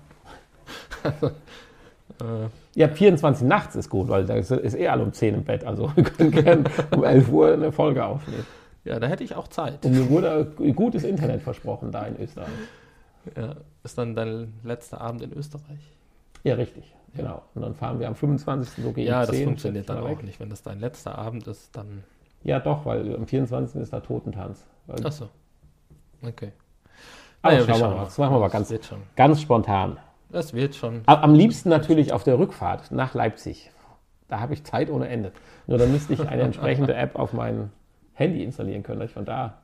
Also, 1.03 1.27
äh, 1.27 2.49
ja, 2.75 2.87
24 2.87 3.47
nachts 3.47 3.75
ist 3.75 3.89
gut, 3.89 4.07
weil 4.07 4.25
da 4.25 4.35
ist, 4.35 4.51
ist 4.51 4.75
eh 4.75 4.87
alle 4.87 5.03
um 5.03 5.13
10 5.13 5.35
im 5.35 5.43
Bett. 5.43 5.63
Also 5.63 5.91
wir 5.95 6.03
können 6.03 6.31
gerne 6.31 6.63
um 6.91 7.03
11 7.03 7.29
Uhr 7.29 7.53
eine 7.53 7.71
Folge 7.71 8.05
aufnehmen. 8.05 8.45
Ja, 8.83 8.99
da 8.99 9.07
hätte 9.07 9.23
ich 9.23 9.35
auch 9.35 9.47
Zeit. 9.47 9.83
Und 9.85 9.93
mir 9.93 10.09
wurde 10.09 10.45
gutes 10.75 11.03
Internet 11.03 11.41
versprochen 11.41 11.91
da 11.91 12.03
in 12.03 12.21
Österreich. 12.21 12.47
Ja, 13.36 13.55
ist 13.84 13.97
dann 13.97 14.15
dein 14.15 14.53
letzter 14.63 15.01
Abend 15.01 15.21
in 15.21 15.34
Österreich? 15.34 15.93
Ja, 16.43 16.55
richtig. 16.55 16.93
Genau. 17.15 17.41
Und 17.55 17.61
dann 17.61 17.76
fahren 17.76 17.99
wir 17.99 18.07
am 18.07 18.15
25. 18.15 18.84
so 18.84 18.91
gegen 18.91 19.07
Ja, 19.07 19.21
das 19.21 19.32
10, 19.32 19.45
funktioniert 19.45 19.89
dann 19.89 19.99
auch 19.99 20.21
nicht. 20.21 20.39
Wenn 20.39 20.49
das 20.49 20.61
dein 20.63 20.80
letzter 20.80 21.17
Abend 21.17 21.47
ist, 21.47 21.76
dann. 21.76 22.03
Ja, 22.43 22.59
doch, 22.59 22.86
weil 22.86 23.15
am 23.15 23.26
24. 23.26 23.82
ist 23.82 23.93
da 23.93 23.99
Totentanz. 24.01 24.67
Ach 25.03 25.11
so. 25.11 25.30
Okay. 26.21 26.51
Aber 27.41 27.53
ah, 27.53 27.57
ja, 27.57 27.65
schauen 27.65 27.80
wir 27.80 27.89
mal. 27.89 28.03
Das 28.05 28.17
machen 28.17 28.36
wir 28.36 28.39
mal 28.39 28.49
ganz, 28.49 28.73
ganz 29.15 29.41
spontan. 29.41 29.97
Das 30.30 30.53
wird 30.53 30.76
schon. 30.76 31.01
Am 31.05 31.34
liebsten 31.34 31.69
natürlich 31.69 32.11
auf 32.11 32.23
der 32.23 32.38
Rückfahrt 32.38 32.91
nach 32.91 33.13
Leipzig. 33.13 33.71
Da 34.28 34.39
habe 34.39 34.53
ich 34.53 34.63
Zeit 34.63 34.89
ohne 34.89 35.07
Ende. 35.07 35.32
Nur 35.67 35.78
dann 35.78 35.91
müsste 35.91 36.13
ich 36.13 36.28
eine 36.28 36.41
entsprechende 36.43 36.95
App 36.95 37.15
auf 37.15 37.34
mein 37.34 37.71
Handy 38.13 38.43
installieren 38.43 38.84
können, 38.84 38.99
dass 38.99 39.09
ich 39.09 39.13
von 39.13 39.26
da 39.26 39.57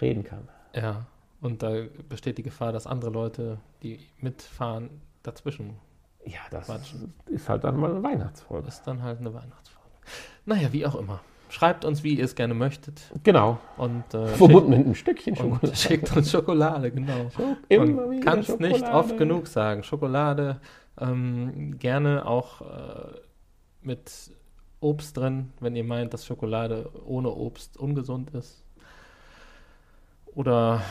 reden 0.00 0.24
kann. 0.24 0.48
Ja, 0.74 1.06
und 1.46 1.62
da 1.62 1.84
besteht 2.08 2.38
die 2.38 2.42
Gefahr, 2.42 2.72
dass 2.72 2.86
andere 2.86 3.10
Leute, 3.10 3.58
die 3.82 4.00
mitfahren, 4.20 4.90
dazwischen. 5.22 5.76
Ja, 6.24 6.40
das 6.50 6.66
quatschen. 6.66 7.14
ist 7.26 7.48
halt 7.48 7.62
dann 7.62 7.78
mal 7.78 7.90
eine 7.90 8.02
Weihnachtsfolge. 8.02 8.66
Ist 8.66 8.82
dann 8.82 9.02
halt 9.02 9.20
eine 9.20 9.32
Weihnachtsfolge. 9.32 9.90
Naja, 10.44 10.72
wie 10.72 10.84
auch 10.84 10.96
immer. 10.96 11.20
Schreibt 11.48 11.84
uns, 11.84 12.02
wie 12.02 12.14
ihr 12.18 12.24
es 12.24 12.34
gerne 12.34 12.54
möchtet. 12.54 13.00
Genau. 13.22 13.58
Und, 13.76 14.12
äh, 14.12 14.26
Verbunden 14.26 14.70
mit 14.70 14.78
einem 14.80 14.94
Stückchen 14.96 15.36
Schokolade. 15.36 15.68
Und 15.68 15.76
schickt 15.78 16.16
uns 16.16 16.32
Schokolade, 16.32 16.90
genau. 16.90 17.30
Immer 17.68 18.20
Kann 18.20 18.40
es 18.40 18.58
nicht 18.58 18.82
oft 18.82 19.16
genug 19.16 19.46
sagen. 19.46 19.84
Schokolade 19.84 20.60
ähm, 21.00 21.78
gerne 21.78 22.26
auch 22.26 22.62
äh, 22.62 23.20
mit 23.82 24.32
Obst 24.80 25.16
drin, 25.16 25.52
wenn 25.60 25.76
ihr 25.76 25.84
meint, 25.84 26.12
dass 26.12 26.26
Schokolade 26.26 26.90
ohne 27.04 27.30
Obst 27.30 27.76
ungesund 27.76 28.30
ist. 28.30 28.64
Oder 30.34 30.82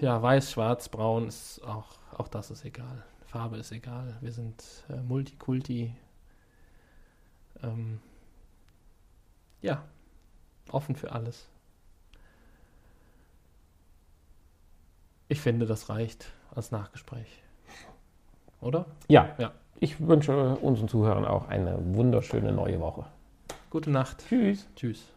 ja, 0.00 0.20
weiß, 0.20 0.52
schwarz, 0.52 0.88
braun 0.88 1.28
ist 1.28 1.62
auch, 1.64 1.86
auch 2.16 2.28
das 2.28 2.50
ist 2.50 2.64
egal. 2.64 3.04
Farbe 3.26 3.56
ist 3.56 3.72
egal. 3.72 4.16
Wir 4.20 4.32
sind 4.32 4.64
äh, 4.88 4.96
Multikulti. 4.96 5.94
Ähm, 7.62 8.00
ja, 9.62 9.82
offen 10.70 10.96
für 10.96 11.12
alles. 11.12 11.48
Ich 15.28 15.40
finde, 15.40 15.66
das 15.66 15.88
reicht 15.88 16.32
als 16.54 16.70
Nachgespräch. 16.70 17.42
Oder? 18.60 18.86
Ja. 19.08 19.34
ja. 19.38 19.52
Ich 19.80 20.00
wünsche 20.00 20.56
unseren 20.56 20.88
Zuhörern 20.88 21.24
auch 21.24 21.48
eine 21.48 21.76
wunderschöne 21.94 22.52
neue 22.52 22.80
Woche. 22.80 23.06
Gute 23.70 23.90
Nacht. 23.90 24.24
Tschüss. 24.28 24.66
Tschüss. 24.76 25.12